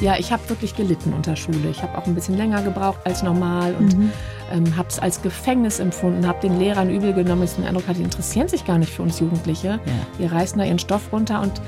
Ja, 0.00 0.16
ich 0.16 0.32
habe 0.32 0.48
wirklich 0.48 0.76
gelitten 0.76 1.12
unter 1.12 1.34
Schule. 1.34 1.70
Ich 1.70 1.82
habe 1.82 1.98
auch 1.98 2.06
ein 2.06 2.14
bisschen 2.14 2.36
länger 2.36 2.62
gebraucht 2.62 3.00
als 3.04 3.22
normal 3.22 3.74
und 3.74 3.98
mhm. 3.98 4.12
ähm, 4.52 4.76
habe 4.76 4.88
es 4.88 4.98
als 4.98 5.22
Gefängnis 5.22 5.80
empfunden, 5.80 6.26
habe 6.26 6.40
den 6.40 6.58
Lehrern 6.58 6.88
übel 6.88 7.12
genommen, 7.12 7.42
dass 7.42 7.52
ich 7.52 7.56
den 7.56 7.66
Eindruck 7.66 7.88
hatte, 7.88 7.98
die 7.98 8.04
interessieren 8.04 8.48
sich 8.48 8.64
gar 8.64 8.78
nicht 8.78 8.92
für 8.92 9.02
uns 9.02 9.18
Jugendliche. 9.18 9.68
Ja. 9.68 9.80
Die 10.18 10.26
reißen 10.26 10.58
da 10.58 10.64
ihren 10.64 10.78
Stoff 10.78 11.12
runter 11.12 11.40
und, 11.40 11.60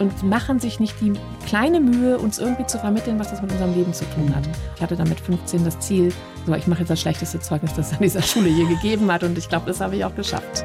und 0.00 0.22
machen 0.24 0.58
sich 0.58 0.80
nicht 0.80 1.00
die 1.00 1.12
kleine 1.46 1.80
Mühe, 1.80 2.18
uns 2.18 2.38
irgendwie 2.38 2.66
zu 2.66 2.78
vermitteln, 2.78 3.18
was 3.20 3.30
das 3.30 3.40
mit 3.40 3.52
unserem 3.52 3.74
Leben 3.74 3.92
zu 3.92 4.04
tun 4.10 4.34
hat. 4.34 4.48
Ich 4.74 4.82
hatte 4.82 4.96
dann 4.96 5.08
mit 5.08 5.20
15 5.20 5.64
das 5.64 5.78
Ziel, 5.78 6.12
so, 6.44 6.54
ich 6.54 6.66
mache 6.66 6.80
jetzt 6.80 6.90
das 6.90 7.00
schlechteste 7.00 7.38
Zeugnis, 7.40 7.74
das 7.74 7.88
es 7.88 7.92
an 7.92 8.02
dieser 8.02 8.22
Schule 8.22 8.48
je 8.48 8.64
gegeben 8.64 9.12
hat 9.12 9.22
und 9.22 9.38
ich 9.38 9.48
glaube, 9.48 9.66
das 9.66 9.80
habe 9.80 9.96
ich 9.96 10.04
auch 10.04 10.14
geschafft. 10.14 10.64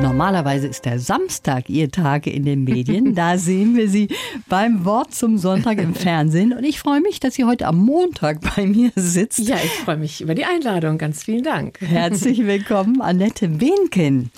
Normalerweise 0.00 0.68
ist 0.68 0.84
der 0.84 1.00
Samstag 1.00 1.68
Ihr 1.68 1.90
Tag 1.90 2.26
in 2.26 2.44
den 2.44 2.64
Medien. 2.64 3.14
Da 3.18 3.36
sehen 3.36 3.76
wir 3.76 3.88
Sie 3.88 4.08
beim 4.48 4.84
Wort 4.84 5.12
zum 5.12 5.38
Sonntag 5.38 5.78
im 5.78 5.94
Fernsehen. 5.94 6.52
Und 6.52 6.62
ich 6.62 6.78
freue 6.78 7.00
mich, 7.00 7.18
dass 7.18 7.34
Sie 7.34 7.44
heute 7.44 7.66
am 7.66 7.78
Montag 7.78 8.40
bei 8.54 8.64
mir 8.64 8.92
sitzt. 8.94 9.40
Ja, 9.40 9.56
ich 9.56 9.72
freue 9.72 9.96
mich 9.96 10.20
über 10.20 10.34
die 10.34 10.44
Einladung. 10.44 10.98
Ganz 10.98 11.24
vielen 11.24 11.42
Dank. 11.42 11.80
Herzlich 11.80 12.46
willkommen, 12.46 13.00
Annette 13.00 13.48
Behnken. 13.48 14.30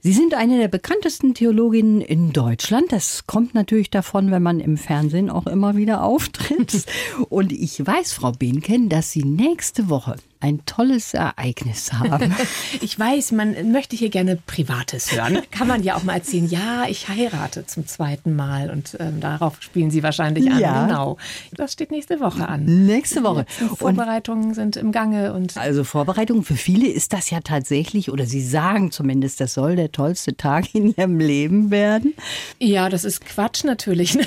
Sie 0.00 0.12
sind 0.12 0.34
eine 0.34 0.58
der 0.58 0.68
bekanntesten 0.68 1.34
Theologinnen 1.34 2.00
in 2.00 2.32
Deutschland. 2.32 2.92
Das 2.92 3.26
kommt 3.26 3.54
natürlich 3.54 3.90
davon, 3.90 4.30
wenn 4.30 4.42
man 4.42 4.60
im 4.60 4.76
Fernsehen 4.76 5.28
auch 5.28 5.46
immer 5.46 5.76
wieder 5.76 6.04
auftritt. 6.04 6.84
Und 7.30 7.52
ich 7.52 7.84
weiß, 7.84 8.12
Frau 8.12 8.32
Behnken, 8.32 8.88
dass 8.88 9.10
Sie 9.10 9.24
nächste 9.24 9.88
Woche 9.88 10.16
ein 10.40 10.64
tolles 10.66 11.14
Ereignis 11.14 11.92
haben. 11.92 12.34
ich 12.80 12.98
weiß, 12.98 13.32
man 13.32 13.72
möchte 13.72 13.96
hier 13.96 14.08
gerne 14.08 14.36
Privates 14.36 15.12
hören. 15.12 15.42
Kann 15.50 15.66
man 15.66 15.82
ja 15.82 15.96
auch 15.96 16.04
mal 16.04 16.14
erzählen, 16.14 16.48
ja, 16.48 16.84
ich 16.88 17.08
heirate 17.08 17.66
zum 17.66 17.86
zweiten 17.86 18.36
Mal 18.36 18.70
und 18.70 18.96
ähm, 19.00 19.20
darauf 19.20 19.60
spielen 19.60 19.90
Sie 19.90 20.02
wahrscheinlich 20.02 20.50
an. 20.50 20.60
Ja. 20.60 20.86
Genau. 20.86 21.16
Das 21.52 21.72
steht 21.72 21.90
nächste 21.90 22.20
Woche 22.20 22.48
an. 22.48 22.64
Nächste 22.86 23.24
Woche. 23.24 23.46
Vorbereitungen 23.76 24.48
und 24.48 24.54
sind 24.54 24.76
im 24.76 24.92
Gange. 24.92 25.32
Und 25.32 25.56
also 25.56 25.82
Vorbereitungen 25.82 26.44
für 26.44 26.56
viele 26.56 26.88
ist 26.88 27.12
das 27.12 27.30
ja 27.30 27.40
tatsächlich, 27.40 28.10
oder 28.10 28.26
Sie 28.26 28.42
sagen 28.42 28.92
zumindest, 28.92 29.40
das 29.40 29.54
soll 29.54 29.76
der 29.76 29.90
tollste 29.90 30.36
Tag 30.36 30.74
in 30.74 30.94
Ihrem 30.94 31.18
Leben 31.18 31.70
werden. 31.70 32.14
Ja, 32.58 32.88
das 32.88 33.04
ist 33.04 33.24
Quatsch 33.24 33.64
natürlich. 33.64 34.14
Ne? 34.14 34.24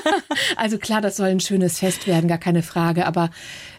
also 0.56 0.78
klar, 0.78 1.00
das 1.00 1.16
soll 1.16 1.28
ein 1.28 1.40
schönes 1.40 1.78
Fest 1.80 2.06
werden, 2.06 2.28
gar 2.28 2.38
keine 2.38 2.62
Frage. 2.62 3.06
Aber 3.06 3.30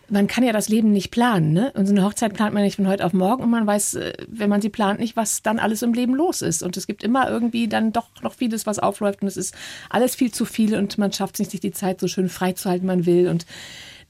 man 0.10 0.28
kann 0.28 0.44
ja 0.44 0.52
das 0.52 0.70
Leben 0.70 0.92
nicht 0.92 1.12
planen. 1.12 1.54
Ne? 1.54 1.72
Und 1.76 1.86
so 1.86 1.94
eine 1.94 2.04
Hochzeit 2.04 2.34
plant 2.34 2.54
man 2.54 2.64
nicht 2.64 2.76
von 2.76 2.88
heute 2.88 3.06
auf 3.06 3.14
morgen 3.14 3.44
und 3.44 3.50
man 3.50 3.68
weiß, 3.68 3.96
äh, 3.96 4.14
wenn 4.28 4.50
man 4.50 4.62
sie 4.62 4.70
plant, 4.70 5.00
nicht, 5.00 5.16
was 5.16 5.42
dann 5.42 5.60
alles 5.60 5.82
im 5.82 5.94
Leben 5.94 6.16
los 6.16 6.42
ist. 6.42 6.64
Und 6.64 6.78
es 6.78 6.88
gibt 6.88 7.04
immer 7.04 7.30
irgendwie 7.30 7.68
dann 7.68 7.92
doch 7.92 8.10
noch 8.22 8.34
vieles, 8.34 8.66
was 8.66 8.80
aufläuft 8.80 9.22
und 9.22 9.28
es 9.28 9.38
ist 9.38 9.56
alles 9.90 10.16
viel 10.16 10.32
zu 10.32 10.46
viel 10.46 10.76
und 10.76 10.98
man 10.98 11.12
schafft 11.12 11.36
es 11.36 11.40
nicht, 11.40 11.52
sich 11.52 11.60
die 11.60 11.72
Zeit 11.72 12.00
so 12.00 12.08
schön 12.08 12.30
freizuhalten, 12.30 12.88
man 12.88 13.06
will. 13.06 13.28
Und 13.28 13.46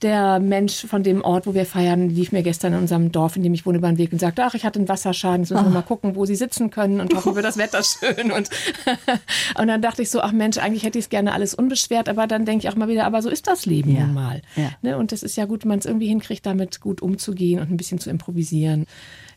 der 0.01 0.39
Mensch 0.39 0.85
von 0.85 1.03
dem 1.03 1.21
Ort, 1.23 1.45
wo 1.45 1.53
wir 1.53 1.65
feiern, 1.65 2.09
lief 2.09 2.31
mir 2.31 2.43
gestern 2.43 2.73
in 2.73 2.79
unserem 2.79 3.11
Dorf, 3.11 3.35
in 3.35 3.43
dem 3.43 3.53
ich 3.53 3.65
wohne, 3.65 3.79
über 3.79 3.89
den 3.89 3.97
Weg 3.97 4.13
und 4.13 4.19
sagte, 4.19 4.43
ach, 4.43 4.53
ich 4.53 4.63
hatte 4.63 4.79
einen 4.79 4.87
Wasserschaden, 4.87 5.41
jetzt 5.41 5.51
müssen 5.51 5.65
wir 5.65 5.71
mal 5.71 5.81
gucken, 5.81 6.15
wo 6.15 6.25
sie 6.25 6.35
sitzen 6.35 6.69
können 6.69 7.01
und 7.01 7.13
hoffen 7.13 7.35
wir, 7.35 7.41
das 7.41 7.57
Wetter 7.57 7.81
schön. 7.83 8.31
Und, 8.31 8.49
und 9.59 9.67
dann 9.67 9.81
dachte 9.81 10.01
ich 10.01 10.09
so, 10.09 10.21
ach 10.21 10.31
Mensch, 10.31 10.57
eigentlich 10.57 10.83
hätte 10.83 10.97
ich 10.97 11.05
es 11.05 11.09
gerne 11.09 11.33
alles 11.33 11.53
unbeschwert, 11.53 12.07
aber 12.07 12.27
dann 12.27 12.45
denke 12.45 12.65
ich 12.65 12.71
auch 12.71 12.77
mal 12.77 12.87
wieder, 12.87 13.05
aber 13.05 13.21
so 13.21 13.29
ist 13.29 13.47
das 13.47 13.65
Leben 13.65 13.93
ja. 13.93 14.05
nun 14.05 14.13
mal. 14.13 14.41
Ja. 14.55 14.71
Ne? 14.81 14.97
Und 14.97 15.11
es 15.11 15.23
ist 15.23 15.35
ja 15.35 15.45
gut, 15.45 15.63
wenn 15.63 15.69
man 15.69 15.79
es 15.79 15.85
irgendwie 15.85 16.07
hinkriegt, 16.07 16.45
damit 16.45 16.79
gut 16.79 17.01
umzugehen 17.01 17.59
und 17.59 17.69
ein 17.69 17.77
bisschen 17.77 17.99
zu 17.99 18.09
improvisieren. 18.09 18.85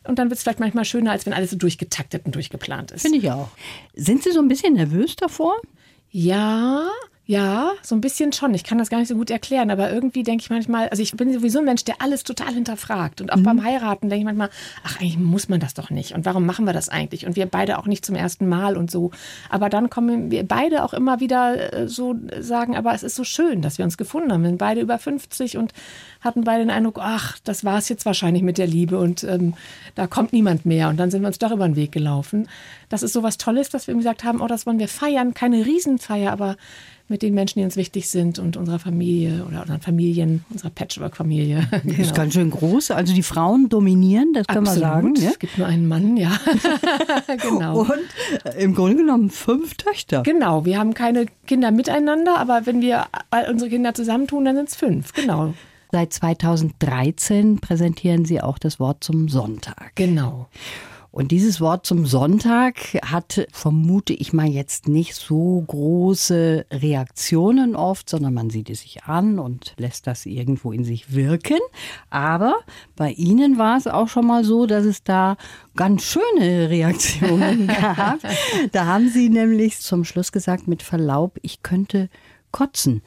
Und 0.05 0.19
dann 0.19 0.29
wird 0.29 0.37
es 0.37 0.43
vielleicht 0.43 0.59
manchmal 0.59 0.85
schöner, 0.85 1.11
als 1.11 1.25
wenn 1.25 1.33
alles 1.33 1.51
so 1.51 1.57
durchgetaktet 1.57 2.25
und 2.25 2.35
durchgeplant 2.35 2.91
ist. 2.91 3.01
Finde 3.03 3.17
ich 3.17 3.31
auch. 3.31 3.49
Sind 3.93 4.23
Sie 4.23 4.31
so 4.31 4.39
ein 4.39 4.47
bisschen 4.47 4.73
nervös 4.73 5.15
davor? 5.15 5.55
Ja, 6.09 6.87
ja, 7.25 7.71
so 7.81 7.95
ein 7.95 8.01
bisschen 8.01 8.33
schon. 8.33 8.53
Ich 8.53 8.65
kann 8.65 8.77
das 8.77 8.89
gar 8.89 8.97
nicht 8.97 9.07
so 9.07 9.15
gut 9.15 9.31
erklären, 9.31 9.71
aber 9.71 9.89
irgendwie 9.93 10.23
denke 10.23 10.41
ich 10.41 10.49
manchmal, 10.49 10.89
also 10.89 11.01
ich 11.01 11.13
bin 11.13 11.31
sowieso 11.31 11.59
ein 11.59 11.65
Mensch, 11.65 11.85
der 11.85 12.01
alles 12.01 12.25
total 12.25 12.53
hinterfragt. 12.53 13.21
Und 13.21 13.31
auch 13.31 13.37
mhm. 13.37 13.43
beim 13.43 13.63
Heiraten 13.63 14.09
denke 14.09 14.19
ich 14.19 14.25
manchmal, 14.25 14.49
ach, 14.83 14.99
eigentlich 14.99 15.17
muss 15.17 15.47
man 15.47 15.61
das 15.61 15.73
doch 15.73 15.89
nicht. 15.89 16.13
Und 16.13 16.25
warum 16.25 16.45
machen 16.45 16.65
wir 16.65 16.73
das 16.73 16.89
eigentlich? 16.89 17.25
Und 17.25 17.37
wir 17.37 17.45
beide 17.45 17.79
auch 17.79 17.85
nicht 17.85 18.05
zum 18.05 18.15
ersten 18.15 18.49
Mal 18.49 18.75
und 18.75 18.91
so. 18.91 19.11
Aber 19.49 19.69
dann 19.69 19.89
kommen 19.89 20.31
wir 20.31 20.45
beide 20.45 20.83
auch 20.83 20.93
immer 20.93 21.21
wieder 21.21 21.73
äh, 21.73 21.87
so 21.87 22.13
sagen, 22.41 22.75
aber 22.75 22.93
es 22.93 23.03
ist 23.03 23.15
so 23.15 23.23
schön, 23.23 23.61
dass 23.61 23.77
wir 23.77 23.85
uns 23.85 23.97
gefunden 23.97 24.33
haben. 24.33 24.41
Wir 24.41 24.49
sind 24.49 24.57
beide 24.57 24.81
über 24.81 24.99
50 24.99 25.55
und 25.55 25.71
hatten 26.19 26.43
beide 26.43 26.65
den 26.65 26.71
Eindruck, 26.71 26.99
ach, 26.99 27.37
das 27.45 27.63
war 27.63 27.77
es 27.77 27.87
jetzt 27.87 28.05
wahrscheinlich 28.05 28.43
mit 28.43 28.57
der 28.57 28.67
Liebe 28.67 28.99
und 28.99 29.23
ähm, 29.23 29.53
da 29.95 30.07
kommt 30.07 30.33
niemand 30.33 30.65
mehr. 30.65 30.89
Und 30.89 30.97
dann 30.97 31.09
sind 31.09 31.21
wir 31.21 31.27
uns 31.27 31.39
doch 31.39 31.51
über 31.51 31.65
den 31.65 31.77
Weg 31.77 31.93
gelaufen. 31.93 32.49
Das 32.89 33.01
ist 33.01 33.13
so 33.13 33.23
was 33.23 33.37
Tolles, 33.37 33.69
dass 33.69 33.87
wir 33.87 33.95
gesagt 33.95 34.25
haben, 34.25 34.41
oh, 34.41 34.47
das 34.47 34.65
wollen 34.65 34.79
wir 34.79 34.89
feiern. 34.89 35.33
Keine 35.33 35.65
Riesenfeier, 35.65 36.33
aber 36.33 36.57
mit 37.13 37.21
den 37.21 37.35
Menschen, 37.35 37.59
die 37.59 37.65
uns 37.65 37.75
wichtig 37.75 38.09
sind 38.09 38.39
und 38.39 38.57
unserer 38.57 38.79
Familie 38.79 39.45
oder 39.47 39.61
unseren 39.61 39.81
Familien, 39.81 40.43
unserer 40.49 40.71
Patchwork-Familie. 40.71 41.67
genau. 41.83 42.01
ist 42.01 42.15
ganz 42.15 42.33
schön 42.33 42.49
groß. 42.49 42.89
Also 42.89 43.13
die 43.13 43.21
Frauen 43.21 43.69
dominieren, 43.69 44.33
das 44.33 44.47
können 44.47 44.67
Absolut. 44.67 44.81
wir 44.81 44.87
sagen. 44.87 45.15
Ja? 45.17 45.29
Es 45.29 45.37
gibt 45.37 45.59
nur 45.59 45.67
einen 45.67 45.87
Mann, 45.87 46.17
ja. 46.17 46.31
genau. 47.39 47.81
Und 47.81 47.99
äh, 48.45 48.63
im 48.63 48.73
Grunde 48.73 48.95
genommen 48.95 49.29
fünf 49.29 49.75
Töchter. 49.75 50.23
Genau. 50.23 50.65
Wir 50.65 50.79
haben 50.79 50.95
keine 50.95 51.27
Kinder 51.45 51.69
miteinander, 51.69 52.39
aber 52.39 52.65
wenn 52.65 52.81
wir 52.81 53.05
all 53.29 53.47
unsere 53.47 53.69
Kinder 53.69 53.93
zusammentun, 53.93 54.45
dann 54.45 54.55
sind 54.55 54.69
es 54.69 54.75
fünf. 54.75 55.13
Genau. 55.13 55.53
Seit 55.91 56.13
2013 56.13 57.59
präsentieren 57.59 58.25
Sie 58.25 58.41
auch 58.41 58.57
das 58.57 58.79
Wort 58.79 59.03
zum 59.03 59.29
Sonntag. 59.29 59.91
Genau. 59.93 60.47
Und 61.13 61.29
dieses 61.29 61.61
Wort 61.61 61.85
zum 61.85 62.07
Sonntag 62.07 62.99
hat, 63.05 63.45
vermute 63.51 64.13
ich 64.13 64.33
mal, 64.33 64.47
jetzt 64.47 64.87
nicht 64.87 65.13
so 65.13 65.63
große 65.67 66.65
Reaktionen 66.71 67.75
oft, 67.75 68.09
sondern 68.09 68.33
man 68.33 68.49
sieht 68.49 68.67
es 68.71 68.81
sich 68.81 69.03
an 69.03 69.37
und 69.37 69.75
lässt 69.77 70.07
das 70.07 70.25
irgendwo 70.25 70.71
in 70.71 70.83
sich 70.83 71.13
wirken. 71.13 71.59
Aber 72.09 72.55
bei 72.95 73.11
Ihnen 73.11 73.59
war 73.59 73.77
es 73.77 73.85
auch 73.85 74.07
schon 74.07 74.25
mal 74.25 74.43
so, 74.43 74.65
dass 74.65 74.85
es 74.85 75.03
da 75.03 75.37
ganz 75.75 76.01
schöne 76.01 76.71
Reaktionen 76.71 77.67
gab. 77.81 78.17
Da 78.71 78.87
haben 78.87 79.07
Sie 79.07 79.29
nämlich 79.29 79.81
zum 79.81 80.05
Schluss 80.05 80.31
gesagt, 80.31 80.67
mit 80.67 80.81
Verlaub, 80.81 81.37
ich 81.43 81.61
könnte 81.61 82.09
kotzen. 82.51 83.03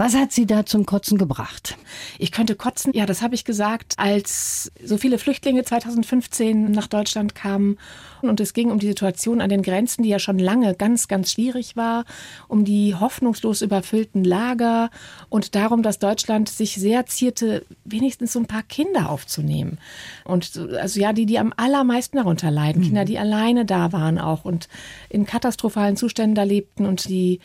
Was 0.00 0.16
hat 0.16 0.32
Sie 0.32 0.46
da 0.46 0.64
zum 0.64 0.86
Kotzen 0.86 1.18
gebracht? 1.18 1.76
Ich 2.18 2.32
könnte 2.32 2.54
kotzen, 2.54 2.94
ja, 2.94 3.04
das 3.04 3.20
habe 3.20 3.34
ich 3.34 3.44
gesagt, 3.44 3.96
als 3.98 4.72
so 4.82 4.96
viele 4.96 5.18
Flüchtlinge 5.18 5.62
2015 5.62 6.70
nach 6.70 6.86
Deutschland 6.86 7.34
kamen. 7.34 7.76
Und 8.22 8.40
es 8.40 8.54
ging 8.54 8.70
um 8.70 8.78
die 8.78 8.86
Situation 8.86 9.42
an 9.42 9.50
den 9.50 9.60
Grenzen, 9.60 10.02
die 10.02 10.08
ja 10.08 10.18
schon 10.18 10.38
lange 10.38 10.74
ganz, 10.74 11.06
ganz 11.06 11.32
schwierig 11.32 11.76
war, 11.76 12.06
um 12.48 12.64
die 12.64 12.94
hoffnungslos 12.94 13.60
überfüllten 13.60 14.24
Lager 14.24 14.88
und 15.28 15.54
darum, 15.54 15.82
dass 15.82 15.98
Deutschland 15.98 16.48
sich 16.48 16.76
sehr 16.76 17.04
zierte, 17.04 17.66
wenigstens 17.84 18.32
so 18.32 18.38
ein 18.38 18.46
paar 18.46 18.62
Kinder 18.62 19.10
aufzunehmen. 19.10 19.76
Und 20.24 20.56
also 20.80 20.98
ja, 20.98 21.12
die, 21.12 21.26
die 21.26 21.38
am 21.38 21.52
allermeisten 21.58 22.16
darunter 22.16 22.50
leiden, 22.50 22.80
mhm. 22.80 22.86
Kinder, 22.86 23.04
die 23.04 23.18
alleine 23.18 23.66
da 23.66 23.92
waren 23.92 24.18
auch 24.18 24.46
und 24.46 24.70
in 25.10 25.26
katastrophalen 25.26 25.98
Zuständen 25.98 26.34
da 26.34 26.44
lebten 26.44 26.86
und 26.86 27.06
die 27.06 27.40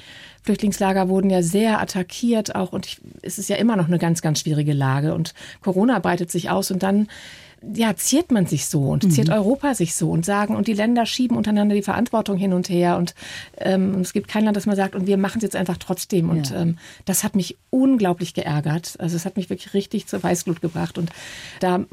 Flüchtlingslager 0.45 1.09
wurden 1.09 1.31
ja 1.31 1.41
sehr 1.41 1.81
attackiert 1.81 2.44
auch 2.53 2.73
und 2.73 2.85
ich, 2.85 2.97
es 3.21 3.39
ist 3.39 3.49
ja 3.49 3.55
immer 3.55 3.75
noch 3.75 3.87
eine 3.87 3.97
ganz, 3.97 4.21
ganz 4.21 4.41
schwierige 4.41 4.73
Lage. 4.73 5.15
Und 5.15 5.33
Corona 5.61 5.97
breitet 5.99 6.29
sich 6.29 6.49
aus 6.49 6.69
und 6.69 6.83
dann 6.83 7.07
ja, 7.61 7.95
ziert 7.95 8.31
man 8.31 8.45
sich 8.45 8.67
so 8.67 8.89
und 8.89 9.11
ziert 9.11 9.27
mhm. 9.27 9.33
Europa 9.33 9.73
sich 9.75 9.95
so 9.95 10.11
und 10.11 10.25
sagen, 10.25 10.55
und 10.55 10.67
die 10.67 10.73
Länder 10.73 11.05
schieben 11.05 11.37
untereinander 11.37 11.75
die 11.75 11.81
Verantwortung 11.81 12.37
hin 12.37 12.53
und 12.53 12.69
her 12.69 12.97
und 12.97 13.15
ähm, 13.57 14.01
es 14.01 14.13
gibt 14.13 14.27
kein 14.27 14.45
Land, 14.45 14.57
das 14.57 14.65
mal 14.65 14.75
sagt, 14.75 14.95
und 14.95 15.07
wir 15.07 15.17
machen 15.17 15.37
es 15.37 15.43
jetzt 15.43 15.55
einfach 15.55 15.77
trotzdem. 15.77 16.29
Und 16.29 16.51
ja. 16.51 16.61
ähm, 16.61 16.77
das 17.05 17.23
hat 17.23 17.35
mich 17.35 17.57
unglaublich 17.69 18.33
geärgert. 18.33 18.95
Also 18.99 19.15
es 19.15 19.25
hat 19.25 19.37
mich 19.37 19.49
wirklich 19.49 19.73
richtig 19.73 20.07
zur 20.07 20.21
Weißglut 20.23 20.61
gebracht. 20.61 20.97
Und 20.97 21.09
da 21.59 21.85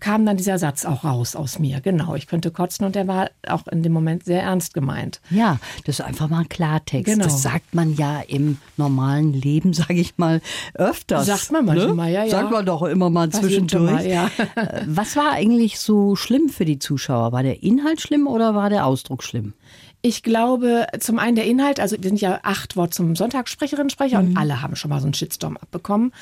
kam 0.00 0.26
dann 0.26 0.36
dieser 0.36 0.58
Satz 0.58 0.84
auch 0.84 1.04
raus 1.04 1.36
aus 1.36 1.58
mir. 1.58 1.80
Genau, 1.80 2.14
ich 2.14 2.26
könnte 2.26 2.50
kotzen 2.50 2.86
und 2.86 2.94
der 2.94 3.06
war 3.06 3.30
auch 3.48 3.66
in 3.66 3.82
dem 3.82 3.92
Moment 3.92 4.24
sehr 4.24 4.42
ernst 4.42 4.74
gemeint. 4.74 5.20
Ja, 5.30 5.58
das 5.84 6.00
ist 6.00 6.04
einfach 6.04 6.28
mal 6.28 6.40
ein 6.40 6.48
Klartext. 6.48 7.12
Genau. 7.12 7.24
Das 7.24 7.42
sagt 7.42 7.74
man 7.74 7.94
ja 7.96 8.20
im 8.20 8.58
normalen 8.76 9.32
Leben, 9.32 9.72
sage 9.72 9.94
ich 9.94 10.18
mal, 10.18 10.40
öfters. 10.74 11.26
Sagt 11.26 11.52
man 11.52 11.64
manchmal, 11.64 12.08
ne? 12.08 12.14
ja, 12.14 12.24
ja. 12.24 12.30
Sagt 12.30 12.50
man 12.50 12.66
doch 12.66 12.82
immer 12.82 13.10
mal 13.10 13.30
zwischendurch. 13.30 13.92
Mal, 13.92 14.06
ja. 14.06 14.30
Was 15.04 15.16
war 15.16 15.32
eigentlich 15.32 15.80
so 15.80 16.16
schlimm 16.16 16.48
für 16.48 16.64
die 16.64 16.78
Zuschauer? 16.78 17.30
War 17.32 17.42
der 17.42 17.62
Inhalt 17.62 18.00
schlimm 18.00 18.26
oder 18.26 18.54
war 18.54 18.70
der 18.70 18.86
Ausdruck 18.86 19.22
schlimm? 19.22 19.52
Ich 20.00 20.22
glaube, 20.22 20.86
zum 20.98 21.18
einen 21.18 21.36
der 21.36 21.44
Inhalt, 21.44 21.78
also 21.78 21.96
wir 22.00 22.08
sind 22.08 22.22
ja 22.22 22.40
acht 22.42 22.74
Wort 22.74 22.94
zum 22.94 23.14
Sonntagssprecherinnen 23.14 23.90
Sprecher 23.90 24.22
mhm. 24.22 24.30
und 24.30 24.36
alle 24.38 24.62
haben 24.62 24.76
schon 24.76 24.88
mal 24.88 25.00
so 25.00 25.06
einen 25.06 25.12
Shitstorm 25.12 25.58
abbekommen. 25.58 26.12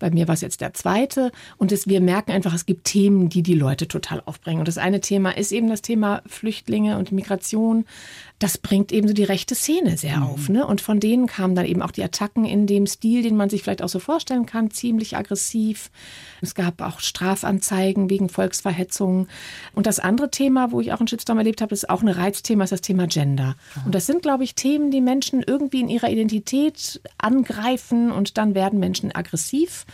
Bei 0.00 0.10
mir 0.10 0.26
war 0.26 0.34
es 0.34 0.40
jetzt 0.40 0.60
der 0.60 0.74
zweite. 0.74 1.30
Und 1.56 1.70
das, 1.70 1.86
wir 1.86 2.00
merken 2.00 2.32
einfach, 2.32 2.52
es 2.52 2.66
gibt 2.66 2.84
Themen, 2.84 3.28
die 3.28 3.44
die 3.44 3.54
Leute 3.54 3.86
total 3.86 4.20
aufbringen. 4.26 4.58
Und 4.58 4.66
das 4.66 4.76
eine 4.76 5.00
Thema 5.00 5.30
ist 5.36 5.52
eben 5.52 5.68
das 5.68 5.82
Thema 5.82 6.22
Flüchtlinge 6.26 6.98
und 6.98 7.12
Migration 7.12 7.84
das 8.42 8.58
bringt 8.58 8.90
eben 8.90 9.06
so 9.06 9.14
die 9.14 9.22
rechte 9.22 9.54
Szene 9.54 9.96
sehr 9.96 10.16
mhm. 10.16 10.22
auf. 10.24 10.48
Ne? 10.48 10.66
Und 10.66 10.80
von 10.80 10.98
denen 10.98 11.26
kamen 11.26 11.54
dann 11.54 11.64
eben 11.64 11.80
auch 11.80 11.92
die 11.92 12.02
Attacken 12.02 12.44
in 12.44 12.66
dem 12.66 12.86
Stil, 12.86 13.22
den 13.22 13.36
man 13.36 13.48
sich 13.48 13.62
vielleicht 13.62 13.82
auch 13.82 13.88
so 13.88 14.00
vorstellen 14.00 14.46
kann, 14.46 14.72
ziemlich 14.72 15.16
aggressiv. 15.16 15.90
Es 16.40 16.56
gab 16.56 16.80
auch 16.80 16.98
Strafanzeigen 16.98 18.10
wegen 18.10 18.28
Volksverhetzung. 18.28 19.28
Und 19.74 19.86
das 19.86 20.00
andere 20.00 20.30
Thema, 20.30 20.72
wo 20.72 20.80
ich 20.80 20.92
auch 20.92 20.98
einen 20.98 21.06
Shitstorm 21.06 21.38
erlebt 21.38 21.62
habe, 21.62 21.72
ist 21.72 21.88
auch 21.88 22.02
ein 22.02 22.08
Reizthema, 22.08 22.64
ist 22.64 22.72
das 22.72 22.80
Thema 22.80 23.06
Gender. 23.06 23.54
Ja. 23.76 23.82
Und 23.84 23.94
das 23.94 24.06
sind, 24.06 24.22
glaube 24.22 24.42
ich, 24.42 24.56
Themen, 24.56 24.90
die 24.90 25.00
Menschen 25.00 25.44
irgendwie 25.46 25.80
in 25.80 25.88
ihrer 25.88 26.10
Identität 26.10 27.00
angreifen 27.18 28.10
und 28.10 28.38
dann 28.38 28.56
werden 28.56 28.80
Menschen 28.80 29.14
aggressiv 29.14 29.86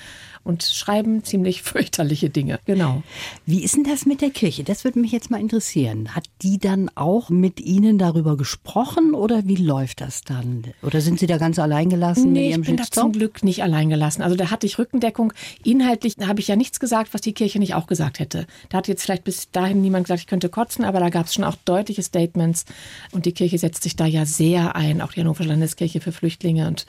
und 0.44 0.62
schreiben 0.62 1.24
ziemlich 1.24 1.62
fürchterliche 1.68 2.30
Dinge. 2.30 2.58
Genau. 2.64 3.02
Wie 3.46 3.62
ist 3.62 3.76
denn 3.76 3.84
das 3.84 4.06
mit 4.06 4.20
der 4.20 4.30
Kirche? 4.30 4.64
Das 4.64 4.84
würde 4.84 4.98
mich 4.98 5.12
jetzt 5.12 5.30
mal 5.30 5.40
interessieren. 5.40 6.14
Hat 6.14 6.24
die 6.42 6.58
dann 6.58 6.90
auch 6.94 7.30
mit 7.30 7.60
Ihnen 7.60 7.98
darüber 7.98 8.36
gesprochen 8.36 9.14
oder 9.14 9.46
wie 9.46 9.56
läuft 9.56 10.00
das 10.00 10.22
dann? 10.22 10.64
Oder 10.82 11.00
sind 11.00 11.18
Sie 11.18 11.26
da 11.26 11.38
ganz 11.38 11.58
allein 11.58 11.90
gelassen? 11.90 12.32
Nee, 12.32 12.50
ich 12.50 12.60
bin 12.60 12.76
da 12.76 12.84
zum 12.84 13.12
Glück 13.12 13.42
nicht 13.42 13.62
allein 13.62 13.88
gelassen. 13.88 14.22
Also 14.22 14.36
da 14.36 14.50
hatte 14.50 14.66
ich 14.66 14.78
Rückendeckung. 14.78 15.32
Inhaltlich 15.64 16.16
habe 16.20 16.40
ich 16.40 16.48
ja 16.48 16.56
nichts 16.56 16.80
gesagt, 16.80 17.14
was 17.14 17.20
die 17.20 17.32
Kirche 17.32 17.58
nicht 17.58 17.74
auch 17.74 17.86
gesagt 17.86 18.18
hätte. 18.18 18.46
Da 18.68 18.78
hat 18.78 18.88
jetzt 18.88 19.02
vielleicht 19.02 19.24
bis 19.24 19.50
dahin 19.50 19.80
niemand 19.80 20.04
gesagt, 20.04 20.20
ich 20.20 20.26
könnte 20.26 20.48
kotzen, 20.48 20.84
aber 20.84 21.00
da 21.00 21.08
gab 21.08 21.26
es 21.26 21.34
schon 21.34 21.44
auch 21.44 21.56
deutliche 21.64 22.02
Statements. 22.02 22.64
Und 23.12 23.26
die 23.26 23.32
Kirche 23.32 23.58
setzt 23.58 23.82
sich 23.82 23.96
da 23.96 24.06
ja 24.06 24.24
sehr 24.26 24.76
ein, 24.76 25.00
auch 25.00 25.12
die 25.12 25.20
Hannoversche 25.20 25.48
Landeskirche 25.48 26.00
für 26.00 26.12
Flüchtlinge 26.12 26.66
und 26.68 26.86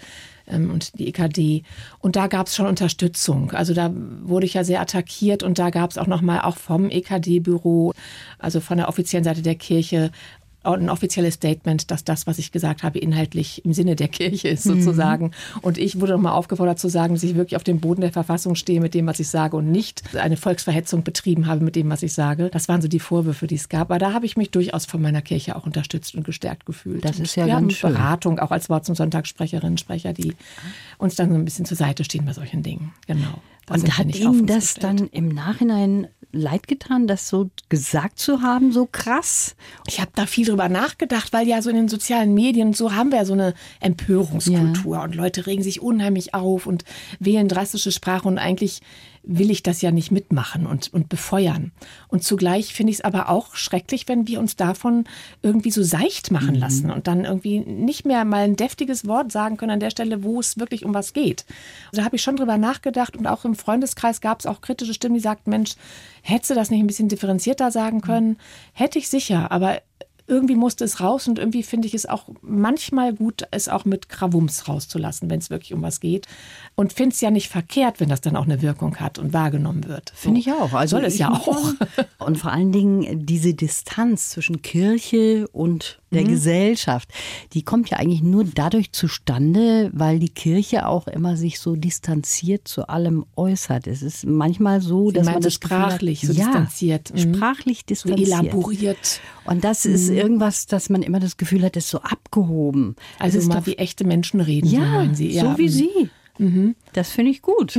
ähm, 0.49 0.71
und 0.71 0.97
die 0.99 1.07
EKD. 1.07 1.63
Und 1.99 2.15
da 2.15 2.27
gab 2.27 2.47
es 2.47 2.55
schon 2.55 2.67
Unterstützung. 2.67 3.51
Also 3.51 3.73
da 3.73 3.91
wurde 3.93 4.45
ich 4.45 4.53
ja 4.53 4.63
sehr 4.63 4.81
attackiert 4.81 5.43
und 5.43 5.59
da 5.59 5.69
gab 5.69 5.91
es 5.91 5.97
auch 5.97 6.07
nochmal 6.07 6.41
auch 6.41 6.57
vom 6.57 6.89
EKD-Büro, 6.89 7.93
also 8.37 8.59
von 8.59 8.77
der 8.77 8.89
offiziellen 8.89 9.23
Seite 9.23 9.41
der 9.41 9.55
Kirche, 9.55 10.11
ein 10.63 10.89
offizielles 10.89 11.35
Statement, 11.35 11.89
dass 11.89 12.03
das, 12.03 12.27
was 12.27 12.37
ich 12.37 12.51
gesagt 12.51 12.83
habe, 12.83 12.99
inhaltlich 12.99 13.63
im 13.65 13.73
Sinne 13.73 13.95
der 13.95 14.09
Kirche 14.09 14.49
ist, 14.49 14.63
sozusagen. 14.63 15.25
Mhm. 15.27 15.59
Und 15.61 15.77
ich 15.77 15.99
wurde 15.99 16.13
nochmal 16.13 16.33
aufgefordert 16.33 16.79
zu 16.79 16.89
sagen, 16.89 17.13
dass 17.13 17.23
ich 17.23 17.35
wirklich 17.35 17.55
auf 17.55 17.63
dem 17.63 17.79
Boden 17.79 18.01
der 18.01 18.11
Verfassung 18.11 18.55
stehe 18.55 18.81
mit 18.81 18.93
dem, 18.93 19.07
was 19.07 19.19
ich 19.19 19.29
sage 19.29 19.55
und 19.55 19.71
nicht 19.71 20.15
eine 20.15 20.37
Volksverhetzung 20.37 21.03
betrieben 21.03 21.47
habe 21.47 21.63
mit 21.63 21.75
dem, 21.75 21.89
was 21.89 22.03
ich 22.03 22.13
sage. 22.13 22.49
Das 22.51 22.67
waren 22.67 22.81
so 22.81 22.87
die 22.87 22.99
Vorwürfe, 22.99 23.47
die 23.47 23.55
es 23.55 23.69
gab. 23.69 23.89
Aber 23.89 23.99
da 23.99 24.13
habe 24.13 24.25
ich 24.25 24.35
mich 24.35 24.51
durchaus 24.51 24.85
von 24.85 25.01
meiner 25.01 25.21
Kirche 25.21 25.55
auch 25.55 25.65
unterstützt 25.65 26.15
und 26.15 26.25
gestärkt 26.25 26.65
gefühlt. 26.65 27.05
Das 27.05 27.19
ist 27.19 27.35
ja 27.35 27.45
Wir 27.45 27.53
ganz 27.53 27.61
haben 27.61 27.69
schön. 27.71 27.93
Beratung, 27.93 28.39
auch 28.39 28.51
als 28.51 28.69
Wort 28.69 28.85
zum 28.85 28.95
Sonntagssprecherinnen, 28.95 29.77
Sprecher, 29.77 30.13
die 30.13 30.35
uns 30.97 31.15
dann 31.15 31.29
so 31.29 31.35
ein 31.35 31.45
bisschen 31.45 31.65
zur 31.65 31.77
Seite 31.77 32.03
stehen 32.03 32.25
bei 32.25 32.33
solchen 32.33 32.63
Dingen. 32.63 32.93
Genau. 33.07 33.41
Da 33.69 33.75
und 33.75 33.97
hat 33.97 34.15
Ihnen 34.15 34.45
das 34.45 34.73
dann 34.73 35.07
im 35.07 35.29
Nachhinein 35.29 36.07
leid 36.31 36.67
getan, 36.67 37.07
das 37.07 37.27
so 37.27 37.49
gesagt 37.69 38.19
zu 38.19 38.41
haben, 38.41 38.71
so 38.71 38.87
krass? 38.91 39.55
Ich 39.87 39.99
habe 39.99 40.11
da 40.13 40.25
viel 40.25 40.45
drüber 40.45 40.69
nachgedacht, 40.69 41.33
weil 41.33 41.47
ja 41.47 41.61
so 41.61 41.69
in 41.69 41.75
den 41.75 41.87
sozialen 41.87 42.33
Medien 42.33 42.73
so 42.73 42.93
haben 42.93 43.11
wir 43.11 43.25
so 43.25 43.33
eine 43.33 43.53
Empörungskultur 43.79 44.95
ja. 44.95 45.03
und 45.03 45.15
Leute 45.15 45.47
regen 45.47 45.63
sich 45.63 45.81
unheimlich 45.81 46.33
auf 46.33 46.67
und 46.67 46.83
wählen 47.19 47.47
drastische 47.47 47.91
Sprache 47.91 48.27
und 48.27 48.37
eigentlich 48.37 48.81
will 49.23 49.51
ich 49.51 49.63
das 49.63 49.81
ja 49.81 49.91
nicht 49.91 50.11
mitmachen 50.11 50.65
und, 50.65 50.93
und 50.93 51.09
befeuern. 51.09 51.71
Und 52.07 52.23
zugleich 52.23 52.73
finde 52.73 52.91
ich 52.91 52.99
es 52.99 53.05
aber 53.05 53.29
auch 53.29 53.55
schrecklich, 53.55 54.07
wenn 54.07 54.27
wir 54.27 54.39
uns 54.39 54.55
davon 54.55 55.05
irgendwie 55.41 55.71
so 55.71 55.83
seicht 55.83 56.31
machen 56.31 56.55
mhm. 56.55 56.59
lassen 56.59 56.91
und 56.91 57.07
dann 57.07 57.25
irgendwie 57.25 57.59
nicht 57.59 58.05
mehr 58.05 58.25
mal 58.25 58.43
ein 58.43 58.55
deftiges 58.55 59.07
Wort 59.07 59.31
sagen 59.31 59.57
können 59.57 59.73
an 59.73 59.79
der 59.79 59.91
Stelle, 59.91 60.23
wo 60.23 60.39
es 60.39 60.57
wirklich 60.59 60.85
um 60.85 60.93
was 60.93 61.13
geht. 61.13 61.45
Da 61.93 62.03
habe 62.03 62.15
ich 62.15 62.21
schon 62.21 62.35
drüber 62.35 62.57
nachgedacht 62.57 63.17
und 63.17 63.27
auch 63.27 63.45
im 63.45 63.55
Freundeskreis 63.55 64.21
gab 64.21 64.39
es 64.39 64.45
auch 64.45 64.61
kritische 64.61 64.93
Stimmen, 64.93 65.15
die 65.15 65.21
sagten, 65.21 65.49
Mensch, 65.49 65.75
hättest 66.21 66.51
du 66.51 66.55
das 66.55 66.69
nicht 66.69 66.81
ein 66.81 66.87
bisschen 66.87 67.09
differenzierter 67.09 67.71
sagen 67.71 68.01
können? 68.01 68.29
Mhm. 68.29 68.37
Hätte 68.73 68.99
ich 68.99 69.09
sicher, 69.09 69.51
aber 69.51 69.81
irgendwie 70.29 70.55
musste 70.55 70.85
es 70.85 71.01
raus 71.01 71.27
und 71.27 71.39
irgendwie 71.39 71.63
finde 71.63 71.87
ich 71.87 71.93
es 71.93 72.05
auch 72.05 72.29
manchmal 72.41 73.13
gut, 73.13 73.43
es 73.51 73.67
auch 73.67 73.85
mit 73.85 74.09
Krawums 74.09 74.67
rauszulassen, 74.67 75.29
wenn 75.29 75.39
es 75.39 75.49
wirklich 75.49 75.73
um 75.73 75.81
was 75.81 75.99
geht. 75.99 76.27
Und 76.75 76.93
finde 76.93 77.13
es 77.13 77.21
ja 77.21 77.31
nicht 77.31 77.49
verkehrt, 77.49 77.99
wenn 77.99 78.09
das 78.09 78.21
dann 78.21 78.35
auch 78.35 78.45
eine 78.45 78.61
Wirkung 78.61 78.97
hat 78.97 79.19
und 79.19 79.33
wahrgenommen 79.33 79.87
wird. 79.87 80.11
Finde 80.15 80.39
ich 80.39 80.51
auch. 80.51 80.73
Also 80.73 80.97
Soll 80.97 81.05
es 81.05 81.17
ja 81.17 81.31
auch. 81.31 81.73
Und 82.19 82.37
vor 82.37 82.51
allen 82.51 82.71
Dingen 82.71 83.25
diese 83.25 83.53
Distanz 83.53 84.29
zwischen 84.29 84.61
Kirche 84.61 85.47
und 85.51 85.99
der 86.11 86.23
mhm. 86.23 86.29
Gesellschaft, 86.29 87.09
die 87.53 87.63
kommt 87.63 87.89
ja 87.89 87.97
eigentlich 87.97 88.21
nur 88.21 88.43
dadurch 88.43 88.91
zustande, 88.91 89.89
weil 89.93 90.19
die 90.19 90.29
Kirche 90.29 90.87
auch 90.87 91.07
immer 91.07 91.37
sich 91.37 91.59
so 91.59 91.75
distanziert 91.75 92.67
zu 92.67 92.89
allem 92.89 93.25
äußert. 93.35 93.87
Es 93.87 94.01
ist 94.01 94.25
manchmal 94.25 94.81
so, 94.81 95.09
Sie 95.09 95.15
dass 95.15 95.25
man 95.25 95.41
das 95.41 95.53
sprachlich 95.53 96.21
so 96.21 96.33
ja, 96.33 96.45
distanziert, 96.45 97.13
mhm. 97.13 97.35
sprachlich 97.35 97.85
distanziert, 97.85 98.27
so 98.27 98.33
elaboriert. 98.33 99.21
Und 99.45 99.63
das 99.63 99.85
ist 99.85 100.09
mhm. 100.09 100.17
irgendwas, 100.17 100.65
dass 100.65 100.89
man 100.89 101.01
immer 101.01 101.19
das 101.19 101.37
Gefühl 101.37 101.63
hat, 101.63 101.75
ist 101.75 101.89
so 101.89 101.99
abgehoben. 101.99 102.95
Also 103.19 103.39
mal 103.47 103.59
doch, 103.59 103.65
wie 103.67 103.75
echte 103.77 104.03
Menschen 104.03 104.41
reden, 104.41 104.67
ja, 104.67 105.05
so, 105.05 105.13
Sie. 105.13 105.31
ja 105.31 105.43
so 105.43 105.57
wie 105.57 105.67
mhm. 105.67 105.69
Sie. 105.69 106.09
Mhm. 106.37 106.75
Das 106.93 107.09
finde 107.09 107.31
ich 107.31 107.41
gut. 107.41 107.75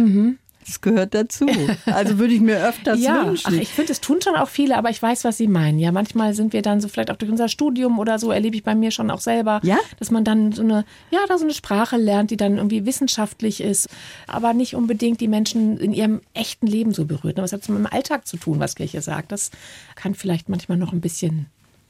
Das 0.67 0.81
gehört 0.81 1.15
dazu. 1.15 1.47
Also 1.87 2.19
würde 2.19 2.35
ich 2.35 2.41
mir 2.41 2.65
öfters 2.65 3.01
ja, 3.01 3.27
wünschen. 3.27 3.55
Ach, 3.57 3.61
ich 3.61 3.69
finde, 3.69 3.93
es 3.93 4.01
tun 4.01 4.21
schon 4.23 4.37
auch 4.37 4.49
viele, 4.49 4.77
aber 4.77 4.91
ich 4.91 5.03
weiß, 5.03 5.25
was 5.25 5.37
Sie 5.37 5.49
meinen. 5.49 5.79
Ja, 5.79 5.93
manchmal 5.93 6.35
sind 6.35 6.53
wir 6.53 6.63
dann 6.63 6.81
so 6.81 6.89
vielleicht 6.89 7.11
auch 7.11 7.17
durch 7.17 7.31
unser 7.31 7.49
Studium 7.49 7.99
oder 7.99 8.19
so 8.19 8.31
erlebe 8.31 8.57
ich 8.57 8.63
bei 8.63 8.75
mir 8.75 8.91
schon 8.91 9.11
auch 9.11 9.21
selber, 9.21 9.61
ja? 9.63 9.79
dass 9.99 10.11
man 10.11 10.25
dann 10.25 10.53
so 10.53 10.63
eine, 10.63 10.85
ja, 11.11 11.21
da 11.29 11.39
so 11.39 11.45
eine 11.45 11.55
Sprache 11.55 11.97
lernt, 11.97 12.31
die 12.31 12.37
dann 12.37 12.57
irgendwie 12.57 12.87
wissenschaftlich 12.87 13.61
ist, 13.61 13.89
aber 14.27 14.53
nicht 14.53 14.75
unbedingt 14.75 15.21
die 15.21 15.29
Menschen 15.29 15.79
in 15.79 15.93
ihrem 15.93 16.21
echten 16.35 16.67
Leben 16.67 16.93
so 16.93 17.05
berührt. 17.05 17.39
Was 17.39 17.53
hat 17.53 17.63
es 17.63 17.69
mit 17.69 17.79
dem 17.79 17.87
Alltag 17.87 18.27
zu 18.27 18.37
tun, 18.37 18.61
was 18.61 18.75
Kirche 18.75 19.01
sagt? 19.01 19.33
Das 19.33 19.51
kann 19.97 20.15
vielleicht 20.15 20.49
manchmal 20.49 20.79
noch 20.79 20.93
ein 20.93 21.01
bisschen 21.01 21.47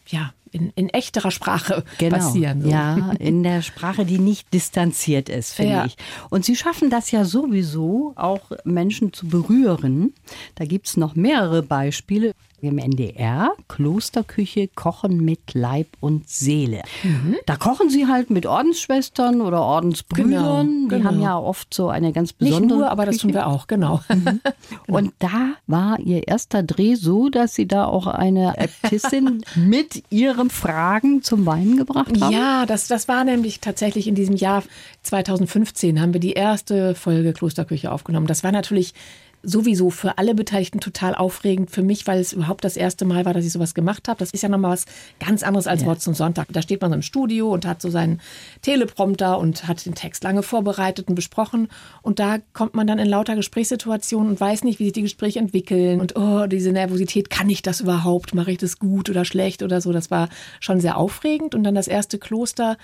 ja, 0.06 0.32
in, 0.52 0.72
in 0.74 0.88
echterer 0.88 1.30
Sprache 1.30 1.84
genau. 1.98 2.16
passieren. 2.16 2.62
So. 2.62 2.68
Ja, 2.68 3.12
in 3.18 3.42
der 3.42 3.62
Sprache, 3.62 4.04
die 4.04 4.18
nicht 4.18 4.52
distanziert 4.52 5.28
ist, 5.28 5.52
finde 5.52 5.72
ja. 5.72 5.84
ich. 5.84 5.96
Und 6.28 6.44
Sie 6.44 6.56
schaffen 6.56 6.90
das 6.90 7.10
ja 7.10 7.24
sowieso, 7.24 8.12
auch 8.16 8.50
Menschen 8.64 9.12
zu 9.12 9.28
berühren. 9.28 10.14
Da 10.56 10.64
gibt 10.64 10.88
es 10.88 10.96
noch 10.96 11.14
mehrere 11.14 11.62
Beispiele 11.62 12.34
im 12.62 12.78
NDR, 12.78 13.52
Klosterküche, 13.68 14.68
Kochen 14.68 15.24
mit 15.24 15.54
Leib 15.54 15.88
und 16.00 16.28
Seele. 16.28 16.82
Mhm. 17.02 17.36
Da 17.46 17.56
kochen 17.56 17.90
sie 17.90 18.06
halt 18.06 18.30
mit 18.30 18.46
Ordensschwestern 18.46 19.40
oder 19.40 19.62
Ordensbrüdern. 19.62 20.30
Genau, 20.30 20.62
Die 20.62 20.88
genau. 20.88 21.04
haben 21.04 21.20
ja 21.20 21.38
oft 21.38 21.72
so 21.72 21.88
eine 21.88 22.12
ganz 22.12 22.32
besondere. 22.32 22.62
Nicht 22.62 22.74
nur, 22.76 22.90
aber 22.90 23.06
das 23.06 23.18
tun 23.18 23.34
wir 23.34 23.46
auch, 23.46 23.66
genau. 23.66 24.00
Mhm. 24.08 24.40
Und 24.86 25.12
da 25.18 25.54
war 25.66 25.98
ihr 26.00 26.28
erster 26.28 26.62
Dreh 26.62 26.94
so, 26.94 27.28
dass 27.28 27.54
sie 27.54 27.66
da 27.66 27.86
auch 27.86 28.06
eine 28.06 28.54
Äbtissin 28.56 29.42
mit 29.54 30.04
ihren 30.10 30.50
Fragen 30.50 31.22
zum 31.22 31.46
Weinen 31.46 31.76
gebracht 31.76 32.20
haben. 32.20 32.32
Ja, 32.32 32.66
das, 32.66 32.88
das 32.88 33.08
war 33.08 33.24
nämlich 33.24 33.60
tatsächlich 33.60 34.06
in 34.06 34.14
diesem 34.14 34.36
Jahr 34.36 34.62
2015 35.02 36.00
haben 36.00 36.12
wir 36.12 36.20
die 36.20 36.32
erste 36.32 36.94
Folge 36.94 37.32
Klosterküche 37.32 37.90
aufgenommen. 37.90 38.26
Das 38.26 38.44
war 38.44 38.52
natürlich 38.52 38.94
sowieso 39.42 39.90
für 39.90 40.18
alle 40.18 40.34
Beteiligten 40.34 40.80
total 40.80 41.14
aufregend. 41.14 41.70
Für 41.70 41.82
mich, 41.82 42.06
weil 42.06 42.20
es 42.20 42.32
überhaupt 42.32 42.64
das 42.64 42.76
erste 42.76 43.04
Mal 43.04 43.24
war, 43.24 43.34
dass 43.34 43.44
ich 43.44 43.52
sowas 43.52 43.74
gemacht 43.74 44.08
habe. 44.08 44.18
Das 44.18 44.30
ist 44.30 44.42
ja 44.42 44.48
nochmal 44.48 44.72
was 44.72 44.86
ganz 45.18 45.42
anderes 45.42 45.66
als 45.66 45.82
ja. 45.82 45.86
Wort 45.88 46.02
zum 46.02 46.14
Sonntag. 46.14 46.48
Da 46.50 46.62
steht 46.62 46.80
man 46.80 46.90
so 46.90 46.94
im 46.96 47.02
Studio 47.02 47.52
und 47.52 47.66
hat 47.66 47.80
so 47.80 47.90
seinen 47.90 48.20
Teleprompter 48.62 49.38
und 49.38 49.66
hat 49.66 49.84
den 49.86 49.94
Text 49.94 50.24
lange 50.24 50.42
vorbereitet 50.42 51.08
und 51.08 51.14
besprochen. 51.14 51.68
Und 52.02 52.18
da 52.18 52.38
kommt 52.52 52.74
man 52.74 52.86
dann 52.86 52.98
in 52.98 53.08
lauter 53.08 53.36
Gesprächssituationen 53.36 54.30
und 54.30 54.40
weiß 54.40 54.64
nicht, 54.64 54.78
wie 54.78 54.84
sich 54.84 54.92
die 54.92 55.02
Gespräche 55.02 55.38
entwickeln. 55.38 56.00
Und 56.00 56.16
oh, 56.16 56.46
diese 56.46 56.72
Nervosität, 56.72 57.30
kann 57.30 57.48
ich 57.48 57.62
das 57.62 57.80
überhaupt? 57.80 58.34
Mache 58.34 58.52
ich 58.52 58.58
das 58.58 58.78
gut 58.78 59.10
oder 59.10 59.24
schlecht 59.24 59.62
oder 59.62 59.80
so? 59.80 59.92
Das 59.92 60.10
war 60.10 60.28
schon 60.60 60.80
sehr 60.80 60.96
aufregend. 60.96 61.54
Und 61.54 61.64
dann 61.64 61.74
das 61.74 61.88
erste 61.88 62.18
Kloster 62.18 62.76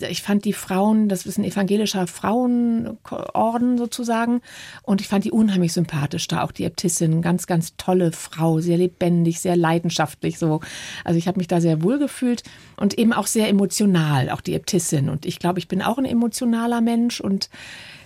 ich 0.00 0.22
fand 0.22 0.44
die 0.44 0.52
Frauen, 0.52 1.08
das 1.08 1.26
ist 1.26 1.38
ein 1.38 1.44
evangelischer 1.44 2.06
Frauenorden 2.06 3.78
sozusagen, 3.78 4.40
und 4.82 5.00
ich 5.00 5.08
fand 5.08 5.24
die 5.24 5.30
unheimlich 5.30 5.72
sympathisch 5.72 6.26
da, 6.28 6.42
auch 6.42 6.52
die 6.52 6.64
Äbtissin, 6.64 7.22
ganz, 7.22 7.46
ganz 7.46 7.76
tolle 7.76 8.12
Frau, 8.12 8.60
sehr 8.60 8.78
lebendig, 8.78 9.40
sehr 9.40 9.56
leidenschaftlich 9.56 10.38
so. 10.38 10.60
Also 11.04 11.18
ich 11.18 11.28
habe 11.28 11.38
mich 11.38 11.48
da 11.48 11.60
sehr 11.60 11.82
wohl 11.82 11.98
gefühlt 11.98 12.42
und 12.76 12.98
eben 12.98 13.12
auch 13.12 13.26
sehr 13.26 13.48
emotional, 13.48 14.30
auch 14.30 14.40
die 14.40 14.54
Äbtissin. 14.54 15.08
Und 15.08 15.26
ich 15.26 15.38
glaube, 15.38 15.58
ich 15.58 15.68
bin 15.68 15.82
auch 15.82 15.98
ein 15.98 16.04
emotionaler 16.04 16.80
Mensch 16.80 17.20
und 17.20 17.50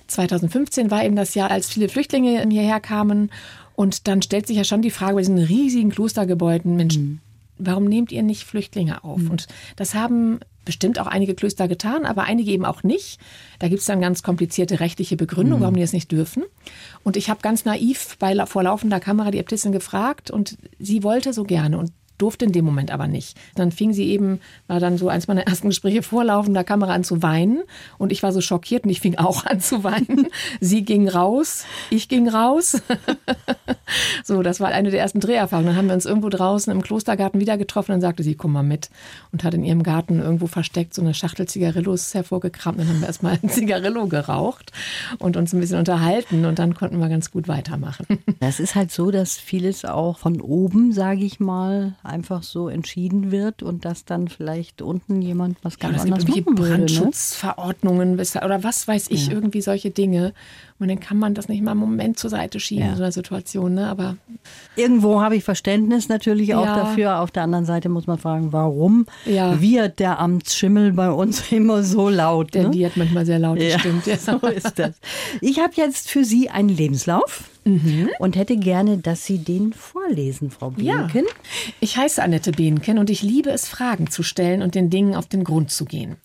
2015 0.09 0.91
war 0.91 1.05
eben 1.05 1.17
das 1.17 1.35
Jahr, 1.35 1.51
als 1.51 1.69
viele 1.69 1.89
Flüchtlinge 1.89 2.47
hierher 2.49 2.81
kamen. 2.81 3.31
Und 3.75 4.09
dann 4.09 4.23
stellt 4.23 4.47
sich 4.47 4.57
ja 4.57 4.65
schon 4.65 4.83
die 4.83 4.91
Frage 4.91 5.15
bei 5.15 5.21
diesen 5.21 5.39
riesigen 5.39 5.91
Klostergebäuden, 5.91 6.77
Mensch, 6.77 6.97
mhm. 6.97 7.21
Warum 7.59 7.85
nehmt 7.85 8.13
ihr 8.13 8.23
nicht 8.23 8.45
Flüchtlinge 8.45 9.05
auf? 9.05 9.21
Mhm. 9.21 9.31
Und 9.31 9.47
das 9.77 9.95
haben 9.95 10.41
bestimmt 10.65 10.99
auch 10.99 11.07
einige 11.07 11.35
Klöster 11.35 11.69
getan, 11.69 12.05
aber 12.05 12.25
einige 12.25 12.51
eben 12.51 12.65
auch 12.65 12.83
nicht. 12.83 13.21
Da 13.59 13.69
gibt 13.69 13.81
es 13.81 13.87
dann 13.87 14.01
ganz 14.01 14.23
komplizierte 14.23 14.81
rechtliche 14.81 15.17
Begründungen, 15.17 15.61
mhm. 15.61 15.63
warum 15.63 15.75
die 15.75 15.81
das 15.81 15.93
nicht 15.93 16.13
dürfen. 16.13 16.43
Und 17.05 17.17
ich 17.17 17.31
habe 17.31 17.41
ganz 17.41 17.65
naiv 17.65 18.17
bei 18.19 18.45
vor 18.47 18.65
laufender 18.65 19.01
Kamera 19.01 19.31
die 19.31 19.39
Äbtissin 19.39 19.73
gefragt 19.73 20.31
und 20.31 20.59
sie 20.79 21.03
wollte 21.03 21.33
so 21.33 21.45
gerne. 21.45 21.79
Und 21.79 21.93
durfte 22.19 22.45
in 22.45 22.53
dem 22.53 22.65
Moment 22.65 22.91
aber 22.91 23.07
nicht. 23.07 23.37
Dann 23.55 23.73
fing 23.73 23.93
sie 23.93 24.09
eben, 24.09 24.41
war 24.67 24.81
dann 24.81 24.99
so 24.99 25.09
eins 25.09 25.29
meiner 25.29 25.47
ersten 25.47 25.69
Gespräche 25.69 26.03
vor 26.03 26.25
laufender 26.25 26.65
Kamera 26.65 26.93
an 26.93 27.05
zu 27.05 27.23
weinen 27.23 27.63
und 27.99 28.13
ich 28.13 28.23
war 28.23 28.33
so 28.33 28.41
schockiert 28.41 28.85
und 28.85 28.91
ich 28.91 29.01
fing 29.01 29.17
auch 29.17 29.45
an 29.47 29.61
zu 29.61 29.85
weinen. 29.85 30.29
sie 30.61 30.85
ging 30.85 31.09
raus, 31.09 31.65
ich 31.91 32.09
ging 32.09 32.29
raus. 32.29 32.81
so, 34.25 34.43
das 34.43 34.61
war 34.61 34.69
eine 34.69 34.91
der 34.91 35.01
ersten 35.01 35.21
Dreherfahrungen. 35.21 35.69
Dann 35.69 35.77
haben 35.77 35.87
wir 35.87 35.95
uns 35.95 36.07
irgendwo 36.07 36.29
draußen 36.29 36.73
im 36.73 36.83
Klostergarten 36.83 37.41
wieder 37.41 37.59
getroffen 37.59 37.93
und 37.93 38.01
sagte 38.01 38.23
sie, 38.23 38.35
komm 38.35 38.53
mal 38.53 38.63
mit 38.63 38.91
und 39.33 39.45
hat 39.45 39.55
in 39.55 39.65
ihrem 39.65 39.83
Garten 39.83 40.21
irgendwo 40.21 40.47
versteckt 40.47 40.95
so 40.95 41.03
eine 41.03 41.15
Schachtel 41.15 41.47
Zigarillos 41.47 42.15
hervorgekramt. 42.15 42.79
Dann 42.79 42.89
haben 42.89 43.01
wir 43.01 43.07
erstmal 43.07 43.39
ein 43.43 43.49
Zigarillo 43.49 44.07
geraucht 44.07 44.73
und 45.19 45.37
uns 45.37 45.53
ein 45.53 45.61
bisschen 45.61 45.79
unterhalten 45.79 46.45
und 46.45 46.59
dann 46.59 46.75
konnten 46.75 46.99
wir 46.99 47.09
ganz 47.09 47.31
gut 47.31 47.49
weitermachen. 47.49 48.07
Das 48.41 48.61
ist 48.61 48.75
halt 48.75 48.91
so, 48.93 49.11
dass 49.11 49.37
vieles 49.37 49.85
auch 49.85 50.19
von 50.19 50.41
oben, 50.41 50.93
sage 50.93 51.25
ich 51.25 51.41
mal, 51.41 51.95
einfach 52.07 52.43
so 52.43 52.69
entschieden 52.69 53.31
wird 53.31 53.63
und 53.63 53.85
dass 53.85 54.05
dann 54.05 54.29
vielleicht 54.29 54.83
unten 54.83 55.23
jemand 55.23 55.59
was 55.63 55.79
ganz 55.79 55.97
ja, 55.97 56.03
anderes 56.03 56.27
machen 56.27 56.59
würde. 56.59 56.63
Ne? 56.63 56.77
Brandschutzverordnungen 56.77 58.15
oder 58.15 58.63
was 58.63 58.87
weiß 58.89 59.11
ich, 59.11 59.27
ja. 59.29 59.35
irgendwie 59.35 59.61
solche 59.61 59.91
Dinge. 59.91 60.33
Und 60.79 60.89
dann 60.89 61.01
kann 61.01 61.19
man 61.19 61.35
das 61.35 61.49
nicht 61.49 61.63
mal 61.63 61.71
einen 61.71 61.81
Moment 61.81 62.19
zur 62.19 62.29
Seite 62.29 62.61
schieben 62.61 62.85
ja. 62.85 62.91
in 62.91 62.97
so 62.97 63.03
einer 63.03 63.13
Situation. 63.13 63.75
Ne? 63.75 63.89
Aber 63.89 64.17
Irgendwo 64.77 65.23
habe 65.23 65.37
ich 65.37 65.45
Verständnis 65.45 66.09
natürlich 66.09 66.55
auch 66.55 66.67
dafür. 66.67 67.21
Auf 67.21 67.31
der 67.31 67.45
anderen 67.45 67.65
Seite 67.65 67.89
muss 67.89 68.07
man 68.07 68.19
fragen, 68.19 68.53
warum 68.53 69.07
wird 69.25 69.99
der 69.99 70.19
Amtsschimmel 70.19 70.93
bei 70.93 71.11
uns 71.11 71.45
immer 71.51 71.83
so 71.83 72.09
laut? 72.09 72.55
Der 72.55 72.69
ne? 72.69 72.75
wird 72.75 72.97
manchmal 72.97 73.25
sehr 73.25 73.39
laut, 73.39 73.61
ja, 73.61 73.79
stimmt. 73.79 74.07
Ja. 74.07 74.17
So 74.27 74.45
ist 74.49 74.79
das. 74.79 74.93
Ich 75.41 75.61
habe 75.61 75.73
jetzt 75.77 76.11
für 76.11 76.25
Sie 76.25 76.49
einen 76.49 76.69
Lebenslauf. 76.69 77.45
Mhm. 77.67 78.11
Und 78.21 78.37
hätte 78.37 78.57
gerne, 78.57 78.99
dass 78.99 79.27
Sie 79.27 79.39
den 79.39 79.73
vorlesen, 79.73 80.51
Frau 80.53 80.71
Behnken. 80.71 81.25
Ja. 81.25 81.33
Ich 81.81 81.97
heiße 81.97 82.23
Annette 82.23 82.53
Behnken 82.53 82.99
und 82.99 83.11
ich 83.11 83.23
liebe 83.23 83.51
es, 83.51 83.67
Fragen 83.69 84.09
zu 84.09 84.23
stellen 84.23 84.63
und 84.63 84.77
den 84.77 84.89
Dingen 84.89 85.17
auf 85.17 85.27
den 85.27 85.43
Grund 85.43 85.73
zu 85.73 85.85
gehen. 85.85 86.17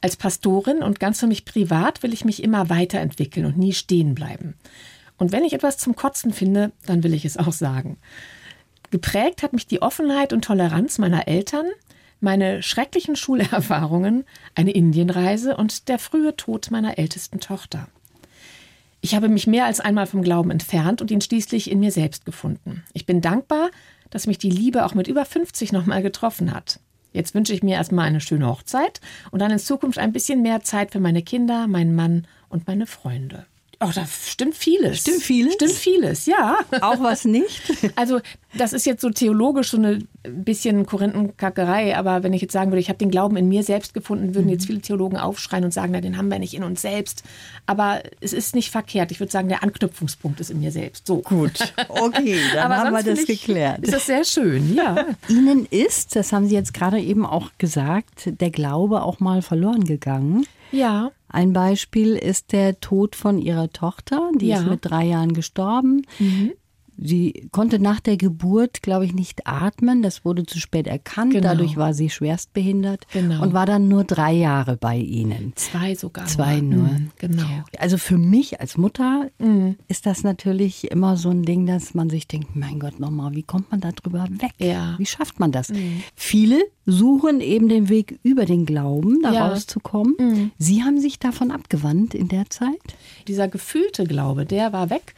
Als 0.00 0.16
Pastorin 0.16 0.82
und 0.82 0.98
ganz 0.98 1.20
für 1.20 1.28
mich 1.28 1.44
privat 1.44 2.02
will 2.02 2.12
ich 2.12 2.24
mich 2.24 2.42
immer 2.42 2.68
weiterentwickeln 2.68 3.46
und 3.46 3.56
nie 3.56 3.72
stehen 3.72 4.16
bleiben. 4.16 4.54
Und 5.18 5.30
wenn 5.30 5.44
ich 5.44 5.52
etwas 5.52 5.78
zum 5.78 5.94
Kotzen 5.94 6.32
finde, 6.32 6.72
dann 6.84 7.04
will 7.04 7.14
ich 7.14 7.24
es 7.24 7.36
auch 7.36 7.52
sagen. 7.52 7.98
Geprägt 8.90 9.44
hat 9.44 9.52
mich 9.52 9.68
die 9.68 9.80
Offenheit 9.80 10.32
und 10.32 10.44
Toleranz 10.44 10.98
meiner 10.98 11.28
Eltern, 11.28 11.66
meine 12.18 12.60
schrecklichen 12.64 13.14
Schulerfahrungen, 13.14 14.24
eine 14.56 14.72
Indienreise 14.72 15.56
und 15.56 15.88
der 15.88 16.00
frühe 16.00 16.34
Tod 16.34 16.72
meiner 16.72 16.98
ältesten 16.98 17.38
Tochter. 17.38 17.86
Ich 19.04 19.16
habe 19.16 19.28
mich 19.28 19.48
mehr 19.48 19.64
als 19.64 19.80
einmal 19.80 20.06
vom 20.06 20.22
Glauben 20.22 20.52
entfernt 20.52 21.02
und 21.02 21.10
ihn 21.10 21.20
schließlich 21.20 21.68
in 21.72 21.80
mir 21.80 21.90
selbst 21.90 22.24
gefunden. 22.24 22.84
Ich 22.92 23.04
bin 23.04 23.20
dankbar, 23.20 23.70
dass 24.10 24.28
mich 24.28 24.38
die 24.38 24.48
Liebe 24.48 24.86
auch 24.86 24.94
mit 24.94 25.08
über 25.08 25.24
50 25.24 25.72
nochmal 25.72 26.02
getroffen 26.02 26.54
hat. 26.54 26.78
Jetzt 27.12 27.34
wünsche 27.34 27.52
ich 27.52 27.64
mir 27.64 27.74
erstmal 27.74 28.06
eine 28.06 28.20
schöne 28.20 28.46
Hochzeit 28.46 29.00
und 29.32 29.40
dann 29.40 29.50
in 29.50 29.58
Zukunft 29.58 29.98
ein 29.98 30.12
bisschen 30.12 30.40
mehr 30.40 30.62
Zeit 30.62 30.92
für 30.92 31.00
meine 31.00 31.22
Kinder, 31.22 31.66
meinen 31.66 31.96
Mann 31.96 32.28
und 32.48 32.68
meine 32.68 32.86
Freunde. 32.86 33.44
Oh, 33.84 33.90
da 33.92 34.06
stimmt 34.06 34.54
vieles. 34.54 35.00
Stimmt 35.00 35.22
vieles? 35.22 35.54
Stimmt 35.54 35.72
vieles, 35.72 36.26
ja. 36.26 36.58
Auch 36.80 37.00
was 37.00 37.24
nicht? 37.24 37.60
Also, 37.94 38.20
das 38.54 38.72
ist 38.72 38.86
jetzt 38.86 39.02
so 39.02 39.10
theologisch 39.10 39.70
so 39.70 39.76
ein 39.76 40.08
bisschen 40.22 40.86
Korinthenkackerei, 40.86 41.96
aber 41.96 42.22
wenn 42.22 42.32
ich 42.32 42.40
jetzt 42.40 42.52
sagen 42.52 42.70
würde, 42.70 42.80
ich 42.80 42.88
habe 42.88 42.98
den 42.98 43.10
Glauben 43.10 43.36
in 43.36 43.48
mir 43.48 43.62
selbst 43.62 43.92
gefunden, 43.92 44.34
würden 44.34 44.48
jetzt 44.48 44.62
mhm. 44.62 44.66
viele 44.66 44.80
Theologen 44.80 45.18
aufschreien 45.18 45.64
und 45.64 45.72
sagen, 45.72 45.92
na, 45.92 46.00
den 46.00 46.16
haben 46.16 46.30
wir 46.30 46.38
nicht 46.38 46.54
in 46.54 46.62
uns 46.62 46.82
selbst. 46.82 47.22
Aber 47.66 48.02
es 48.20 48.32
ist 48.32 48.54
nicht 48.54 48.70
verkehrt. 48.70 49.10
Ich 49.10 49.20
würde 49.20 49.30
sagen, 49.30 49.48
der 49.48 49.62
Anknüpfungspunkt 49.62 50.40
ist 50.40 50.50
in 50.50 50.60
mir 50.60 50.72
selbst. 50.72 51.06
So. 51.06 51.22
Gut, 51.22 51.74
okay, 51.88 52.38
dann 52.54 52.72
aber 52.72 52.76
haben 52.78 52.92
wir 52.92 53.02
das 53.02 53.20
ich, 53.20 53.26
geklärt. 53.26 53.80
Ist 53.82 53.92
das 53.92 54.06
sehr 54.06 54.24
schön, 54.24 54.74
ja. 54.74 55.06
Ihnen 55.28 55.66
ist, 55.66 56.16
das 56.16 56.32
haben 56.32 56.46
Sie 56.46 56.54
jetzt 56.54 56.72
gerade 56.72 57.00
eben 57.00 57.26
auch 57.26 57.50
gesagt, 57.58 58.40
der 58.40 58.50
Glaube 58.50 59.02
auch 59.02 59.20
mal 59.20 59.42
verloren 59.42 59.84
gegangen. 59.84 60.46
Ja. 60.72 61.12
Ein 61.28 61.52
Beispiel 61.52 62.16
ist 62.16 62.52
der 62.52 62.80
Tod 62.80 63.14
von 63.16 63.38
ihrer 63.38 63.70
Tochter, 63.70 64.30
die 64.34 64.48
ja. 64.48 64.58
ist 64.58 64.66
mit 64.66 64.84
drei 64.84 65.04
Jahren 65.04 65.32
gestorben. 65.32 66.06
Mhm. 66.18 66.52
Sie 66.96 67.48
konnte 67.52 67.78
nach 67.78 68.00
der 68.00 68.16
Geburt, 68.16 68.82
glaube 68.82 69.04
ich, 69.04 69.14
nicht 69.14 69.46
atmen. 69.46 70.02
Das 70.02 70.24
wurde 70.24 70.44
zu 70.44 70.58
spät 70.58 70.86
erkannt. 70.86 71.32
Genau. 71.32 71.48
Dadurch 71.48 71.76
war 71.76 71.94
sie 71.94 72.10
schwerstbehindert 72.10 73.06
genau. 73.12 73.42
und 73.42 73.52
war 73.52 73.66
dann 73.66 73.88
nur 73.88 74.04
drei 74.04 74.32
Jahre 74.32 74.76
bei 74.76 74.96
Ihnen. 74.96 75.52
Zwei 75.56 75.94
sogar. 75.94 76.26
Zwei 76.26 76.60
nur. 76.60 76.88
Mhm, 76.88 77.10
genau. 77.18 77.64
Also 77.78 77.98
für 77.98 78.18
mich 78.18 78.60
als 78.60 78.76
Mutter 78.76 79.30
mhm. 79.38 79.76
ist 79.88 80.06
das 80.06 80.22
natürlich 80.22 80.90
immer 80.90 81.16
so 81.16 81.30
ein 81.30 81.42
Ding, 81.42 81.66
dass 81.66 81.94
man 81.94 82.10
sich 82.10 82.28
denkt, 82.28 82.54
mein 82.56 82.78
Gott, 82.78 83.00
nochmal, 83.00 83.34
wie 83.34 83.42
kommt 83.42 83.70
man 83.70 83.80
da 83.80 83.92
drüber 83.92 84.28
weg? 84.30 84.52
Ja. 84.58 84.94
Wie 84.98 85.06
schafft 85.06 85.40
man 85.40 85.52
das? 85.52 85.70
Mhm. 85.70 86.02
Viele 86.14 86.62
suchen 86.86 87.40
eben 87.40 87.68
den 87.68 87.88
Weg 87.88 88.18
über 88.22 88.44
den 88.44 88.66
Glauben, 88.66 89.22
da 89.22 89.32
ja. 89.32 89.48
rauszukommen. 89.48 90.14
Mhm. 90.18 90.50
Sie 90.58 90.82
haben 90.82 91.00
sich 91.00 91.18
davon 91.18 91.50
abgewandt 91.50 92.14
in 92.14 92.28
der 92.28 92.50
Zeit? 92.50 92.80
Dieser 93.28 93.48
gefühlte 93.48 94.04
Glaube, 94.04 94.46
der 94.46 94.72
war 94.72 94.90
weg. 94.90 95.14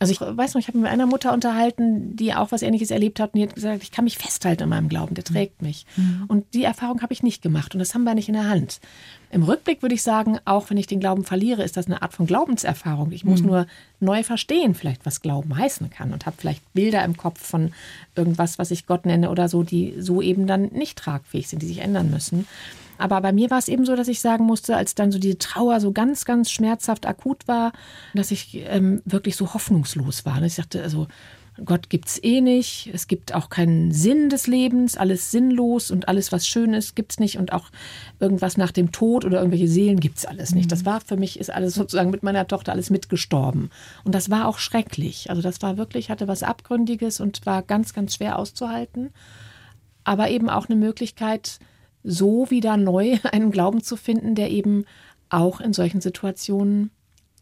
Also 0.00 0.12
ich 0.12 0.20
weiß 0.20 0.54
noch, 0.54 0.60
ich 0.60 0.68
habe 0.68 0.78
mit 0.78 0.90
einer 0.90 1.06
Mutter 1.06 1.32
unterhalten, 1.32 2.14
die 2.14 2.32
auch 2.32 2.52
was 2.52 2.62
Ähnliches 2.62 2.90
erlebt 2.90 3.18
hat 3.18 3.34
und 3.34 3.40
die 3.40 3.46
hat 3.46 3.54
gesagt, 3.54 3.82
ich 3.82 3.90
kann 3.90 4.04
mich 4.04 4.16
festhalten 4.16 4.64
in 4.64 4.68
meinem 4.68 4.88
Glauben, 4.88 5.14
der 5.14 5.24
trägt 5.24 5.60
mich. 5.60 5.86
Mhm. 5.96 6.24
Und 6.28 6.54
die 6.54 6.64
Erfahrung 6.64 7.02
habe 7.02 7.12
ich 7.12 7.22
nicht 7.22 7.42
gemacht 7.42 7.74
und 7.74 7.80
das 7.80 7.94
haben 7.94 8.04
wir 8.04 8.14
nicht 8.14 8.28
in 8.28 8.34
der 8.34 8.48
Hand. 8.48 8.80
Im 9.30 9.42
Rückblick 9.42 9.82
würde 9.82 9.94
ich 9.94 10.02
sagen, 10.02 10.38
auch 10.44 10.70
wenn 10.70 10.76
ich 10.76 10.86
den 10.86 11.00
Glauben 11.00 11.24
verliere, 11.24 11.62
ist 11.62 11.76
das 11.76 11.86
eine 11.86 12.00
Art 12.00 12.14
von 12.14 12.26
Glaubenserfahrung. 12.26 13.12
Ich 13.12 13.24
muss 13.24 13.40
mhm. 13.40 13.48
nur 13.48 13.66
neu 14.00 14.22
verstehen, 14.22 14.74
vielleicht 14.74 15.04
was 15.04 15.20
Glauben 15.20 15.56
heißen 15.56 15.90
kann 15.90 16.12
und 16.12 16.26
habe 16.26 16.36
vielleicht 16.38 16.72
Bilder 16.72 17.04
im 17.04 17.16
Kopf 17.16 17.44
von 17.44 17.72
irgendwas, 18.14 18.58
was 18.58 18.70
ich 18.70 18.86
Gott 18.86 19.04
nenne 19.04 19.30
oder 19.30 19.48
so, 19.48 19.62
die 19.64 19.94
so 19.98 20.22
eben 20.22 20.46
dann 20.46 20.62
nicht 20.72 20.96
tragfähig 20.96 21.48
sind, 21.48 21.60
die 21.60 21.66
sich 21.66 21.78
ändern 21.78 22.10
müssen. 22.10 22.46
Aber 22.98 23.20
bei 23.20 23.32
mir 23.32 23.50
war 23.50 23.58
es 23.58 23.68
eben 23.68 23.86
so, 23.86 23.96
dass 23.96 24.08
ich 24.08 24.20
sagen 24.20 24.44
musste, 24.44 24.76
als 24.76 24.94
dann 24.94 25.12
so 25.12 25.18
diese 25.18 25.38
Trauer 25.38 25.80
so 25.80 25.92
ganz, 25.92 26.24
ganz 26.24 26.50
schmerzhaft 26.50 27.06
akut 27.06 27.48
war, 27.48 27.72
dass 28.14 28.30
ich 28.30 28.62
ähm, 28.68 29.00
wirklich 29.04 29.36
so 29.36 29.54
hoffnungslos 29.54 30.26
war. 30.26 30.42
Ich 30.42 30.56
dachte, 30.56 30.82
also 30.82 31.06
Gott 31.64 31.90
gibt 31.90 32.08
es 32.08 32.22
eh 32.22 32.40
nicht. 32.40 32.90
Es 32.92 33.06
gibt 33.06 33.34
auch 33.34 33.48
keinen 33.48 33.92
Sinn 33.92 34.28
des 34.28 34.46
Lebens, 34.46 34.96
alles 34.96 35.30
sinnlos 35.30 35.90
und 35.90 36.08
alles, 36.08 36.32
was 36.32 36.46
schön 36.46 36.74
ist, 36.74 36.94
gibt 36.94 37.12
es 37.12 37.20
nicht. 37.20 37.38
Und 37.38 37.52
auch 37.52 37.70
irgendwas 38.20 38.56
nach 38.56 38.70
dem 38.70 38.92
Tod 38.92 39.24
oder 39.24 39.38
irgendwelche 39.38 39.68
Seelen 39.68 40.00
gibt 40.00 40.18
es 40.18 40.26
alles 40.26 40.54
nicht. 40.54 40.70
Das 40.70 40.82
mhm. 40.82 40.86
war 40.86 41.00
für 41.00 41.16
mich, 41.16 41.38
ist 41.38 41.50
alles 41.50 41.74
sozusagen 41.74 42.10
mit 42.10 42.22
meiner 42.22 42.46
Tochter 42.46 42.72
alles 42.72 42.90
mitgestorben. 42.90 43.70
Und 44.04 44.14
das 44.14 44.30
war 44.30 44.46
auch 44.46 44.58
schrecklich. 44.58 45.30
Also 45.30 45.42
das 45.42 45.60
war 45.62 45.76
wirklich, 45.76 46.10
hatte 46.10 46.28
was 46.28 46.42
Abgründiges 46.42 47.20
und 47.20 47.44
war 47.46 47.62
ganz, 47.62 47.92
ganz 47.92 48.14
schwer 48.14 48.38
auszuhalten. 48.38 49.10
Aber 50.04 50.30
eben 50.30 50.48
auch 50.48 50.68
eine 50.68 50.76
Möglichkeit, 50.76 51.58
so 52.02 52.50
wieder 52.50 52.76
neu 52.76 53.18
einen 53.32 53.50
Glauben 53.50 53.82
zu 53.82 53.96
finden, 53.96 54.34
der 54.34 54.50
eben 54.50 54.84
auch 55.28 55.60
in 55.60 55.72
solchen 55.72 56.00
Situationen 56.00 56.90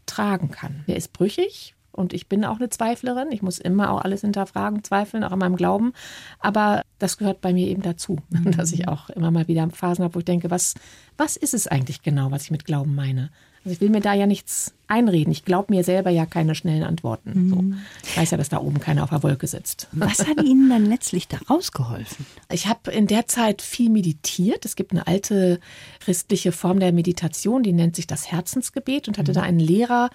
tragen 0.05 0.51
kann. 0.51 0.83
Der 0.87 0.95
ist 0.95 1.13
brüchig 1.13 1.75
und 1.91 2.13
ich 2.13 2.27
bin 2.27 2.45
auch 2.45 2.57
eine 2.57 2.69
Zweiflerin. 2.69 3.31
Ich 3.31 3.41
muss 3.41 3.59
immer 3.59 3.91
auch 3.91 4.01
alles 4.01 4.21
hinterfragen, 4.21 4.83
zweifeln, 4.83 5.23
auch 5.23 5.31
an 5.31 5.39
meinem 5.39 5.55
Glauben. 5.55 5.93
Aber 6.39 6.83
das 6.99 7.17
gehört 7.17 7.41
bei 7.41 7.53
mir 7.53 7.67
eben 7.67 7.81
dazu, 7.81 8.19
mhm. 8.29 8.51
dass 8.57 8.71
ich 8.71 8.87
auch 8.87 9.09
immer 9.09 9.31
mal 9.31 9.47
wieder 9.47 9.67
Phasen 9.69 10.03
habe, 10.03 10.15
wo 10.15 10.19
ich 10.19 10.25
denke, 10.25 10.51
was, 10.51 10.75
was 11.17 11.37
ist 11.37 11.53
es 11.53 11.67
eigentlich 11.67 12.03
genau, 12.03 12.31
was 12.31 12.43
ich 12.43 12.51
mit 12.51 12.65
Glauben 12.65 12.95
meine? 12.95 13.31
Also 13.67 13.75
ich 13.75 13.81
will 13.81 13.89
mir 13.89 13.99
da 13.99 14.13
ja 14.13 14.27
nichts 14.27 14.73
einreden. 14.87 15.29
Ich 15.29 15.43
glaube 15.43 15.73
mir 15.73 15.83
selber 15.83 16.09
ja 16.09 16.25
keine 16.25 16.55
schnellen 16.55 16.83
Antworten. 16.83 17.33
Mhm. 17.33 17.49
So. 17.49 17.63
Ich 18.07 18.17
weiß 18.17 18.31
ja, 18.31 18.37
dass 18.37 18.47
da 18.47 18.59
oben 18.59 18.79
keiner 18.79 19.03
auf 19.03 19.09
der 19.09 19.23
Wolke 19.23 19.45
sitzt. 19.45 19.89
Was 19.91 20.19
hat 20.19 20.41
Ihnen 20.41 20.69
dann 20.69 20.85
letztlich 20.85 21.27
da 21.27 21.37
rausgeholfen? 21.49 22.25
Ich 22.49 22.67
habe 22.67 22.91
in 22.91 23.07
der 23.07 23.27
Zeit 23.27 23.61
viel 23.61 23.89
meditiert. 23.89 24.63
Es 24.63 24.77
gibt 24.77 24.93
eine 24.93 25.05
alte 25.05 25.59
christliche 25.99 26.53
Form 26.53 26.79
der 26.79 26.93
Meditation, 26.93 27.61
die 27.61 27.73
nennt 27.73 27.97
sich 27.97 28.07
das 28.07 28.31
Herzensgebet 28.31 29.09
und 29.09 29.17
hatte 29.17 29.31
mhm. 29.31 29.35
da 29.35 29.41
einen 29.41 29.59
Lehrer, 29.59 30.11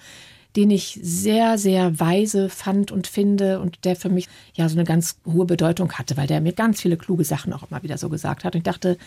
den 0.55 0.69
ich 0.69 0.99
sehr, 1.01 1.57
sehr 1.57 1.99
weise 1.99 2.49
fand 2.49 2.91
und 2.91 3.07
finde 3.07 3.59
und 3.59 3.85
der 3.85 3.95
für 3.95 4.09
mich 4.09 4.27
ja 4.53 4.69
so 4.69 4.75
eine 4.75 4.83
ganz 4.83 5.17
hohe 5.25 5.45
Bedeutung 5.45 5.93
hatte, 5.93 6.15
weil 6.15 6.27
der 6.27 6.41
mir 6.41 6.53
ganz 6.53 6.81
viele 6.81 6.97
kluge 6.97 7.25
Sachen 7.25 7.53
auch 7.53 7.69
immer 7.69 7.81
wieder 7.81 7.97
so 7.97 8.09
gesagt 8.09 8.43
hat. 8.43 8.53
Und 8.53 8.59
ich 8.59 8.63
dachte, 8.63 8.97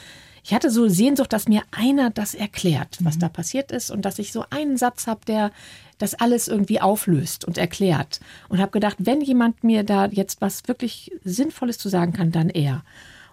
ich 0.42 0.54
hatte 0.54 0.70
so 0.70 0.88
Sehnsucht, 0.88 1.32
dass 1.32 1.48
mir 1.48 1.62
einer 1.70 2.10
das 2.10 2.34
erklärt, 2.34 2.98
was 3.00 3.16
mhm. 3.16 3.20
da 3.20 3.28
passiert 3.28 3.72
ist 3.72 3.90
und 3.90 4.04
dass 4.04 4.18
ich 4.18 4.32
so 4.32 4.44
einen 4.50 4.76
Satz 4.76 5.06
habe, 5.06 5.20
der 5.26 5.52
das 5.98 6.14
alles 6.14 6.48
irgendwie 6.48 6.80
auflöst 6.80 7.44
und 7.44 7.58
erklärt. 7.58 8.20
Und 8.48 8.60
habe 8.60 8.72
gedacht, 8.72 8.96
wenn 8.98 9.20
jemand 9.20 9.64
mir 9.64 9.82
da 9.82 10.06
jetzt 10.06 10.40
was 10.40 10.68
wirklich 10.68 11.10
Sinnvolles 11.24 11.78
zu 11.78 11.88
sagen 11.88 12.12
kann, 12.12 12.32
dann 12.32 12.50
er 12.50 12.82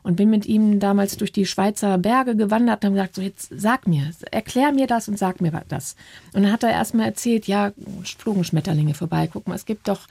und 0.03 0.17
bin 0.17 0.29
mit 0.29 0.45
ihm 0.45 0.79
damals 0.79 1.17
durch 1.17 1.31
die 1.31 1.45
Schweizer 1.45 1.97
Berge 1.97 2.35
gewandert 2.35 2.83
und 2.83 2.89
habe 2.89 2.95
gesagt, 2.95 3.15
so 3.15 3.21
jetzt 3.21 3.49
sag 3.55 3.87
mir, 3.87 4.11
erklär 4.31 4.71
mir 4.71 4.85
das 4.85 5.07
und 5.07 5.17
sag 5.17 5.41
mir 5.41 5.51
das. 5.69 5.95
Und 6.33 6.43
dann 6.43 6.51
hat 6.51 6.63
er 6.63 6.71
erstmal 6.71 7.07
erzählt, 7.07 7.47
ja, 7.47 7.71
flogen 8.17 8.43
Schmetterlinge 8.43 8.93
vorbei. 8.93 9.29
Guck 9.31 9.47
mal, 9.47 9.55
es 9.55 9.65
gibt 9.65 9.87
doch 9.87 10.01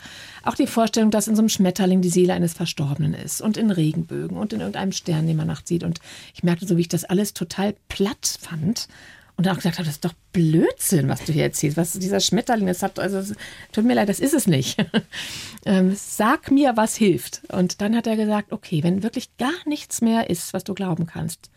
auch 0.43 0.55
die 0.55 0.67
Vorstellung, 0.67 1.11
dass 1.11 1.29
in 1.29 1.37
so 1.37 1.43
einem 1.43 1.51
Schmetterling 1.51 2.01
die 2.01 2.09
Seele 2.09 2.33
eines 2.33 2.55
Verstorbenen 2.55 3.15
ist 3.15 3.41
und 3.41 3.57
in 3.57 3.71
Regenbögen 3.71 4.37
und 4.37 4.53
in 4.53 4.61
irgendeinem 4.61 4.93
Stern, 4.93 5.27
den 5.27 5.37
man 5.37 5.47
nachts 5.47 5.69
sieht. 5.69 5.85
Und 5.85 6.01
ich 6.35 6.43
merkte 6.43 6.67
so, 6.67 6.77
wie 6.77 6.83
ich 6.83 6.89
das 6.89 7.05
alles 7.05 7.35
total 7.35 7.75
platt 7.89 8.39
fand 8.41 8.89
Und 9.37 9.47
dann 9.47 9.55
auch 9.55 9.59
gesagt 9.59 9.79
habe, 9.79 9.87
das 9.87 9.97
ist 9.97 10.05
doch 10.05 10.15
Blödsinn, 10.33 11.09
was 11.09 11.25
du 11.25 11.33
hier 11.33 11.45
erzählst. 11.45 11.77
Was 11.77 11.93
dieser 11.93 12.21
Schmetterling, 12.21 12.67
das 12.67 12.83
hat, 12.83 12.99
also 12.99 13.35
tut 13.73 13.85
mir 13.85 13.95
leid, 13.95 14.09
das 14.09 14.21
ist 14.21 14.35
es 14.35 14.47
nicht. 14.47 14.85
ähm, 15.67 15.95
sag 15.97 16.51
mir, 16.51 16.77
was 16.77 16.97
hilft. 16.97 17.43
Und 17.51 17.81
dann 17.81 17.97
hat 17.97 18.07
er 18.07 18.17
gesagt, 18.17 18.53
okay, 18.53 18.83
wenn 18.83 19.03
wirklich 19.03 19.37
gar 19.39 19.51
nichts 19.67 20.01
mehr 20.01 20.31
ist, 20.31 20.53
was 20.53 20.65
du 20.65 20.75
glauben 20.75 21.07
kannst, 21.07 21.51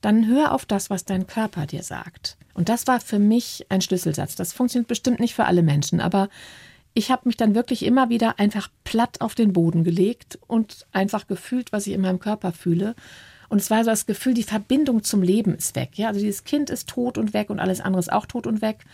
dann 0.00 0.28
hör 0.28 0.52
auf 0.52 0.64
das, 0.64 0.88
was 0.88 1.04
dein 1.04 1.26
Körper 1.26 1.66
dir 1.66 1.82
sagt. 1.82 2.36
Und 2.54 2.68
das 2.68 2.86
war 2.86 3.00
für 3.00 3.18
mich 3.18 3.66
ein 3.68 3.80
Schlüsselsatz. 3.80 4.36
Das 4.36 4.52
funktioniert 4.52 4.88
bestimmt 4.88 5.20
nicht 5.20 5.34
für 5.34 5.46
alle 5.46 5.62
Menschen, 5.62 6.00
aber 6.00 6.28
ich 6.94 7.10
habe 7.10 7.22
mich 7.26 7.36
dann 7.36 7.54
wirklich 7.54 7.84
immer 7.84 8.08
wieder 8.08 8.38
einfach 8.38 8.70
platt 8.82 9.20
auf 9.20 9.34
den 9.34 9.52
Boden 9.52 9.84
gelegt 9.84 10.38
und 10.46 10.86
einfach 10.92 11.26
gefühlt, 11.26 11.70
was 11.70 11.86
ich 11.86 11.92
in 11.92 12.00
meinem 12.00 12.20
Körper 12.20 12.52
fühle. 12.52 12.94
Und 13.48 13.60
es 13.60 13.70
war 13.70 13.84
so 13.84 13.90
das 13.90 14.06
Gefühl, 14.06 14.34
die 14.34 14.42
Verbindung 14.42 15.02
zum 15.04 15.22
Leben 15.22 15.54
ist 15.54 15.76
weg. 15.76 15.90
Ja, 15.94 16.08
also 16.08 16.20
dieses 16.20 16.44
Kind 16.44 16.70
ist 16.70 16.88
tot 16.88 17.18
und 17.18 17.34
weg 17.34 17.50
und 17.50 17.60
alles 17.60 17.80
andere 17.80 18.00
ist 18.00 18.12
auch 18.12 18.26
tot 18.26 18.46
und 18.46 18.62
weg. 18.62 18.84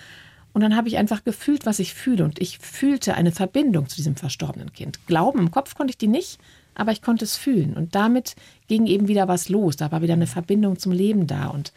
Und 0.52 0.60
dann 0.60 0.76
habe 0.76 0.88
ich 0.88 0.98
einfach 0.98 1.24
gefühlt, 1.24 1.64
was 1.64 1.78
ich 1.78 1.94
fühle. 1.94 2.24
Und 2.24 2.40
ich 2.40 2.58
fühlte 2.58 3.14
eine 3.14 3.32
Verbindung 3.32 3.88
zu 3.88 3.96
diesem 3.96 4.16
verstorbenen 4.16 4.72
Kind. 4.72 5.06
Glauben 5.06 5.38
im 5.38 5.50
Kopf 5.50 5.74
konnte 5.74 5.92
ich 5.92 5.98
die 5.98 6.08
nicht, 6.08 6.38
aber 6.74 6.92
ich 6.92 7.02
konnte 7.02 7.24
es 7.24 7.36
fühlen. 7.36 7.74
Und 7.74 7.94
damit 7.94 8.36
ging 8.68 8.86
eben 8.86 9.08
wieder 9.08 9.28
was 9.28 9.48
los. 9.48 9.76
Da 9.76 9.90
war 9.92 10.02
wieder 10.02 10.14
eine 10.14 10.26
Verbindung 10.26 10.78
zum 10.78 10.92
Leben 10.92 11.26
da. 11.26 11.46
Und 11.46 11.72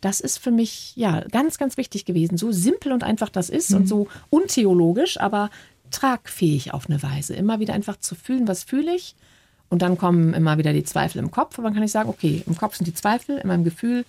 das 0.00 0.20
ist 0.20 0.38
für 0.38 0.50
mich 0.50 0.94
ja 0.96 1.20
ganz, 1.30 1.58
ganz 1.58 1.76
wichtig 1.76 2.04
gewesen. 2.04 2.36
So 2.36 2.52
simpel 2.52 2.92
und 2.92 3.02
einfach 3.02 3.30
das 3.30 3.48
ist 3.48 3.70
mhm. 3.70 3.76
und 3.76 3.86
so 3.88 4.08
untheologisch, 4.30 5.18
aber 5.18 5.50
tragfähig 5.90 6.74
auf 6.74 6.88
eine 6.88 7.02
Weise. 7.02 7.34
Immer 7.34 7.60
wieder 7.60 7.72
einfach 7.72 7.98
zu 7.98 8.14
fühlen, 8.14 8.46
was 8.46 8.62
fühle 8.62 8.94
ich 8.94 9.14
und 9.70 9.82
dann 9.82 9.98
kommen 9.98 10.34
immer 10.34 10.58
wieder 10.58 10.72
die 10.72 10.84
Zweifel 10.84 11.18
im 11.18 11.30
Kopf. 11.30 11.58
Und 11.58 11.64
dann 11.64 11.74
kann 11.74 11.82
ich 11.82 11.92
sagen, 11.92 12.08
okay, 12.08 12.42
im 12.46 12.56
Kopf 12.56 12.76
sind 12.76 12.86
die 12.86 12.94
Zweifel, 12.94 13.38
in 13.38 13.48
meinem 13.48 13.64
Gefühl 13.64 14.04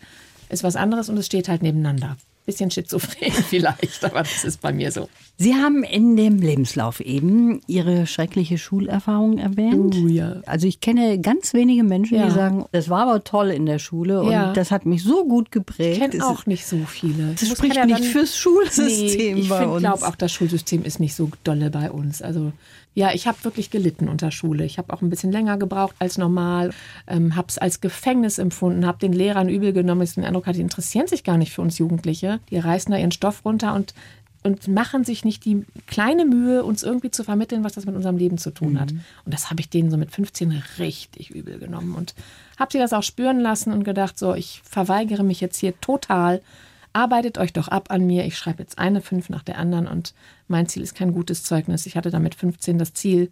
ist 0.50 0.64
was 0.64 0.76
anderes 0.76 1.10
und 1.10 1.18
es 1.18 1.26
steht 1.26 1.48
halt 1.48 1.62
nebeneinander. 1.62 2.18
Bisschen 2.46 2.72
schizophren 2.72 3.32
vielleicht, 3.50 4.04
aber 4.04 4.20
das 4.20 4.44
ist 4.44 4.62
bei 4.62 4.72
mir 4.72 4.92
so. 4.92 5.10
Sie 5.42 5.56
haben 5.56 5.84
in 5.84 6.18
dem 6.18 6.40
Lebenslauf 6.40 7.00
eben 7.00 7.62
Ihre 7.66 8.08
schreckliche 8.08 8.58
Schulerfahrung 8.58 9.38
erwähnt. 9.38 9.96
Uh, 9.96 10.08
ja. 10.10 10.42
Also 10.46 10.68
ich 10.68 10.82
kenne 10.82 11.18
ganz 11.22 11.54
wenige 11.54 11.86
Menschen, 11.86 12.18
ja. 12.18 12.26
die 12.26 12.32
sagen, 12.32 12.66
das 12.74 12.90
war 12.90 13.04
aber 13.04 13.24
toll 13.24 13.48
in 13.52 13.66
der 13.66 13.80
Schule 13.80 14.22
und 14.22 14.34
ja. 14.34 14.52
das 14.52 14.70
hat 14.70 14.86
mich 14.86 15.02
so 15.02 15.24
gut 15.24 15.50
geprägt. 15.50 16.04
Ich 16.04 16.12
kenne 16.12 16.28
auch 16.28 16.46
nicht 16.46 16.66
so 16.66 16.80
viele. 16.86 17.36
Das 17.40 17.48
spricht 17.48 17.78
ja 17.78 17.86
nicht 17.86 18.04
fürs 18.04 18.36
Schulsystem 18.36 19.36
nee, 19.36 19.42
ich 19.44 19.48
bei 19.48 19.66
uns. 19.66 19.78
Ich 19.78 19.90
glaube 19.90 20.06
auch, 20.06 20.16
das 20.18 20.34
Schulsystem 20.34 20.84
ist 20.84 21.00
nicht 21.00 21.16
so 21.16 21.32
dolle 21.46 21.70
bei 21.70 21.90
uns. 21.90 22.22
Also 22.22 22.52
ja, 22.96 23.14
ich 23.14 23.28
habe 23.28 23.42
wirklich 23.44 23.72
gelitten 23.72 24.10
unter 24.10 24.32
Schule. 24.32 24.66
Ich 24.66 24.78
habe 24.78 24.92
auch 24.92 25.02
ein 25.02 25.10
bisschen 25.10 25.32
länger 25.32 25.58
gebraucht 25.58 25.96
als 26.00 26.18
normal, 26.18 26.72
ähm, 27.08 27.38
habe 27.38 27.48
es 27.48 27.58
als 27.58 27.80
Gefängnis 27.80 28.40
empfunden, 28.40 28.86
habe 28.86 28.98
den 28.98 29.14
Lehrern 29.14 29.48
übel 29.48 29.72
genommen, 29.72 30.02
ich 30.02 30.16
den 30.16 30.26
Eindruck 30.26 30.48
hatte, 30.48 30.58
die 30.58 30.64
interessieren 30.64 31.08
sich 31.08 31.24
gar 31.24 31.38
nicht 31.38 31.54
für 31.54 31.62
uns 31.62 31.78
Jugendliche. 31.78 32.42
Die 32.50 32.58
reißen 32.58 32.92
da 32.92 32.98
ihren 32.98 33.14
Stoff 33.14 33.46
runter 33.46 33.74
und 33.74 33.94
und 34.44 34.68
machen 34.68 35.04
sich 35.04 35.26
nicht 35.26 35.46
die 35.46 35.66
kleine 35.88 36.26
Mühe, 36.26 36.64
uns 36.64 36.84
irgendwie 36.84 37.12
zu 37.12 37.24
vermitteln, 37.24 37.64
was 37.64 37.74
das 37.74 37.86
mit 37.86 37.96
unserem 37.96 38.18
Leben 38.18 38.38
zu 38.38 38.52
tun 38.52 38.80
hat. 38.80 38.94
Mhm. 38.94 39.02
Und 39.26 39.34
das 39.34 39.50
habe 39.50 39.60
ich 39.60 39.70
denen 39.70 39.92
so 39.92 39.98
mit 39.98 40.12
15 40.12 40.64
richtig 40.78 41.32
übel 41.32 41.60
genommen 41.60 41.96
und 41.96 42.16
habe 42.58 42.72
sie 42.72 42.80
das 42.80 42.94
auch 42.94 43.04
spüren 43.04 43.40
lassen 43.40 43.74
und 43.74 43.84
gedacht, 43.84 44.18
so, 44.18 44.34
ich 44.34 44.62
verweigere 44.64 45.24
mich 45.24 45.42
jetzt 45.42 45.58
hier 45.58 45.80
total 45.82 46.42
arbeitet 46.94 47.38
euch 47.38 47.54
doch 47.54 47.68
ab 47.68 47.92
an 47.92 48.06
mir. 48.06 48.26
Ich 48.26 48.38
schreibe 48.38 48.64
jetzt 48.64 48.80
eine 48.80 49.02
fünf 49.02 49.30
nach 49.30 49.44
der 49.44 49.58
anderen 49.58 49.88
und 49.88 50.14
mein 50.48 50.68
Ziel 50.68 50.84
ist 50.84 50.96
kein 50.96 51.14
gutes 51.14 51.44
Zeugnis. 51.44 51.86
Ich 51.86 51.96
hatte 51.96 52.12
damit 52.12 52.36
15 52.36 52.78
das 52.78 52.94
Ziel, 52.94 53.30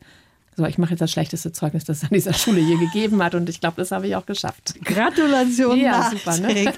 so, 0.58 0.66
ich 0.66 0.80
mache 0.80 0.90
jetzt 0.90 1.02
das 1.02 1.12
schlechteste 1.12 1.52
Zeugnis, 1.52 1.86
das 1.86 1.98
es 1.98 2.04
an 2.06 2.10
dieser 2.12 2.34
Schule 2.34 2.60
je 2.60 2.78
gegeben 2.78 3.24
hat 3.24 3.36
und 3.36 3.48
ich 3.48 3.60
glaube, 3.60 3.76
das 3.78 3.92
habe 3.92 4.08
ich 4.08 4.16
auch 4.16 4.26
geschafft. 4.26 4.74
Gratulation. 4.84 5.78
Ja, 5.80 6.10
super, 6.10 6.36
ne? 6.40 6.74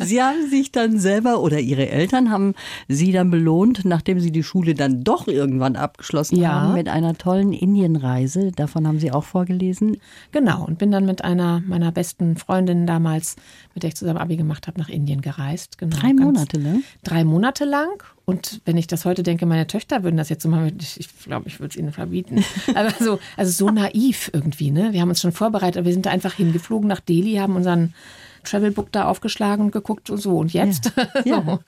Sie 0.00 0.22
haben 0.22 0.48
sich 0.48 0.72
dann 0.72 0.98
selber 0.98 1.40
oder 1.40 1.60
Ihre 1.60 1.90
Eltern 1.90 2.30
haben 2.30 2.54
Sie 2.88 3.12
dann 3.12 3.30
belohnt, 3.30 3.84
nachdem 3.84 4.18
Sie 4.18 4.32
die 4.32 4.42
Schule 4.42 4.74
dann 4.74 5.04
doch 5.04 5.28
irgendwann 5.28 5.76
abgeschlossen 5.76 6.36
ja. 6.36 6.52
haben, 6.52 6.72
mit 6.72 6.88
einer 6.88 7.14
tollen 7.18 7.52
Indienreise. 7.52 8.50
Davon 8.52 8.88
haben 8.88 8.98
Sie 8.98 9.12
auch 9.12 9.24
vorgelesen. 9.24 9.98
Genau, 10.32 10.64
und 10.64 10.78
bin 10.78 10.90
dann 10.90 11.04
mit 11.04 11.22
einer 11.22 11.62
meiner 11.66 11.92
besten 11.92 12.38
Freundinnen 12.38 12.86
damals, 12.86 13.36
mit 13.74 13.82
der 13.82 13.88
ich 13.88 13.96
zusammen 13.96 14.18
Abi 14.18 14.36
gemacht 14.36 14.68
habe, 14.68 14.80
nach 14.80 14.88
Indien 14.88 15.20
gereist. 15.20 15.76
Genau, 15.76 15.94
drei 15.98 16.14
Monate 16.14 16.58
lang? 16.58 16.82
Drei 17.04 17.24
Monate 17.24 17.66
lang 17.66 18.02
und 18.28 18.60
wenn 18.64 18.76
ich 18.76 18.88
das 18.88 19.04
heute 19.04 19.22
denke, 19.22 19.46
meine 19.46 19.68
Töchter 19.68 20.02
würden 20.02 20.16
das 20.16 20.28
jetzt 20.28 20.42
so 20.42 20.48
machen, 20.48 20.76
ich, 20.80 21.08
glaube, 21.24 21.46
ich 21.46 21.60
würde 21.60 21.70
es 21.70 21.76
ihnen 21.76 21.92
verbieten. 21.92 22.44
Aber 22.74 22.90
so, 22.90 23.20
also 23.36 23.52
so 23.52 23.70
naiv 23.72 24.30
irgendwie, 24.32 24.72
ne? 24.72 24.92
Wir 24.92 25.00
haben 25.00 25.10
uns 25.10 25.20
schon 25.20 25.30
vorbereitet, 25.30 25.76
aber 25.76 25.86
wir 25.86 25.92
sind 25.92 26.06
da 26.06 26.10
einfach 26.10 26.34
hingeflogen 26.34 26.88
nach 26.88 26.98
Delhi, 26.98 27.36
haben 27.36 27.54
unseren 27.54 27.94
Travelbook 28.42 28.90
da 28.90 29.06
aufgeschlagen 29.06 29.66
und 29.66 29.70
geguckt 29.70 30.10
und 30.10 30.18
so. 30.18 30.38
Und 30.38 30.52
jetzt? 30.52 30.90
Ja. 31.24 31.40
so. 31.46 31.60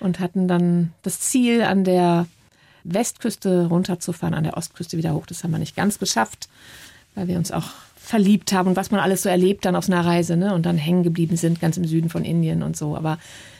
Und 0.00 0.20
hatten 0.20 0.48
dann 0.48 0.92
das 1.00 1.20
Ziel, 1.20 1.62
an 1.62 1.82
der 1.82 2.26
Westküste 2.84 3.68
runterzufahren, 3.68 4.34
an 4.34 4.44
der 4.44 4.58
Ostküste 4.58 4.98
wieder 4.98 5.14
hoch. 5.14 5.24
Das 5.24 5.42
haben 5.44 5.52
wir 5.52 5.58
nicht 5.58 5.76
ganz 5.76 5.98
geschafft, 5.98 6.50
weil 7.14 7.26
wir 7.26 7.38
uns 7.38 7.52
auch 7.52 7.70
verliebt 7.96 8.52
haben 8.52 8.68
und 8.68 8.76
was 8.76 8.90
man 8.90 9.00
alles 9.00 9.22
so 9.22 9.30
erlebt 9.30 9.64
dann 9.64 9.76
auf 9.76 9.88
einer 9.88 10.04
Reise, 10.04 10.36
ne? 10.36 10.52
Und 10.52 10.66
dann 10.66 10.76
hängen 10.76 11.04
geblieben 11.04 11.38
sind, 11.38 11.58
ganz 11.58 11.78
im 11.78 11.86
Süden 11.86 12.10
von 12.10 12.24
Indien 12.24 12.62
und 12.62 12.76
so. 12.76 12.96
Aber 12.96 13.18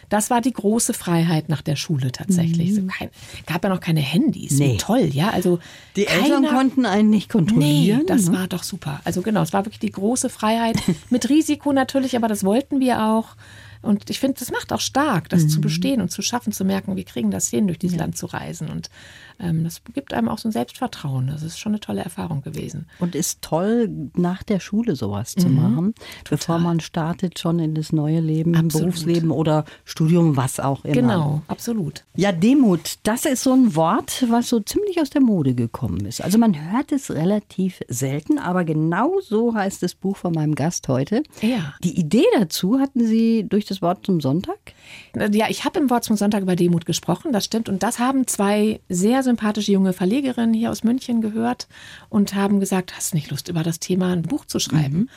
das 0.09 0.31
war 0.31 0.41
die 0.41 0.53
große 0.53 0.95
Freiheit 0.95 1.49
nach 1.49 1.63
der 1.63 1.77
Schule 1.77 2.13
tatsächlich. 2.13 2.71
Mhm. 2.71 2.75
So 2.75 2.83
kein, 2.87 3.11
gab 3.47 3.65
ja 3.65 3.71
noch 3.71 3.81
keine 3.81 4.01
Handys. 4.01 4.59
Nee. 4.59 4.77
So 4.79 4.87
toll, 4.87 5.11
ja. 5.13 5.31
Also 5.31 5.59
die 5.97 6.05
keiner, 6.05 6.25
Eltern 6.25 6.47
konnten 6.47 6.87
einen 6.87 7.11
nicht 7.11 7.29
kontrollieren. 7.29 8.01
Nee, 8.01 8.07
das 8.07 8.29
ne? 8.29 8.39
war 8.39 8.47
doch 8.49 8.63
super. 8.63 9.01
Also 9.05 9.23
genau, 9.23 9.43
es 9.43 9.53
war 9.53 9.65
wirklich 9.65 9.81
die 9.81 9.91
große 9.91 10.29
Freiheit 10.29 10.77
mit 11.11 11.29
Risiko 11.29 11.73
natürlich, 11.73 12.17
aber 12.17 12.29
das 12.29 12.45
wollten 12.45 12.81
wir 12.81 13.03
auch. 13.03 13.37
Und 13.83 14.09
ich 14.11 14.21
finde, 14.21 14.39
das 14.39 14.53
macht 14.53 14.73
auch 14.73 14.81
stark, 14.81 15.29
das 15.29 15.43
mhm. 15.43 15.49
zu 15.49 15.61
bestehen 15.61 16.01
und 16.01 16.11
zu 16.11 16.23
schaffen, 16.23 16.53
zu 16.53 16.65
merken, 16.65 16.95
wir 16.95 17.05
kriegen 17.05 17.33
das 17.33 17.49
hin, 17.49 17.67
durch 17.67 17.81
dieses 17.81 17.97
ja. 17.97 18.03
Land 18.03 18.17
zu 18.17 18.27
reisen. 18.27 18.71
Und 18.71 18.91
das 19.39 19.83
gibt 19.95 20.13
einem 20.13 20.29
auch 20.29 20.39
so 20.39 20.49
ein 20.49 20.53
Selbstvertrauen. 20.53 21.29
Das 21.29 21.43
ist 21.43 21.59
schon 21.59 21.73
eine 21.73 21.81
tolle 21.81 22.03
Erfahrung 22.03 22.43
gewesen. 22.43 22.87
Und 22.99 23.15
ist 23.15 23.43
toll, 23.43 23.89
nach 24.17 24.43
der 24.43 24.61
Schule 24.61 24.97
sowas 24.97 25.35
zu 25.35 25.49
mhm. 25.49 25.57
machen, 25.57 25.95
Total. 25.95 26.39
bevor 26.39 26.59
man 26.59 26.81
startet 26.81 27.39
schon 27.39 27.59
in 27.59 27.75
das 27.75 27.93
neue 27.93 28.21
Leben, 28.21 28.55
absolut. 28.55 28.89
Berufsleben 28.89 29.31
oder 29.31 29.65
Studium, 29.85 30.37
was 30.37 30.61
auch 30.61 30.85
immer. 30.85 30.95
Genau, 30.95 31.43
absolut. 31.49 32.05
Ja, 32.15 32.33
Demut, 32.33 32.99
das 33.03 33.25
ist 33.25 33.43
so 33.43 33.53
ein 33.53 33.75
Wort, 33.75 34.25
was 34.29 34.49
so 34.49 34.61
ziemlich 34.61 35.01
aus 35.01 35.11
der 35.11 35.23
Mode 35.23 35.55
gekommen 35.55 36.05
ist. 36.07 36.21
Also 36.21 36.39
man 36.39 36.73
hört 36.73 36.93
es 36.93 37.11
relativ 37.11 37.81
selten, 37.89 38.39
aber 38.39 38.65
genau 38.65 39.21
so 39.21 39.55
heißt 39.55 39.83
das 39.83 39.95
Buch 39.95 40.17
von 40.17 40.33
meinem 40.33 40.55
Gast 40.55 40.89
heute. 40.89 41.23
Ja. 41.41 41.75
Die 41.83 41.99
Idee 41.99 42.25
dazu 42.39 42.79
hatten 42.79 43.07
Sie 43.07 43.45
durch 43.49 43.65
das 43.65 43.83
Wort 43.83 44.05
zum 44.07 44.21
Sonntag? 44.21 44.59
Ja, 45.15 45.47
ich 45.49 45.65
habe 45.65 45.79
im 45.79 45.91
Wort 45.91 46.05
zum 46.05 46.17
Sonntag 46.17 46.43
über 46.43 46.57
Demut 46.57 46.87
gesprochen, 46.87 47.33
das 47.33 47.45
stimmt. 47.45 47.69
Und 47.69 47.83
das 47.83 47.99
haben 47.99 48.27
zwei 48.27 48.81
sehr 48.89 49.22
sympathische 49.23 49.73
junge 49.73 49.93
Verlegerinnen 49.93 50.55
hier 50.55 50.71
aus 50.71 50.85
München 50.85 51.21
gehört 51.21 51.69
und 52.09 52.35
haben 52.35 52.61
gesagt, 52.61 52.97
hast 52.97 53.13
du 53.13 53.17
nicht 53.17 53.31
Lust, 53.31 53.49
über 53.49 53.63
das 53.63 53.81
Thema 53.81 54.13
ein 54.13 54.23
Buch 54.23 54.45
zu 54.45 54.59
schreiben? 54.59 54.99
Mhm. 54.99 55.09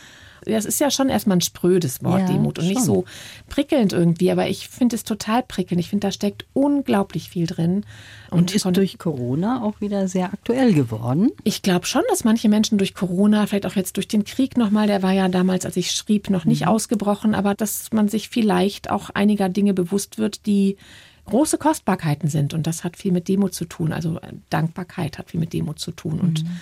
Das 0.46 0.66
ist 0.66 0.80
ja 0.80 0.92
schon 0.92 1.10
erstmal 1.10 1.38
ein 1.38 1.42
sprödes 1.42 2.04
Wort, 2.04 2.22
ja, 2.22 2.28
Demut, 2.28 2.60
und 2.60 2.66
schon. 2.66 2.74
nicht 2.74 2.84
so 2.84 3.06
prickelnd 3.50 3.94
irgendwie, 3.94 4.32
aber 4.32 4.48
ich 4.48 4.68
finde 4.70 4.96
es 4.96 5.04
total 5.04 5.44
prickelnd. 5.44 5.80
Ich 5.80 5.90
finde, 5.90 6.08
da 6.08 6.12
steckt 6.12 6.46
unglaublich 6.54 7.30
viel 7.30 7.48
drin. 7.48 7.86
Und, 8.30 8.40
und 8.40 8.56
ist 8.56 8.66
durch 8.66 8.98
Corona 8.98 9.64
auch 9.64 9.82
wieder 9.82 10.08
sehr 10.08 10.26
aktuell 10.26 10.74
geworden? 10.74 11.32
Ich 11.44 11.62
glaube 11.62 11.86
schon, 11.86 12.04
dass 12.10 12.24
manche 12.24 12.50
Menschen 12.50 12.78
durch 12.78 12.94
Corona, 12.94 13.48
vielleicht 13.48 13.66
auch 13.66 13.76
jetzt 13.76 13.98
durch 13.98 14.08
den 14.08 14.24
Krieg 14.24 14.58
nochmal, 14.58 14.88
der 14.88 15.02
war 15.02 15.14
ja 15.14 15.28
damals, 15.30 15.66
als 15.66 15.78
ich 15.78 15.92
schrieb, 15.92 16.30
noch 16.30 16.46
nicht 16.46 16.62
mhm. 16.62 16.68
ausgebrochen, 16.68 17.34
aber 17.34 17.56
dass 17.56 17.92
man 17.92 18.08
sich 18.08 18.30
vielleicht 18.30 18.92
auch 18.92 19.10
einiger 19.10 19.50
Dinge 19.50 19.74
bewusst 19.74 20.18
wird, 20.18 20.46
die 20.46 20.78
große 21.26 21.58
Kostbarkeiten 21.58 22.30
sind. 22.30 22.54
Und 22.54 22.68
das 22.68 22.84
hat 22.84 22.98
viel 22.98 23.12
mit 23.12 23.28
Demut 23.28 23.54
zu 23.54 23.66
tun. 23.66 23.92
Also 23.94 24.20
Dankbarkeit 24.50 25.18
hat 25.18 25.32
viel 25.32 25.40
mit 25.40 25.54
Demut 25.54 25.80
zu 25.80 25.92
tun. 25.92 26.20
Und 26.20 26.44
mhm 26.44 26.60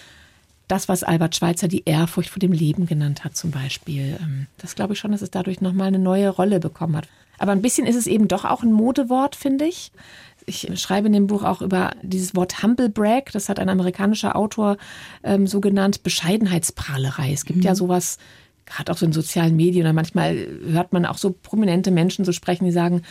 das, 0.67 0.89
was 0.89 1.03
Albert 1.03 1.35
Schweitzer 1.35 1.67
die 1.67 1.83
Ehrfurcht 1.85 2.29
vor 2.29 2.39
dem 2.39 2.51
Leben 2.51 2.85
genannt 2.85 3.23
hat, 3.23 3.35
zum 3.35 3.51
Beispiel. 3.51 4.17
Ähm, 4.21 4.47
das 4.57 4.75
glaube 4.75 4.93
ich 4.93 4.99
schon, 4.99 5.11
dass 5.11 5.21
es 5.21 5.31
dadurch 5.31 5.61
nochmal 5.61 5.87
eine 5.87 5.99
neue 5.99 6.29
Rolle 6.29 6.59
bekommen 6.59 6.95
hat. 6.95 7.07
Aber 7.37 7.51
ein 7.51 7.61
bisschen 7.61 7.85
ist 7.85 7.95
es 7.95 8.07
eben 8.07 8.27
doch 8.27 8.45
auch 8.45 8.63
ein 8.63 8.71
Modewort, 8.71 9.35
finde 9.35 9.65
ich. 9.65 9.91
Ich 10.45 10.67
schreibe 10.79 11.07
in 11.07 11.13
dem 11.13 11.27
Buch 11.27 11.43
auch 11.43 11.61
über 11.61 11.91
dieses 12.01 12.35
Wort 12.35 12.63
Humble 12.63 12.89
Brag. 12.89 13.31
Das 13.31 13.49
hat 13.49 13.59
ein 13.59 13.69
amerikanischer 13.69 14.35
Autor 14.35 14.77
ähm, 15.23 15.47
so 15.47 15.61
genannt, 15.61 16.03
Bescheidenheitsprahlerei. 16.03 17.31
Es 17.31 17.45
gibt 17.45 17.59
mhm. 17.59 17.65
ja 17.65 17.75
sowas, 17.75 18.17
gerade 18.65 18.91
auch 18.91 18.97
so 18.97 19.05
in 19.05 19.13
sozialen 19.13 19.55
Medien, 19.55 19.85
oder 19.85 19.93
manchmal 19.93 20.47
hört 20.65 20.93
man 20.93 21.05
auch 21.05 21.17
so 21.17 21.31
prominente 21.31 21.91
Menschen 21.91 22.25
so 22.25 22.31
sprechen, 22.31 22.65
die 22.65 22.71
sagen, 22.71 23.01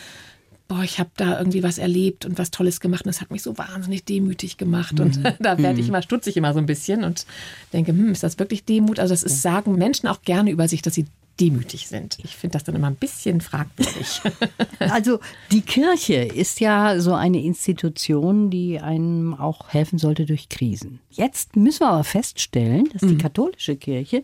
boah, 0.73 0.83
ich 0.83 0.99
habe 0.99 1.11
da 1.15 1.37
irgendwie 1.37 1.61
was 1.61 1.77
erlebt 1.77 2.25
und 2.25 2.39
was 2.39 2.51
Tolles 2.51 2.79
gemacht 2.79 3.05
und 3.05 3.09
das 3.09 3.21
hat 3.21 3.31
mich 3.31 3.43
so 3.43 3.57
wahnsinnig 3.57 4.05
demütig 4.05 4.57
gemacht. 4.57 4.99
Und 4.99 5.17
mhm. 5.17 5.33
da 5.39 5.57
werde 5.57 5.79
ich 5.79 5.85
mhm. 5.85 5.93
immer, 5.93 6.01
stutzig 6.01 6.35
immer 6.37 6.53
so 6.53 6.59
ein 6.59 6.65
bisschen 6.65 7.03
und 7.03 7.25
denke, 7.71 7.91
hm, 7.91 8.11
ist 8.11 8.23
das 8.23 8.39
wirklich 8.39 8.65
Demut? 8.65 8.99
Also 8.99 9.13
das 9.13 9.23
ist, 9.23 9.41
sagen 9.41 9.75
Menschen 9.75 10.07
auch 10.07 10.21
gerne 10.23 10.49
über 10.49 10.67
sich, 10.67 10.81
dass 10.81 10.95
sie 10.95 11.05
demütig 11.39 11.87
sind. 11.87 12.17
Ich 12.23 12.35
finde 12.35 12.53
das 12.53 12.63
dann 12.63 12.75
immer 12.75 12.87
ein 12.87 12.95
bisschen 12.95 13.41
fragwürdig. 13.41 14.21
Also 14.79 15.19
die 15.51 15.61
Kirche 15.61 16.15
ist 16.15 16.59
ja 16.59 16.99
so 16.99 17.13
eine 17.13 17.41
Institution, 17.41 18.49
die 18.49 18.79
einem 18.79 19.33
auch 19.33 19.69
helfen 19.69 19.97
sollte 19.97 20.25
durch 20.25 20.49
Krisen. 20.49 20.99
Jetzt 21.09 21.55
müssen 21.55 21.81
wir 21.81 21.89
aber 21.89 22.03
feststellen, 22.03 22.89
dass 22.91 23.01
die 23.01 23.17
katholische 23.17 23.75
Kirche 23.75 24.23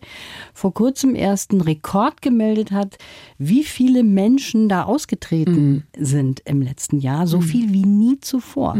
vor 0.52 0.74
kurzem 0.74 1.14
erst 1.14 1.52
einen 1.52 1.60
Rekord 1.60 2.20
gemeldet 2.20 2.72
hat, 2.72 2.98
wie 3.38 3.64
viele 3.64 4.02
Menschen 4.02 4.68
da 4.68 4.84
ausgetreten 4.84 5.84
sind 5.96 6.40
im 6.44 6.62
letzten 6.62 6.98
Jahr. 6.98 7.26
So 7.26 7.40
viel 7.40 7.72
wie 7.72 7.84
nie 7.84 8.20
zuvor. 8.20 8.76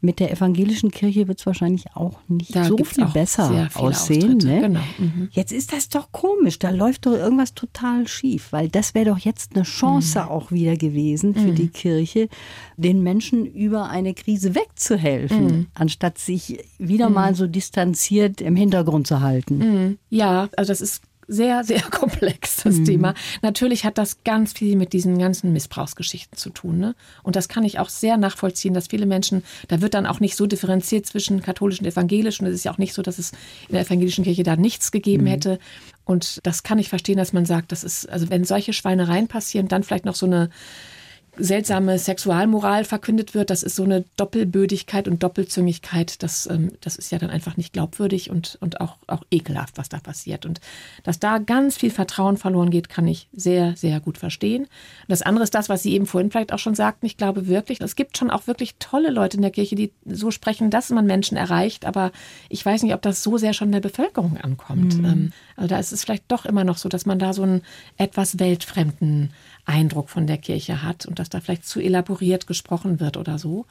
Mit 0.00 0.18
der 0.20 0.32
evangelischen 0.32 0.90
Kirche 0.90 1.28
wird 1.28 1.38
es 1.38 1.46
wahrscheinlich 1.46 1.86
auch 1.94 2.18
nicht 2.28 2.54
Da 2.54 2.64
so 2.64 2.76
viel 2.78 3.06
besser 3.06 3.70
aussehen. 3.74 4.38
Ne? 4.38 4.60
genau. 4.60 4.80
Mhm. 4.98 5.28
Jetzt 5.30 5.52
ist 5.52 5.72
das 5.72 5.88
doch 5.88 6.10
komisch. 6.12 6.58
Da 6.58 6.70
läuft 6.70 7.06
doch 7.06 7.12
irgendwas 7.12 7.54
total 7.54 7.71
schief, 8.06 8.48
weil 8.52 8.68
das 8.68 8.94
wäre 8.94 9.06
doch 9.06 9.18
jetzt 9.18 9.54
eine 9.54 9.64
Chance 9.64 10.20
Mhm. 10.20 10.28
auch 10.28 10.52
wieder 10.52 10.76
gewesen 10.76 11.34
für 11.34 11.52
die 11.52 11.68
Kirche, 11.68 12.28
den 12.76 13.02
Menschen 13.02 13.46
über 13.46 13.88
eine 13.88 14.14
Krise 14.14 14.54
wegzuhelfen, 14.54 15.44
Mhm. 15.46 15.66
anstatt 15.74 16.18
sich 16.18 16.64
wieder 16.78 17.08
mal 17.10 17.34
so 17.34 17.46
distanziert 17.46 18.40
im 18.40 18.56
Hintergrund 18.56 19.06
zu 19.06 19.20
halten. 19.20 19.98
Ja, 20.10 20.48
also 20.56 20.70
das 20.72 20.80
ist 20.80 21.02
sehr, 21.28 21.62
sehr 21.64 21.80
komplex, 21.90 22.56
das 22.64 22.74
Mhm. 22.78 22.84
Thema. 22.84 23.14
Natürlich 23.42 23.84
hat 23.84 23.96
das 23.96 24.22
ganz 24.24 24.52
viel 24.52 24.76
mit 24.76 24.92
diesen 24.92 25.18
ganzen 25.18 25.52
Missbrauchsgeschichten 25.52 26.36
zu 26.36 26.50
tun. 26.50 26.78
Ne? 26.78 26.94
Und 27.22 27.36
das 27.36 27.48
kann 27.48 27.64
ich 27.64 27.78
auch 27.78 27.88
sehr 27.88 28.16
nachvollziehen, 28.18 28.74
dass 28.74 28.88
viele 28.88 29.06
Menschen, 29.06 29.42
da 29.68 29.80
wird 29.80 29.94
dann 29.94 30.04
auch 30.04 30.20
nicht 30.20 30.36
so 30.36 30.46
differenziert 30.46 31.06
zwischen 31.06 31.40
katholisch 31.40 31.78
und 31.80 31.86
evangelisch. 31.86 32.40
Und 32.40 32.48
es 32.48 32.54
ist 32.56 32.64
ja 32.64 32.72
auch 32.72 32.78
nicht 32.78 32.92
so, 32.92 33.02
dass 33.02 33.18
es 33.18 33.30
in 33.68 33.74
der 33.74 33.82
evangelischen 33.82 34.24
Kirche 34.24 34.42
da 34.42 34.56
nichts 34.56 34.88
Mhm. 34.88 34.92
gegeben 34.92 35.26
hätte. 35.26 35.58
Und 36.12 36.40
das 36.46 36.62
kann 36.62 36.78
ich 36.78 36.88
verstehen, 36.88 37.16
dass 37.16 37.32
man 37.32 37.46
sagt, 37.46 37.72
das 37.72 37.82
ist, 37.82 38.08
also 38.08 38.30
wenn 38.30 38.44
solche 38.44 38.72
Schweinereien 38.72 39.28
passieren, 39.28 39.68
dann 39.68 39.82
vielleicht 39.82 40.04
noch 40.04 40.14
so 40.14 40.26
eine 40.26 40.50
seltsame 41.38 41.98
Sexualmoral 41.98 42.84
verkündet 42.84 43.32
wird, 43.34 43.48
das 43.48 43.62
ist 43.62 43.76
so 43.76 43.84
eine 43.84 44.04
Doppelbödigkeit 44.16 45.08
und 45.08 45.22
Doppelzüngigkeit, 45.22 46.22
das, 46.22 46.46
ähm, 46.46 46.72
das 46.82 46.96
ist 46.96 47.10
ja 47.10 47.18
dann 47.18 47.30
einfach 47.30 47.56
nicht 47.56 47.72
glaubwürdig 47.72 48.30
und, 48.30 48.58
und 48.60 48.82
auch, 48.82 48.96
auch 49.06 49.22
ekelhaft, 49.30 49.78
was 49.78 49.88
da 49.88 49.98
passiert. 49.98 50.44
Und 50.44 50.60
dass 51.04 51.18
da 51.18 51.38
ganz 51.38 51.78
viel 51.78 51.90
Vertrauen 51.90 52.36
verloren 52.36 52.70
geht, 52.70 52.90
kann 52.90 53.08
ich 53.08 53.28
sehr, 53.32 53.74
sehr 53.76 53.98
gut 54.00 54.18
verstehen. 54.18 54.64
Und 54.64 55.08
das 55.08 55.22
andere 55.22 55.44
ist 55.44 55.54
das, 55.54 55.70
was 55.70 55.82
Sie 55.82 55.94
eben 55.94 56.04
vorhin 56.04 56.30
vielleicht 56.30 56.52
auch 56.52 56.58
schon 56.58 56.74
sagten. 56.74 57.06
Ich 57.06 57.16
glaube 57.16 57.46
wirklich, 57.46 57.80
es 57.80 57.96
gibt 57.96 58.18
schon 58.18 58.30
auch 58.30 58.46
wirklich 58.46 58.74
tolle 58.78 59.10
Leute 59.10 59.38
in 59.38 59.42
der 59.42 59.50
Kirche, 59.50 59.74
die 59.74 59.90
so 60.04 60.30
sprechen, 60.30 60.68
dass 60.68 60.90
man 60.90 61.06
Menschen 61.06 61.38
erreicht, 61.38 61.86
aber 61.86 62.12
ich 62.50 62.64
weiß 62.64 62.82
nicht, 62.82 62.92
ob 62.92 63.00
das 63.00 63.22
so 63.22 63.38
sehr 63.38 63.54
schon 63.54 63.68
in 63.68 63.72
der 63.72 63.80
Bevölkerung 63.80 64.36
ankommt. 64.36 64.94
Ähm, 64.96 65.32
Also 65.62 65.76
da 65.76 65.78
ist 65.78 65.92
es 65.92 66.02
vielleicht 66.02 66.24
doch 66.26 66.44
immer 66.44 66.64
noch 66.64 66.76
so, 66.76 66.88
dass 66.88 67.06
man 67.06 67.20
da 67.20 67.32
so 67.32 67.44
einen 67.44 67.62
etwas 67.96 68.40
weltfremden 68.40 69.32
Eindruck 69.64 70.10
von 70.10 70.26
der 70.26 70.38
Kirche 70.38 70.82
hat 70.82 71.06
und 71.06 71.20
dass 71.20 71.28
da 71.28 71.40
vielleicht 71.40 71.66
zu 71.66 71.78
elaboriert 71.78 72.48
gesprochen 72.48 72.98
wird 72.98 73.16
oder 73.16 73.38
so. 73.38 73.66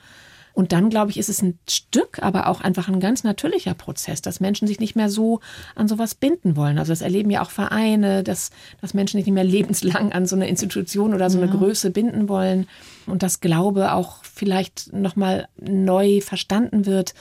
Und 0.53 0.71
dann, 0.71 0.89
glaube 0.89 1.11
ich, 1.11 1.17
ist 1.17 1.27
es 1.27 1.41
ein 1.41 1.59
Stück, 1.69 2.19
aber 2.21 2.47
auch 2.47 2.61
einfach 2.61 2.87
ein 2.87 3.01
ganz 3.01 3.25
natürlicher 3.25 3.73
Prozess, 3.73 4.21
dass 4.21 4.39
Menschen 4.39 4.69
sich 4.69 4.79
nicht 4.79 4.95
mehr 4.95 5.09
so 5.09 5.41
an 5.75 5.89
sowas 5.89 6.15
binden 6.15 6.55
wollen. 6.55 6.77
Also 6.77 6.93
das 6.93 7.01
erleben 7.01 7.29
ja 7.29 7.41
auch 7.41 7.51
Vereine, 7.51 8.23
dass, 8.23 8.51
dass 8.79 8.93
Menschen 8.93 9.17
sich 9.17 9.25
nicht 9.25 9.35
mehr 9.35 9.43
lebenslang 9.59 10.13
an 10.13 10.25
so 10.25 10.37
eine 10.37 10.47
Institution 10.47 11.13
oder 11.13 11.29
so 11.29 11.41
eine 11.41 11.51
Größe 11.51 11.91
binden 11.91 12.29
wollen 12.29 12.67
und 13.05 13.21
dass 13.21 13.41
Glaube 13.41 13.91
auch 13.91 14.23
vielleicht 14.23 14.93
nochmal 14.93 15.49
neu 15.59 16.21
verstanden 16.21 16.85
wird, 16.85 17.15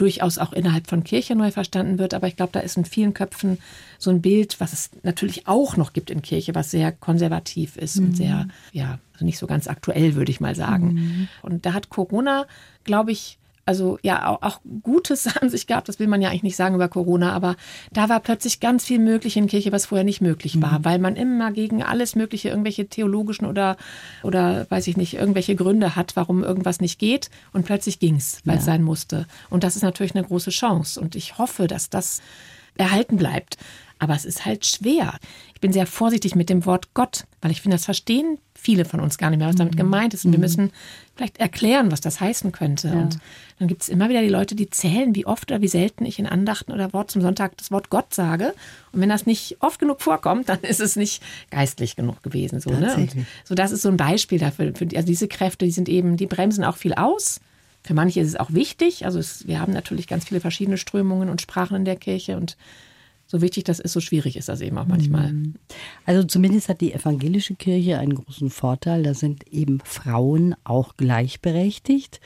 durchaus 0.00 0.38
auch 0.38 0.52
innerhalb 0.52 0.88
von 0.88 1.04
Kirche 1.04 1.34
neu 1.34 1.50
verstanden 1.50 1.98
wird. 1.98 2.14
Aber 2.14 2.26
ich 2.26 2.36
glaube, 2.36 2.52
da 2.52 2.60
ist 2.60 2.76
in 2.76 2.84
vielen 2.84 3.12
Köpfen 3.12 3.58
so 3.98 4.10
ein 4.10 4.22
Bild, 4.22 4.58
was 4.60 4.72
es 4.72 4.90
natürlich 5.02 5.46
auch 5.46 5.76
noch 5.76 5.92
gibt 5.92 6.10
in 6.10 6.22
Kirche, 6.22 6.54
was 6.54 6.70
sehr 6.70 6.90
konservativ 6.90 7.76
ist 7.76 7.98
und 7.98 8.16
sehr, 8.16 8.48
ja, 8.72 8.98
also 9.12 9.24
nicht 9.24 9.38
so 9.38 9.46
ganz 9.46 9.68
aktuell, 9.68 10.14
würde 10.14 10.30
ich 10.30 10.40
mal 10.40 10.54
sagen. 10.54 11.28
Und 11.42 11.66
da 11.66 11.74
hat 11.74 11.90
Corona, 11.90 12.46
glaube 12.84 13.12
ich, 13.12 13.38
also 13.66 13.98
ja, 14.02 14.26
auch, 14.28 14.42
auch 14.42 14.60
Gutes 14.82 15.26
an 15.40 15.50
sich 15.50 15.66
gehabt, 15.66 15.88
das 15.88 15.98
will 15.98 16.06
man 16.06 16.22
ja 16.22 16.30
eigentlich 16.30 16.42
nicht 16.42 16.56
sagen 16.56 16.74
über 16.74 16.88
Corona, 16.88 17.32
aber 17.32 17.56
da 17.92 18.08
war 18.08 18.20
plötzlich 18.20 18.60
ganz 18.60 18.84
viel 18.84 18.98
möglich 18.98 19.36
in 19.36 19.46
Kirche, 19.46 19.72
was 19.72 19.86
vorher 19.86 20.04
nicht 20.04 20.20
möglich 20.20 20.60
war, 20.60 20.84
weil 20.84 20.98
man 20.98 21.16
immer 21.16 21.52
gegen 21.52 21.82
alles 21.82 22.16
Mögliche, 22.16 22.48
irgendwelche 22.48 22.88
theologischen 22.88 23.46
oder, 23.46 23.76
oder 24.22 24.66
weiß 24.70 24.86
ich 24.86 24.96
nicht, 24.96 25.14
irgendwelche 25.14 25.56
Gründe 25.56 25.96
hat, 25.96 26.16
warum 26.16 26.42
irgendwas 26.42 26.80
nicht 26.80 26.98
geht 26.98 27.30
und 27.52 27.64
plötzlich 27.64 27.98
ging's, 27.98 28.40
weil 28.44 28.58
es 28.58 28.64
sein 28.64 28.82
musste. 28.82 29.26
Und 29.48 29.64
das 29.64 29.76
ist 29.76 29.82
natürlich 29.82 30.14
eine 30.14 30.24
große 30.24 30.50
Chance 30.50 31.00
und 31.00 31.14
ich 31.14 31.38
hoffe, 31.38 31.66
dass 31.66 31.90
das 31.90 32.20
erhalten 32.76 33.16
bleibt. 33.16 33.56
Aber 34.00 34.14
es 34.14 34.24
ist 34.24 34.46
halt 34.46 34.66
schwer. 34.66 35.18
Ich 35.54 35.60
bin 35.60 35.72
sehr 35.72 35.86
vorsichtig 35.86 36.34
mit 36.34 36.48
dem 36.48 36.66
Wort 36.66 36.94
Gott, 36.94 37.26
weil 37.42 37.50
ich 37.50 37.60
finde, 37.60 37.76
das 37.76 37.84
verstehen 37.84 38.38
viele 38.54 38.84
von 38.84 39.00
uns 39.00 39.18
gar 39.18 39.30
nicht 39.30 39.38
mehr, 39.38 39.48
was 39.48 39.56
damit 39.56 39.76
gemeint 39.76 40.14
ist. 40.14 40.24
Und 40.24 40.32
wir 40.32 40.38
müssen 40.38 40.70
vielleicht 41.16 41.38
erklären, 41.38 41.92
was 41.92 42.00
das 42.00 42.20
heißen 42.20 42.50
könnte. 42.50 42.90
Und 42.92 43.18
dann 43.58 43.68
gibt 43.68 43.82
es 43.82 43.88
immer 43.88 44.08
wieder 44.08 44.22
die 44.22 44.28
Leute, 44.28 44.54
die 44.54 44.70
zählen, 44.70 45.14
wie 45.14 45.26
oft 45.26 45.50
oder 45.50 45.60
wie 45.60 45.68
selten 45.68 46.04
ich 46.04 46.18
in 46.18 46.26
Andachten 46.26 46.72
oder 46.72 46.92
Wort 46.92 47.10
zum 47.10 47.22
Sonntag 47.22 47.56
das 47.58 47.70
Wort 47.70 47.90
Gott 47.90 48.14
sage. 48.14 48.54
Und 48.92 49.00
wenn 49.00 49.08
das 49.08 49.26
nicht 49.26 49.58
oft 49.60 49.78
genug 49.78 50.00
vorkommt, 50.00 50.48
dann 50.48 50.60
ist 50.60 50.80
es 50.80 50.96
nicht 50.96 51.22
geistlich 51.50 51.94
genug 51.94 52.22
gewesen. 52.22 52.60
So, 52.60 52.70
ne? 52.70 52.94
Und 52.96 53.14
so 53.44 53.54
das 53.54 53.70
ist 53.70 53.82
so 53.82 53.90
ein 53.90 53.98
Beispiel 53.98 54.38
dafür. 54.38 54.74
Für, 54.74 54.86
also 54.94 55.06
diese 55.06 55.28
Kräfte, 55.28 55.66
die 55.66 55.72
sind 55.72 55.88
eben, 55.88 56.16
die 56.16 56.26
bremsen 56.26 56.64
auch 56.64 56.76
viel 56.76 56.94
aus. 56.94 57.40
Für 57.82 57.94
manche 57.94 58.20
ist 58.20 58.28
es 58.28 58.36
auch 58.36 58.52
wichtig. 58.52 59.04
Also 59.04 59.18
es, 59.18 59.46
wir 59.46 59.60
haben 59.60 59.72
natürlich 59.72 60.06
ganz 60.06 60.26
viele 60.26 60.40
verschiedene 60.40 60.76
Strömungen 60.76 61.28
und 61.28 61.40
Sprachen 61.40 61.76
in 61.76 61.84
der 61.84 61.96
Kirche 61.96 62.36
und 62.36 62.56
so 63.30 63.42
wichtig 63.42 63.62
das 63.62 63.78
ist, 63.78 63.92
so 63.92 64.00
schwierig 64.00 64.36
ist 64.36 64.48
das 64.48 64.60
eben 64.60 64.76
auch 64.76 64.88
manchmal. 64.88 65.32
Also 66.04 66.24
zumindest 66.24 66.68
hat 66.68 66.80
die 66.80 66.92
evangelische 66.92 67.54
Kirche 67.54 68.00
einen 68.00 68.16
großen 68.16 68.50
Vorteil. 68.50 69.04
Da 69.04 69.14
sind 69.14 69.46
eben 69.52 69.78
Frauen 69.84 70.56
auch 70.64 70.96
gleichberechtigt. 70.96 72.20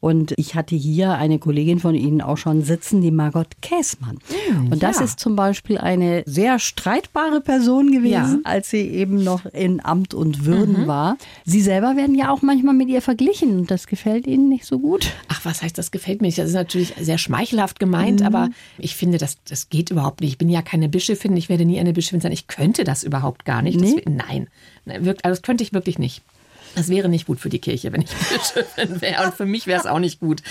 Und 0.00 0.32
ich 0.38 0.54
hatte 0.54 0.74
hier 0.74 1.12
eine 1.16 1.38
Kollegin 1.38 1.78
von 1.78 1.94
Ihnen 1.94 2.22
auch 2.22 2.38
schon 2.38 2.62
sitzen, 2.62 3.02
die 3.02 3.10
Margot 3.10 3.48
Käßmann. 3.60 4.18
Und 4.70 4.82
das 4.82 4.98
ja. 4.98 5.04
ist 5.04 5.20
zum 5.20 5.36
Beispiel 5.36 5.76
eine 5.76 6.22
sehr 6.26 6.58
streitbare 6.58 7.42
Person 7.42 7.92
gewesen, 7.92 8.10
Ja. 8.10 8.38
als 8.44 8.70
sie 8.70 8.78
eben 8.80 9.22
noch 9.22 9.44
in 9.46 9.84
Amt 9.84 10.14
und 10.14 10.46
Würden 10.46 10.86
war. 10.86 11.18
Sie 11.44 11.60
selber 11.60 11.96
werden 11.96 12.14
ja 12.14 12.30
auch 12.32 12.40
manchmal 12.40 12.74
mit 12.74 12.88
ihr 12.88 13.02
verglichen 13.02 13.58
und 13.58 13.70
das 13.70 13.86
gefällt 13.86 14.26
Ihnen 14.26 14.48
nicht 14.48 14.64
so 14.64 14.78
gut. 14.78 15.12
Ach, 15.28 15.44
was 15.44 15.62
heißt, 15.62 15.76
das 15.76 15.90
gefällt 15.90 16.22
mir 16.22 16.28
nicht? 16.28 16.38
Das 16.38 16.48
ist 16.48 16.54
natürlich 16.54 16.94
sehr 16.98 17.18
schmeichelhaft 17.18 17.78
gemeint, 17.78 18.22
aber 18.22 18.48
ich 18.78 18.96
finde, 18.96 19.18
das, 19.18 19.36
das 19.48 19.68
geht 19.68 19.90
überhaupt 19.90 20.22
nicht. 20.22 20.30
Ich 20.30 20.38
bin 20.38 20.48
ja 20.48 20.62
keine 20.62 20.88
Bischöfin, 20.88 21.36
ich 21.36 21.48
werde 21.50 21.66
nie 21.66 21.78
eine 21.78 21.92
Bischöfin 21.92 22.20
sein. 22.20 22.32
Ich 22.32 22.46
könnte 22.46 22.84
das 22.84 23.02
überhaupt 23.04 23.44
gar 23.44 23.60
nicht. 23.60 23.78
Das, 23.80 23.90
Nee? 23.90 24.02
nein, 24.08 24.48
Nein, 24.86 25.06
also 25.06 25.18
das 25.22 25.42
könnte 25.42 25.62
ich 25.62 25.74
wirklich 25.74 25.98
nicht. 25.98 26.22
Das 26.74 26.88
wäre 26.88 27.08
nicht 27.08 27.26
gut 27.26 27.40
für 27.40 27.48
die 27.48 27.58
Kirche, 27.58 27.92
wenn 27.92 28.02
ich 28.02 28.10
Bischöfin 28.30 29.00
wäre. 29.00 29.24
Und 29.24 29.34
für 29.34 29.46
mich 29.46 29.66
wäre 29.66 29.80
es 29.80 29.86
auch 29.86 29.98
nicht 29.98 30.20
gut. 30.20 30.42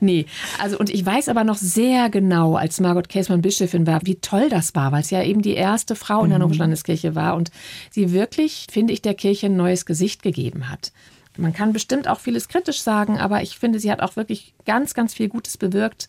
Nee, 0.00 0.26
also 0.60 0.78
und 0.78 0.90
ich 0.90 1.04
weiß 1.04 1.28
aber 1.28 1.44
noch 1.44 1.56
sehr 1.56 2.10
genau, 2.10 2.56
als 2.56 2.80
Margot 2.80 3.08
Käßmann 3.08 3.42
Bischöfin 3.42 3.86
war, 3.86 4.00
wie 4.04 4.16
toll 4.16 4.48
das 4.48 4.74
war, 4.74 4.92
weil 4.92 5.02
es 5.02 5.10
ja 5.10 5.22
eben 5.22 5.42
die 5.42 5.54
erste 5.54 5.94
Frau 5.94 6.24
in 6.24 6.30
der 6.30 6.36
Hannoverschen 6.36 6.58
Landeskirche 6.58 7.14
war 7.14 7.36
und 7.36 7.50
sie 7.90 8.12
wirklich, 8.12 8.66
finde 8.70 8.92
ich, 8.92 9.02
der 9.02 9.14
Kirche 9.14 9.46
ein 9.46 9.56
neues 9.56 9.86
Gesicht 9.86 10.22
gegeben 10.22 10.68
hat. 10.68 10.92
Man 11.38 11.52
kann 11.52 11.72
bestimmt 11.72 12.08
auch 12.08 12.20
vieles 12.20 12.48
kritisch 12.48 12.80
sagen, 12.82 13.18
aber 13.18 13.42
ich 13.42 13.58
finde, 13.58 13.78
sie 13.80 13.90
hat 13.90 14.00
auch 14.00 14.16
wirklich 14.16 14.54
ganz, 14.66 14.94
ganz 14.94 15.14
viel 15.14 15.28
Gutes 15.28 15.56
bewirkt. 15.56 16.08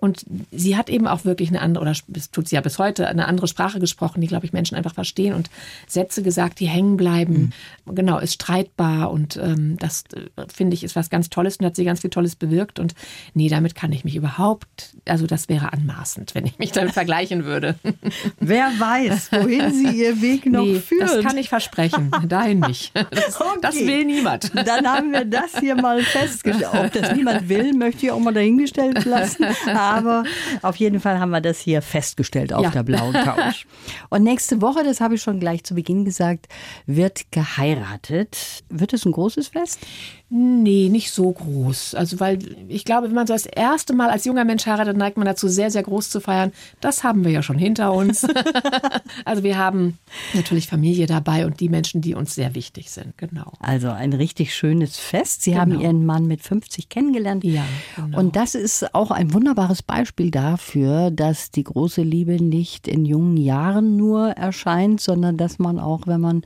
Und 0.00 0.24
sie 0.52 0.76
hat 0.76 0.88
eben 0.88 1.08
auch 1.08 1.24
wirklich 1.24 1.48
eine 1.48 1.60
andere, 1.60 1.82
oder 1.82 1.92
das 2.06 2.30
tut 2.30 2.48
sie 2.48 2.54
ja 2.54 2.60
bis 2.60 2.78
heute, 2.78 3.08
eine 3.08 3.26
andere 3.26 3.48
Sprache 3.48 3.80
gesprochen, 3.80 4.20
die, 4.20 4.28
glaube 4.28 4.46
ich, 4.46 4.52
Menschen 4.52 4.76
einfach 4.76 4.94
verstehen 4.94 5.34
und 5.34 5.50
Sätze 5.88 6.22
gesagt, 6.22 6.60
die 6.60 6.68
hängen 6.68 6.96
bleiben. 6.96 7.52
Genau, 7.84 8.18
ist 8.20 8.34
streitbar 8.34 9.10
und 9.10 9.36
ähm, 9.38 9.76
das, 9.80 10.04
äh, 10.14 10.44
finde 10.54 10.74
ich, 10.74 10.84
ist 10.84 10.94
was 10.94 11.10
ganz 11.10 11.30
Tolles 11.30 11.56
und 11.56 11.66
hat 11.66 11.74
sie 11.74 11.84
ganz 11.84 12.00
viel 12.02 12.10
Tolles 12.10 12.36
bewirkt. 12.36 12.78
Und 12.78 12.94
nee, 13.34 13.48
damit 13.48 13.74
kann 13.74 13.90
ich 13.90 14.04
mich 14.04 14.14
überhaupt, 14.14 14.94
also 15.04 15.26
das 15.26 15.48
wäre 15.48 15.72
anmaßend, 15.72 16.32
wenn 16.36 16.46
ich 16.46 16.60
mich 16.60 16.70
damit 16.70 16.92
vergleichen 16.92 17.44
würde. 17.44 17.74
Wer 18.38 18.66
weiß, 18.78 19.32
wohin 19.32 19.72
sie 19.74 19.98
ihr 20.00 20.22
Weg 20.22 20.46
noch 20.46 20.62
nee, 20.64 20.78
führt. 20.78 21.10
das 21.10 21.24
kann 21.24 21.36
ich 21.38 21.48
versprechen. 21.48 22.12
Dahin 22.28 22.60
nicht. 22.60 22.92
Das, 23.10 23.38
das 23.62 23.74
Okay. 23.74 23.86
will 23.86 24.04
niemand. 24.04 24.52
Dann 24.68 24.86
haben 24.86 25.12
wir 25.12 25.24
das 25.24 25.58
hier 25.58 25.74
mal 25.74 26.02
festgestellt. 26.02 26.70
Ob 26.74 26.92
das 26.92 27.14
niemand 27.16 27.48
will, 27.48 27.72
möchte 27.74 28.06
ich 28.06 28.12
auch 28.12 28.18
mal 28.20 28.34
dahingestellt 28.34 29.04
lassen. 29.04 29.44
Aber 29.68 30.24
auf 30.62 30.76
jeden 30.76 31.00
Fall 31.00 31.18
haben 31.18 31.30
wir 31.30 31.40
das 31.40 31.58
hier 31.60 31.82
festgestellt 31.82 32.52
auf 32.52 32.62
Ja. 32.64 32.70
der 32.70 32.82
blauen 32.82 33.12
Couch. 33.14 33.64
Und 34.10 34.22
nächste 34.22 34.60
Woche, 34.62 34.84
das 34.84 35.00
habe 35.00 35.14
ich 35.14 35.22
schon 35.22 35.40
gleich 35.40 35.64
zu 35.64 35.74
Beginn 35.74 36.04
gesagt, 36.04 36.46
wird 36.86 37.32
geheiratet. 37.32 38.62
Wird 38.68 38.92
es 38.92 39.04
ein 39.04 39.12
großes 39.12 39.48
Fest? 39.48 39.80
Nee, 40.30 40.90
nicht 40.90 41.10
so 41.10 41.32
groß. 41.32 41.94
Also, 41.94 42.20
weil 42.20 42.38
ich 42.68 42.84
glaube, 42.84 43.06
wenn 43.06 43.14
man 43.14 43.26
so 43.26 43.32
das 43.32 43.46
erste 43.46 43.94
Mal 43.94 44.10
als 44.10 44.26
junger 44.26 44.44
Mensch 44.44 44.66
heiratet, 44.66 44.94
neigt 44.94 45.16
man 45.16 45.24
dazu, 45.24 45.48
sehr, 45.48 45.70
sehr 45.70 45.82
groß 45.82 46.10
zu 46.10 46.20
feiern. 46.20 46.52
Das 46.82 47.02
haben 47.02 47.24
wir 47.24 47.30
ja 47.30 47.42
schon 47.42 47.56
hinter 47.56 47.94
uns. 47.94 48.26
also, 49.24 49.42
wir 49.42 49.56
haben 49.56 49.96
natürlich 50.34 50.66
Familie 50.66 51.06
dabei 51.06 51.46
und 51.46 51.60
die 51.60 51.70
Menschen, 51.70 52.02
die 52.02 52.14
uns 52.14 52.34
sehr 52.34 52.54
wichtig 52.54 52.90
sind. 52.90 53.16
Genau. 53.16 53.52
Also, 53.60 53.88
ein 53.88 54.12
richtig 54.12 54.54
schönes 54.54 54.98
Fest. 54.98 55.44
Sie 55.44 55.52
genau. 55.52 55.62
haben 55.62 55.80
Ihren 55.80 56.04
Mann 56.04 56.26
mit 56.26 56.42
50 56.42 56.90
kennengelernt. 56.90 57.42
Ja. 57.44 57.64
Genau. 57.96 58.18
Und 58.18 58.36
das 58.36 58.54
ist 58.54 58.94
auch 58.94 59.10
ein 59.10 59.32
wunderbares 59.32 59.82
Beispiel 59.82 60.30
dafür, 60.30 61.10
dass 61.10 61.52
die 61.52 61.64
große 61.64 62.02
Liebe 62.02 62.42
nicht 62.42 62.86
in 62.86 63.06
jungen 63.06 63.38
Jahren 63.38 63.96
nur 63.96 64.28
erscheint, 64.32 65.00
sondern 65.00 65.38
dass 65.38 65.58
man 65.58 65.78
auch, 65.78 66.06
wenn 66.06 66.20
man 66.20 66.42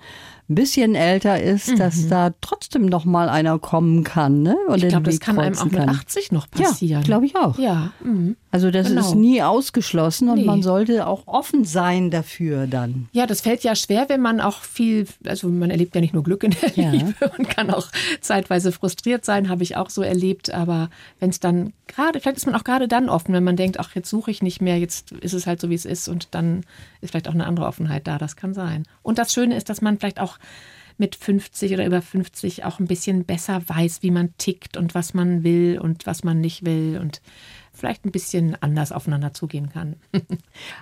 ein 0.52 0.54
bisschen 0.54 0.94
älter 0.94 1.40
ist, 1.40 1.68
mhm. 1.68 1.76
dass 1.78 2.08
da 2.08 2.32
trotzdem 2.40 2.86
noch 2.86 3.04
mal 3.04 3.28
einer 3.28 3.58
kommen 3.72 4.04
kann. 4.04 4.42
Ne? 4.42 4.54
Oder 4.68 4.76
ich 4.76 4.88
glaube, 4.88 5.04
das 5.04 5.18
kann 5.18 5.38
einem 5.38 5.56
auch 5.56 5.64
mit 5.64 5.80
80 5.80 6.30
noch 6.30 6.50
passieren. 6.50 7.00
Ja, 7.00 7.06
glaube 7.06 7.24
ich 7.24 7.36
auch. 7.36 7.58
Ja. 7.58 7.92
Mhm. 8.04 8.36
Also 8.50 8.70
das 8.70 8.88
genau. 8.88 9.00
ist 9.00 9.14
nie 9.14 9.42
ausgeschlossen 9.42 10.28
und 10.28 10.40
nee. 10.40 10.44
man 10.44 10.62
sollte 10.62 11.06
auch 11.06 11.26
offen 11.26 11.64
sein 11.64 12.10
dafür 12.10 12.66
dann. 12.66 13.08
Ja, 13.12 13.26
das 13.26 13.40
fällt 13.40 13.64
ja 13.64 13.74
schwer, 13.74 14.10
wenn 14.10 14.20
man 14.20 14.42
auch 14.42 14.60
viel, 14.60 15.06
also 15.24 15.48
man 15.48 15.70
erlebt 15.70 15.94
ja 15.94 16.02
nicht 16.02 16.12
nur 16.12 16.22
Glück 16.22 16.44
in 16.44 16.50
der 16.50 16.74
ja. 16.74 16.90
Liebe 16.90 17.14
und 17.38 17.48
kann 17.48 17.70
auch 17.70 17.88
zeitweise 18.20 18.72
frustriert 18.72 19.24
sein, 19.24 19.48
habe 19.48 19.62
ich 19.62 19.74
auch 19.78 19.88
so 19.88 20.02
erlebt. 20.02 20.52
Aber 20.52 20.90
wenn 21.18 21.30
es 21.30 21.40
dann 21.40 21.72
gerade, 21.86 22.20
vielleicht 22.20 22.36
ist 22.36 22.44
man 22.44 22.54
auch 22.54 22.64
gerade 22.64 22.88
dann 22.88 23.08
offen, 23.08 23.32
wenn 23.32 23.42
man 23.42 23.56
denkt, 23.56 23.80
ach, 23.80 23.94
jetzt 23.94 24.10
suche 24.10 24.30
ich 24.30 24.42
nicht 24.42 24.60
mehr, 24.60 24.78
jetzt 24.78 25.12
ist 25.12 25.32
es 25.32 25.46
halt 25.46 25.62
so, 25.62 25.70
wie 25.70 25.74
es 25.74 25.86
ist 25.86 26.08
und 26.08 26.28
dann 26.32 26.66
ist 27.00 27.12
vielleicht 27.12 27.26
auch 27.26 27.32
eine 27.32 27.46
andere 27.46 27.64
Offenheit 27.64 28.06
da. 28.06 28.18
Das 28.18 28.36
kann 28.36 28.52
sein. 28.52 28.84
Und 29.02 29.16
das 29.16 29.32
Schöne 29.32 29.56
ist, 29.56 29.70
dass 29.70 29.80
man 29.80 29.96
vielleicht 29.96 30.20
auch 30.20 30.36
mit 30.98 31.16
50 31.16 31.72
oder 31.72 31.86
über 31.86 32.02
50 32.02 32.64
auch 32.64 32.78
ein 32.78 32.86
bisschen 32.86 33.24
besser 33.24 33.62
weiß, 33.66 34.02
wie 34.02 34.10
man 34.10 34.36
tickt 34.38 34.76
und 34.76 34.94
was 34.94 35.14
man 35.14 35.44
will 35.44 35.78
und 35.80 36.06
was 36.06 36.24
man 36.24 36.40
nicht 36.40 36.64
will 36.64 36.98
und 37.00 37.20
vielleicht 37.72 38.04
ein 38.04 38.12
bisschen 38.12 38.56
anders 38.60 38.92
aufeinander 38.92 39.32
zugehen 39.32 39.70
kann. 39.70 39.96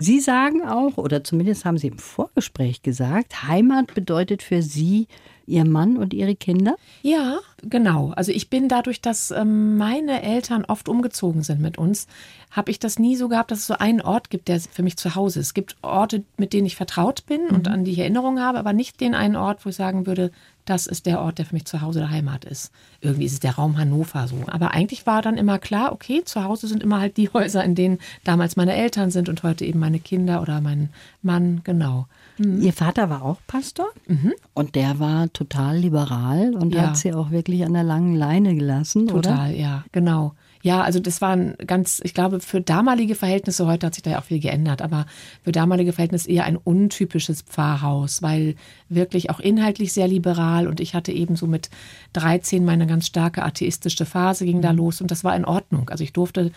Sie 0.01 0.21
sagen 0.21 0.67
auch, 0.67 0.97
oder 0.97 1.23
zumindest 1.25 1.65
haben 1.65 1.79
Sie 1.79 1.89
im 1.89 1.99
Vorgespräch 1.99 2.83
gesagt, 2.83 3.47
Heimat 3.47 3.95
bedeutet 3.95 4.43
für 4.43 4.63
Sie 4.63 5.07
Ihr 5.51 5.65
Mann 5.65 5.97
und 5.97 6.15
Ihre 6.15 6.37
Kinder? 6.37 6.77
Ja, 7.03 7.39
genau. 7.63 8.13
Also 8.17 8.33
ich 8.33 8.49
bin 8.49 8.69
dadurch, 8.69 9.01
dass 9.01 9.31
ähm, 9.31 9.77
meine 9.77 10.23
Eltern 10.23 10.65
oft 10.65 10.89
umgezogen 10.89 11.43
sind 11.43 11.61
mit 11.61 11.77
uns, 11.77 12.07
habe 12.51 12.71
ich 12.71 12.79
das 12.79 12.99
nie 12.99 13.17
so 13.17 13.29
gehabt, 13.29 13.51
dass 13.51 13.61
es 13.61 13.67
so 13.67 13.75
einen 13.75 14.01
Ort 14.01 14.31
gibt, 14.31 14.49
der 14.49 14.61
für 14.61 14.83
mich 14.83 14.97
zu 14.97 15.15
Hause 15.15 15.41
ist. 15.41 15.47
Es 15.47 15.55
gibt 15.55 15.77
Orte, 15.83 16.25
mit 16.37 16.53
denen 16.53 16.67
ich 16.67 16.77
vertraut 16.77 17.27
bin 17.27 17.47
mhm. 17.49 17.55
und 17.55 17.69
an 17.69 17.85
die 17.85 17.93
ich 17.93 17.99
Erinnerungen 17.99 18.43
habe, 18.43 18.59
aber 18.59 18.73
nicht 18.73 19.01
den 19.01 19.15
einen 19.15 19.37
Ort, 19.37 19.65
wo 19.65 19.71
ich 19.71 19.77
sagen 19.77 20.07
würde, 20.07 20.31
das 20.65 20.87
ist 20.87 21.07
der 21.07 21.21
Ort, 21.21 21.39
der 21.39 21.47
für 21.47 21.55
mich 21.55 21.65
zu 21.65 21.81
Hause 21.81 22.01
der 22.01 22.11
Heimat 22.11 22.45
ist. 22.45 22.71
Irgendwie 23.01 23.25
ist 23.25 23.33
es 23.33 23.41
der 23.41 23.57
Raum 23.57 23.79
Hannover 23.79 24.29
so. 24.29 24.37
Aber 24.47 24.73
eigentlich 24.73 25.07
war 25.07 25.23
dann 25.23 25.37
immer 25.37 25.59
klar, 25.59 25.93
okay, 25.93 26.23
zu 26.25 26.45
Hause 26.45 26.69
sind 26.69 26.83
immer 26.83 27.01
halt 27.01 27.17
die 27.17 27.29
Häuser, 27.33 27.65
in 27.65 27.75
denen 27.75 27.99
damals 28.25 28.57
meine 28.57 28.75
Eltern 28.75 29.11
sind 29.11 29.29
und 29.29 29.43
heute 29.43 29.65
eben 29.65 29.81
meine 29.81 29.99
Kinder 29.99 30.43
oder 30.43 30.61
mein 30.61 30.91
Mann, 31.23 31.63
genau. 31.65 32.07
Mhm. 32.41 32.63
Ihr 32.63 32.73
Vater 32.73 33.11
war 33.11 33.23
auch 33.23 33.39
Pastor 33.47 33.89
mhm. 34.07 34.33
und 34.55 34.75
der 34.75 34.99
war 34.99 35.31
total 35.33 35.77
liberal 35.77 36.55
und 36.55 36.75
ja. 36.75 36.89
hat 36.89 36.97
sie 36.97 37.13
auch 37.13 37.31
wirklich 37.31 37.65
an 37.67 37.75
der 37.75 37.85
langen 37.85 38.15
Leine 38.15 38.55
gelassen, 38.55 39.09
total, 39.09 39.19
oder? 39.19 39.31
Total, 39.31 39.57
ja, 39.57 39.85
genau. 39.93 40.35
Ja, 40.63 40.83
also 40.83 41.01
das 41.01 41.23
war 41.23 41.31
ein 41.31 41.55
ganz, 41.67 42.01
ich 42.05 42.13
glaube, 42.13 42.41
für 42.41 42.61
damalige 42.61 43.15
Verhältnisse, 43.15 43.67
heute 43.67 43.87
hat 43.87 43.95
sich 43.95 44.03
da 44.03 44.11
ja 44.11 44.19
auch 44.19 44.25
viel 44.25 44.41
geändert, 44.41 44.83
aber 44.83 45.07
für 45.43 45.53
damalige 45.53 45.93
Verhältnisse 45.93 46.31
eher 46.31 46.45
ein 46.45 46.57
untypisches 46.57 47.43
Pfarrhaus, 47.43 48.23
weil 48.23 48.57
wirklich 48.89 49.31
auch 49.31 49.41
inhaltlich 49.41 49.93
sehr 49.93 50.09
liberal 50.09 50.67
und 50.67 50.81
ich 50.81 50.95
hatte 50.95 51.13
eben 51.13 51.37
so 51.37 51.47
mit 51.47 51.71
13 52.15 52.65
meine 52.65 52.87
ganz 52.87 53.07
starke 53.07 53.43
atheistische 53.43 54.05
Phase 54.05 54.45
ging 54.45 54.61
da 54.61 54.73
mhm. 54.73 54.79
los 54.79 55.01
und 55.01 55.11
das 55.11 55.25
war 55.25 55.35
in 55.35 55.45
Ordnung. 55.45 55.89
Also 55.91 56.05
ich 56.05 56.13
durfte 56.13 56.53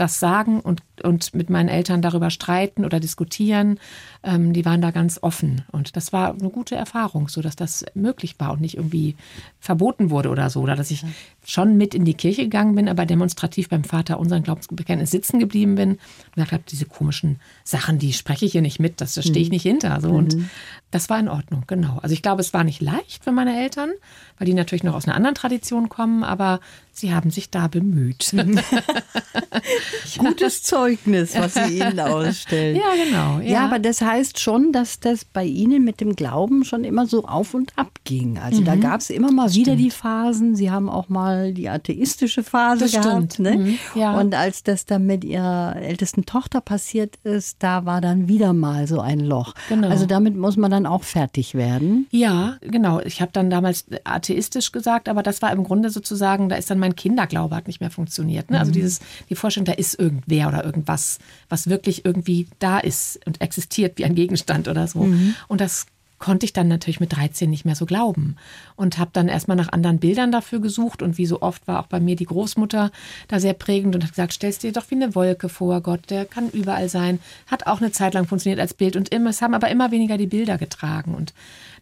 das 0.00 0.18
sagen 0.18 0.60
und, 0.60 0.82
und 1.02 1.34
mit 1.34 1.50
meinen 1.50 1.68
Eltern 1.68 2.02
darüber 2.02 2.30
streiten 2.30 2.84
oder 2.84 3.00
diskutieren. 3.00 3.78
Ähm, 4.22 4.52
die 4.52 4.64
waren 4.64 4.80
da 4.80 4.90
ganz 4.90 5.18
offen. 5.22 5.62
Und 5.70 5.96
das 5.96 6.12
war 6.12 6.32
eine 6.32 6.50
gute 6.50 6.74
Erfahrung, 6.74 7.28
so 7.28 7.42
dass 7.42 7.56
das 7.56 7.84
möglich 7.94 8.36
war 8.38 8.52
und 8.52 8.60
nicht 8.60 8.76
irgendwie 8.76 9.16
verboten 9.60 10.10
wurde 10.10 10.30
oder 10.30 10.50
so. 10.50 10.60
Oder 10.60 10.76
dass 10.76 10.90
ich 10.90 11.04
schon 11.44 11.76
mit 11.76 11.94
in 11.94 12.04
die 12.04 12.14
Kirche 12.14 12.44
gegangen 12.44 12.74
bin, 12.74 12.88
aber 12.88 13.06
demonstrativ 13.06 13.68
beim 13.68 13.84
Vater 13.84 14.18
unseren 14.18 14.42
Glaubensbekenntnis 14.42 15.10
sitzen 15.10 15.38
geblieben 15.38 15.74
bin 15.74 15.90
und 15.90 16.34
gesagt 16.34 16.52
habe, 16.52 16.64
diese 16.68 16.86
komischen 16.86 17.38
Sachen, 17.64 17.98
die 17.98 18.12
spreche 18.12 18.46
ich 18.46 18.52
hier 18.52 18.62
nicht 18.62 18.80
mit, 18.80 19.00
das, 19.00 19.14
das 19.14 19.26
stehe 19.26 19.42
ich 19.42 19.48
mhm. 19.48 19.54
nicht 19.54 19.62
hinter. 19.62 20.00
So. 20.00 20.12
Mhm. 20.12 20.48
Das 20.90 21.08
war 21.08 21.20
in 21.20 21.28
Ordnung, 21.28 21.64
genau. 21.66 21.98
Also 22.02 22.12
ich 22.12 22.22
glaube, 22.22 22.40
es 22.40 22.52
war 22.52 22.64
nicht 22.64 22.80
leicht 22.80 23.22
für 23.22 23.30
meine 23.30 23.56
Eltern, 23.62 23.90
weil 24.38 24.46
die 24.46 24.54
natürlich 24.54 24.82
noch 24.82 24.94
aus 24.94 25.06
einer 25.06 25.16
anderen 25.16 25.36
Tradition 25.36 25.88
kommen, 25.88 26.24
aber 26.24 26.60
Sie 26.92 27.14
haben 27.14 27.30
sich 27.30 27.50
da 27.50 27.68
bemüht. 27.68 28.34
Gutes 30.18 30.62
Zeugnis, 30.62 31.34
was 31.34 31.54
Sie 31.54 31.78
Ihnen 31.78 31.98
ausstellen. 31.98 32.76
Ja, 32.76 33.04
genau. 33.04 33.38
Ja. 33.38 33.52
ja. 33.52 33.64
aber 33.64 33.78
das 33.78 34.02
heißt 34.02 34.38
schon, 34.38 34.72
dass 34.72 35.00
das 35.00 35.24
bei 35.24 35.44
Ihnen 35.44 35.84
mit 35.84 36.00
dem 36.00 36.14
Glauben 36.14 36.64
schon 36.64 36.84
immer 36.84 37.06
so 37.06 37.24
auf 37.24 37.54
und 37.54 37.72
ab 37.76 38.00
ging. 38.04 38.38
Also 38.38 38.60
mhm. 38.60 38.64
da 38.66 38.76
gab 38.76 39.00
es 39.00 39.08
immer 39.08 39.32
mal 39.32 39.54
wieder 39.54 39.76
die 39.76 39.90
Phasen. 39.90 40.56
Sie 40.56 40.70
haben 40.70 40.90
auch 40.90 41.08
mal 41.08 41.54
die 41.54 41.70
atheistische 41.70 42.42
Phase 42.42 42.84
das 42.84 42.92
gehabt. 42.92 43.38
Ne? 43.38 43.56
Mhm. 43.56 43.78
Ja. 43.94 44.18
Und 44.18 44.34
als 44.34 44.62
das 44.62 44.84
dann 44.84 45.06
mit 45.06 45.24
Ihrer 45.24 45.76
ältesten 45.76 46.26
Tochter 46.26 46.60
passiert 46.60 47.16
ist, 47.22 47.62
da 47.62 47.86
war 47.86 48.00
dann 48.00 48.28
wieder 48.28 48.52
mal 48.52 48.86
so 48.86 49.00
ein 49.00 49.20
Loch. 49.20 49.54
Genau. 49.68 49.88
Also 49.88 50.04
damit 50.04 50.36
muss 50.36 50.56
man 50.56 50.70
dann 50.70 50.79
auch 50.86 51.02
fertig 51.02 51.54
werden. 51.54 52.06
Ja, 52.10 52.58
genau. 52.60 53.00
Ich 53.00 53.22
habe 53.22 53.32
dann 53.32 53.48
damals 53.48 53.86
atheistisch 54.04 54.70
gesagt, 54.70 55.08
aber 55.08 55.22
das 55.22 55.40
war 55.40 55.50
im 55.52 55.64
Grunde 55.64 55.88
sozusagen, 55.90 56.48
da 56.48 56.56
ist 56.56 56.70
dann 56.70 56.78
mein 56.78 56.90
mein 56.90 56.96
Kinderglaube 56.96 57.54
hat 57.54 57.66
nicht 57.66 57.80
mehr 57.80 57.90
funktioniert. 57.90 58.50
Ne? 58.50 58.58
Also 58.58 58.70
mhm. 58.70 58.74
dieses, 58.74 59.00
die 59.28 59.36
Vorstellung, 59.36 59.66
da 59.66 59.72
ist 59.72 59.98
irgendwer 59.98 60.48
oder 60.48 60.64
irgendwas, 60.64 61.18
was 61.48 61.68
wirklich 61.68 62.04
irgendwie 62.04 62.48
da 62.58 62.78
ist 62.78 63.24
und 63.26 63.40
existiert 63.40 63.98
wie 63.98 64.04
ein 64.04 64.14
Gegenstand 64.14 64.68
oder 64.68 64.86
so. 64.86 65.04
Mhm. 65.04 65.34
Und 65.48 65.60
das 65.60 65.86
konnte 66.20 66.44
ich 66.44 66.52
dann 66.52 66.68
natürlich 66.68 67.00
mit 67.00 67.16
13 67.16 67.50
nicht 67.50 67.64
mehr 67.64 67.74
so 67.74 67.86
glauben 67.86 68.36
und 68.76 68.98
habe 68.98 69.10
dann 69.12 69.26
erstmal 69.26 69.56
nach 69.56 69.72
anderen 69.72 69.98
Bildern 69.98 70.30
dafür 70.30 70.60
gesucht 70.60 71.02
und 71.02 71.18
wie 71.18 71.26
so 71.26 71.42
oft 71.42 71.66
war 71.66 71.80
auch 71.80 71.86
bei 71.86 71.98
mir 71.98 72.14
die 72.14 72.26
Großmutter 72.26 72.92
da 73.26 73.40
sehr 73.40 73.54
prägend 73.54 73.94
und 73.94 74.04
hat 74.04 74.10
gesagt, 74.10 74.34
stellst 74.34 74.62
dir 74.62 74.72
doch 74.72 74.90
wie 74.90 74.96
eine 74.96 75.14
Wolke 75.14 75.48
vor, 75.48 75.80
Gott, 75.80 76.10
der 76.10 76.26
kann 76.26 76.50
überall 76.50 76.88
sein, 76.88 77.18
hat 77.46 77.66
auch 77.66 77.80
eine 77.80 77.90
Zeit 77.90 78.14
lang 78.14 78.26
funktioniert 78.26 78.60
als 78.60 78.74
Bild 78.74 78.96
und 78.96 79.08
immer, 79.08 79.30
es 79.30 79.42
haben 79.42 79.54
aber 79.54 79.70
immer 79.70 79.90
weniger 79.90 80.18
die 80.18 80.26
Bilder 80.26 80.58
getragen 80.58 81.14
und 81.14 81.32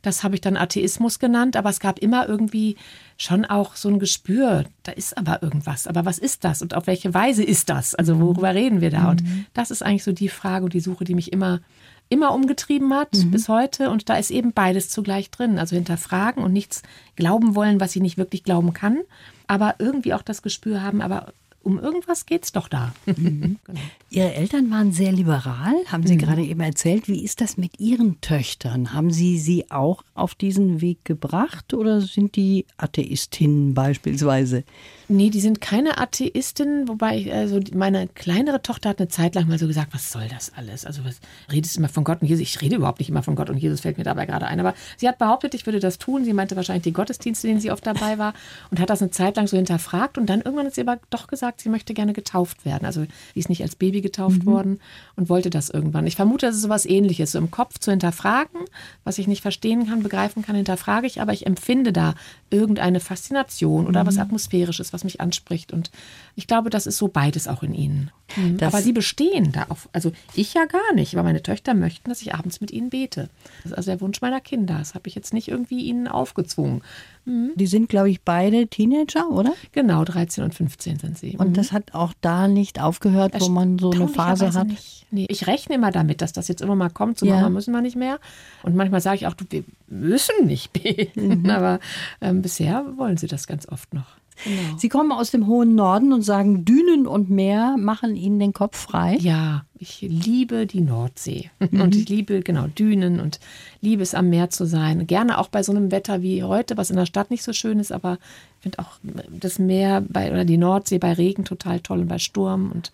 das 0.03 0.23
habe 0.23 0.37
ich 0.37 0.41
dann 0.41 0.57
Atheismus 0.57 1.19
genannt, 1.19 1.57
aber 1.57 1.71
es 1.71 1.81
gab 1.81 1.99
immer 1.99 2.29
irgendwie 2.29 2.77
schon 3.17 3.45
auch 3.45 3.75
so 3.75 3.89
ein 3.89 3.99
Gespür, 3.99 4.65
da 4.85 4.93
ist 4.93 5.19
aber 5.19 5.43
irgendwas. 5.43 5.89
Aber 5.89 6.05
was 6.05 6.19
ist 6.19 6.45
das 6.45 6.63
und 6.63 6.75
auf 6.75 6.87
welche 6.87 7.13
Weise 7.15 7.43
ist 7.43 7.69
das? 7.69 7.97
Also 7.97 8.15
mhm. 8.15 8.21
worüber 8.21 8.55
reden 8.55 8.81
wir 8.81 8.91
da? 8.91 9.01
Mhm. 9.01 9.09
Und 9.09 9.23
das 9.55 9.73
ist 9.73 9.83
eigentlich 9.83 10.05
so 10.05 10.13
die 10.13 10.29
Frage 10.29 10.65
und 10.65 10.73
die 10.73 10.81
Suche, 10.81 11.05
die 11.05 11.17
mich 11.17 11.33
immer 11.33 11.61
immer 12.09 12.35
umgetrieben 12.35 12.93
hat 12.95 13.15
mhm. 13.15 13.31
bis 13.31 13.49
heute 13.49 13.91
und 13.91 14.09
da 14.09 14.17
ist 14.17 14.31
eben 14.31 14.53
beides 14.53 14.89
zugleich 14.89 15.31
drin. 15.31 15.59
Also 15.59 15.77
hinterfragen 15.77 16.43
und 16.43 16.53
nichts 16.53 16.83
glauben 17.17 17.55
wollen, 17.55 17.81
was 17.81 17.95
ich 17.97 18.03
nicht 18.03 18.19
wirklich 18.19 18.45
glauben 18.45 18.73
kann, 18.73 18.99
aber 19.47 19.77
irgendwie 19.79 20.15
auch 20.15 20.23
das 20.23 20.43
Gespür 20.43 20.83
haben, 20.83 21.01
aber 21.01 21.33
um 21.63 21.79
irgendwas 21.79 22.25
geht 22.25 22.45
es 22.45 22.53
doch 22.53 22.69
da. 22.69 22.95
Mhm. 23.05 23.59
genau. 23.65 23.81
Ihre 24.11 24.35
Eltern 24.35 24.71
waren 24.71 24.93
sehr 24.93 25.13
liberal, 25.13 25.75
haben 25.89 26.07
Sie 26.07 26.15
mhm. 26.15 26.19
gerade 26.19 26.43
eben 26.43 26.61
erzählt. 26.61 27.09
Wie 27.09 27.23
ist 27.23 27.41
das 27.41 27.57
mit 27.57 27.79
Ihren 27.79 28.21
Töchtern? 28.21 28.95
Haben 28.95 29.11
Sie 29.11 29.39
sie 29.39 29.71
auch 29.71 30.03
auf 30.15 30.35
diesen 30.35 30.81
Weg 30.81 31.05
gebracht 31.05 31.75
oder 31.75 32.01
sind 32.01 32.37
die 32.37 32.65
Atheistinnen 32.79 33.75
beispielsweise? 33.75 34.65
Nee, 35.11 35.31
die 35.31 35.41
sind 35.41 35.63
keine 35.63 35.97
Atheistinnen, 35.97 36.87
wobei 36.87 37.17
ich, 37.17 37.33
also 37.33 37.61
meine 37.75 38.09
kleinere 38.09 38.61
Tochter 38.61 38.91
hat 38.91 38.99
eine 38.99 39.09
Zeit 39.09 39.35
lang 39.35 39.49
mal 39.49 39.59
so 39.59 39.67
gesagt, 39.67 39.95
was 39.95 40.13
soll 40.13 40.29
das 40.29 40.53
alles? 40.55 40.85
Also 40.85 41.03
was 41.03 41.21
redest 41.51 41.77
du 41.77 41.81
immer 41.81 41.89
von 41.89 42.05
Gott 42.05 42.21
und 42.21 42.29
Jesus? 42.29 42.43
Ich 42.43 42.61
rede 42.61 42.77
überhaupt 42.77 42.99
nicht 42.99 43.09
immer 43.09 43.23
von 43.23 43.35
Gott 43.35 43.49
und 43.49 43.57
Jesus 43.57 43.81
fällt 43.81 43.97
mir 43.97 44.05
dabei 44.05 44.27
gerade 44.27 44.47
ein. 44.47 44.61
Aber 44.61 44.75
sie 44.99 45.09
hat 45.09 45.17
behauptet, 45.17 45.55
ich 45.55 45.65
würde 45.65 45.81
das 45.81 45.97
tun. 45.97 46.27
Sie 46.27 46.35
meinte 46.35 46.57
wahrscheinlich 46.57 46.83
die 46.83 46.93
Gottesdienste, 46.93 47.47
denen 47.47 47.59
sie 47.59 47.71
oft 47.71 47.87
dabei 47.87 48.19
war 48.19 48.35
und 48.71 48.81
hat 48.81 48.91
das 48.91 49.01
eine 49.01 49.11
Zeit 49.11 49.37
lang 49.37 49.47
so 49.47 49.57
hinterfragt 49.57 50.19
und 50.19 50.27
dann 50.27 50.43
irgendwann 50.43 50.67
hat 50.67 50.75
sie 50.75 50.83
aber 50.83 50.99
doch 51.09 51.27
gesagt, 51.27 51.63
sie 51.63 51.71
möchte 51.71 51.95
gerne 51.95 52.13
getauft 52.13 52.67
werden. 52.67 52.85
Also 52.85 53.07
sie 53.33 53.41
ist 53.41 53.49
nicht 53.49 53.63
als 53.63 53.77
Baby 53.77 54.03
getauft 54.03 54.45
mhm. 54.45 54.47
worden 54.47 54.81
und 55.17 55.31
wollte 55.31 55.49
das 55.49 55.71
irgendwann. 55.71 56.07
Ich 56.07 56.17
vermute, 56.17 56.45
das 56.45 56.57
ist 56.57 56.63
sowas 56.63 56.85
ähnliches, 56.85 57.33
so 57.33 57.39
im 57.39 57.51
Kopf 57.51 57.79
zu 57.79 57.91
hinterfragen, 57.91 58.61
was 59.05 59.17
ich 59.17 59.27
nicht 59.27 59.41
verstehen 59.41 59.87
kann, 59.87 60.03
begreifen 60.03 60.45
kann, 60.45 60.55
hinterfrage 60.55 61.07
ich, 61.07 61.23
aber 61.23 61.33
ich 61.33 61.47
empfinde 61.47 61.95
da 61.95 62.15
irgendeine 62.51 63.01
Faszination 63.01 63.87
oder 63.87 64.03
mhm. 64.03 64.09
was 64.09 64.19
Atmosphärisches, 64.19 64.93
was 64.93 64.98
mich 65.05 65.21
anspricht. 65.21 65.73
Und 65.73 65.91
ich 66.35 66.47
glaube, 66.47 66.71
das 66.71 66.87
ist 66.87 66.99
so 66.99 67.09
beides 67.09 67.49
auch 67.49 67.63
in 67.63 67.75
ihnen. 67.75 68.11
Mhm. 68.37 68.59
Aber 68.63 68.83
sie 68.83 68.93
bestehen 68.93 69.53
da 69.53 69.67
auf, 69.69 69.89
also 69.93 70.13
ich 70.35 70.55
ja 70.55 70.67
gar 70.67 70.95
nicht, 70.95 71.15
weil 71.15 71.23
meine 71.23 71.43
Töchter 71.43 71.75
möchten, 71.75 72.11
dass 72.11 72.23
ich 72.23 72.35
abends 72.35 72.61
mit 72.61 72.71
ihnen 72.71 72.91
bete. 72.91 73.31
Das 73.63 73.73
ist 73.73 73.77
also 73.79 73.91
der 73.91 74.01
Wunsch 74.01 74.21
meiner 74.21 74.41
Kinder. 74.41 74.79
Das 74.79 74.95
habe 74.95 75.09
ich 75.09 75.15
jetzt 75.15 75.33
nicht 75.33 75.49
irgendwie 75.49 75.83
ihnen 75.83 76.09
aufgezwungen. 76.09 76.83
Mhm. 77.25 77.53
Die 77.57 77.67
sind, 77.67 77.89
glaube 77.89 78.11
ich, 78.11 78.23
beide 78.23 78.67
Teenager, 78.67 79.31
oder? 79.31 79.53
Genau, 79.73 80.05
13 80.05 80.45
und 80.45 80.55
15 80.55 80.99
sind 80.99 81.19
sie. 81.19 81.37
Und 81.37 81.57
das 81.57 81.73
hat 81.73 81.95
auch 81.95 82.13
da 82.21 82.49
nicht 82.49 82.81
aufgehört, 82.81 83.35
wo 83.41 83.49
man 83.49 83.79
so 83.79 83.91
eine 83.91 84.09
Phase 84.09 84.53
hat. 84.53 84.69
Nee, 85.11 85.27
ich 85.29 85.47
rechne 85.47 85.77
immer 85.77 85.91
damit, 85.91 86.21
dass 86.21 86.33
das 86.33 86.49
jetzt 86.49 86.61
immer 86.61 86.77
mal 86.77 86.91
kommt. 86.91 87.19
So 87.19 87.27
Ja. 87.27 87.37
Mama 87.37 87.51
müssen 87.51 87.73
wir 87.73 87.81
nicht 87.81 87.97
mehr. 87.97 88.19
Und 88.63 88.75
manchmal 88.75 89.01
sage 89.01 89.17
ich 89.17 89.27
auch, 89.27 89.35
du, 89.35 89.45
wir 89.49 89.65
müssen 89.87 90.47
nicht 90.47 90.73
beten. 90.83 91.43
Mhm. 91.43 91.51
Aber 91.51 91.81
ähm, 92.21 92.43
bisher 92.43 92.85
wollen 92.97 93.17
sie 93.17 93.27
das 93.27 93.47
ganz 93.47 93.67
oft 93.69 93.95
noch. 93.95 94.18
Genau. 94.45 94.79
Sie 94.79 94.89
kommen 94.89 95.13
aus 95.13 95.31
dem 95.31 95.47
hohen 95.47 95.75
Norden 95.75 96.13
und 96.13 96.23
sagen, 96.23 96.65
Dünen 96.65 97.07
und 97.07 97.29
Meer 97.31 97.77
machen 97.79 98.15
Ihnen 98.17 98.39
den 98.39 98.53
Kopf 98.53 98.79
frei. 98.79 99.17
Ja, 99.21 99.65
ich 99.79 100.01
liebe 100.03 100.67
die 100.67 100.81
Nordsee 100.81 101.51
Mhm. 101.71 101.81
und 101.81 101.97
ich 101.97 102.09
liebe 102.09 102.41
genau 102.43 102.67
Dünen 102.69 103.21
und 103.21 103.41
liebe 103.81 104.03
es 104.03 104.15
am 104.15 104.31
Meer 104.31 104.51
zu 104.51 104.65
sein. 104.65 105.07
Gerne 105.07 105.39
auch 105.39 105.49
bei 105.49 105.63
so 105.63 105.73
einem 105.73 105.91
Wetter 105.91 106.23
wie 106.23 106.43
heute, 106.43 106.77
was 106.77 106.91
in 106.91 106.97
der 106.97 107.07
Stadt 107.07 107.31
nicht 107.31 107.43
so 107.43 107.53
schön 107.53 107.79
ist, 107.81 107.93
aber 107.93 108.19
ich 108.59 108.63
finde 108.63 108.79
auch 108.79 108.99
das 109.31 109.59
Meer 109.59 110.03
bei 110.09 110.31
oder 110.31 110.45
die 110.45 110.57
Nordsee 110.59 110.99
bei 110.99 111.13
Regen 111.13 111.45
total 111.45 111.81
toll 111.81 112.01
und 112.01 112.09
bei 112.09 112.19
Sturm 112.19 112.71
und 112.73 112.93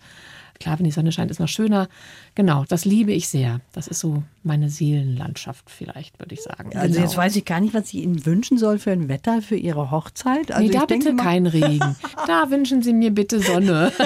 klar, 0.59 0.77
wenn 0.79 0.85
die 0.85 0.91
Sonne 0.91 1.11
scheint, 1.11 1.31
ist 1.31 1.39
noch 1.39 1.47
schöner. 1.47 1.87
Genau, 2.35 2.65
das 2.67 2.85
liebe 2.85 3.11
ich 3.11 3.27
sehr. 3.29 3.61
Das 3.73 3.87
ist 3.87 3.99
so 3.99 4.23
meine 4.43 4.69
Seelenlandschaft 4.69 5.69
vielleicht, 5.69 6.19
würde 6.19 6.33
ich 6.33 6.41
sagen. 6.43 6.71
Also 6.75 6.93
genau. 6.93 7.05
jetzt 7.05 7.17
weiß 7.17 7.35
ich 7.35 7.45
gar 7.45 7.59
nicht, 7.59 7.73
was 7.73 7.87
ich 7.93 7.95
Ihnen 8.03 8.25
wünschen 8.25 8.57
soll 8.57 8.79
für 8.79 8.91
ein 8.91 9.07
Wetter 9.09 9.41
für 9.41 9.55
Ihre 9.55 9.91
Hochzeit. 9.91 10.51
Also 10.51 10.67
nee, 10.67 10.73
da 10.73 10.85
bitte 10.85 11.13
mal, 11.13 11.23
kein 11.23 11.45
Regen. 11.47 11.95
Da 12.27 12.49
wünschen 12.49 12.81
Sie 12.81 12.93
mir 12.93 13.11
bitte 13.11 13.39
Sonne. 13.39 13.91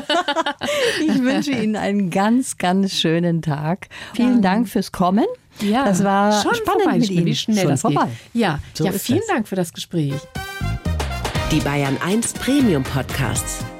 Ich 1.06 1.22
wünsche 1.24 1.52
Ihnen 1.52 1.76
einen 1.76 2.10
ganz, 2.10 2.58
ganz 2.58 2.94
schönen 2.94 3.42
Tag. 3.42 3.88
Vielen 4.14 4.42
Dank 4.42 4.68
fürs 4.68 4.92
Kommen. 4.92 5.26
Ja, 5.62 5.86
das 5.86 6.04
war 6.04 6.42
schon 6.42 6.56
spannend 6.56 6.84
vorbei, 6.84 7.00
mit 7.00 7.10
wie 7.10 7.16
Ihnen. 7.16 7.36
schnell 7.36 7.58
schon 7.60 7.70
das 7.70 7.82
vorbei. 7.82 8.06
geht. 8.34 8.42
Ja, 8.42 8.60
So 8.74 8.86
ja 8.86 8.92
vielen 8.92 9.20
es. 9.20 9.28
Dank 9.28 9.48
für 9.48 9.56
das 9.56 9.74
Gespräch. 9.74 10.14
Die 11.52 11.60
Bayern 11.62 11.98
1 12.06 12.34
Premium 12.34 12.84
Podcasts. 12.84 13.64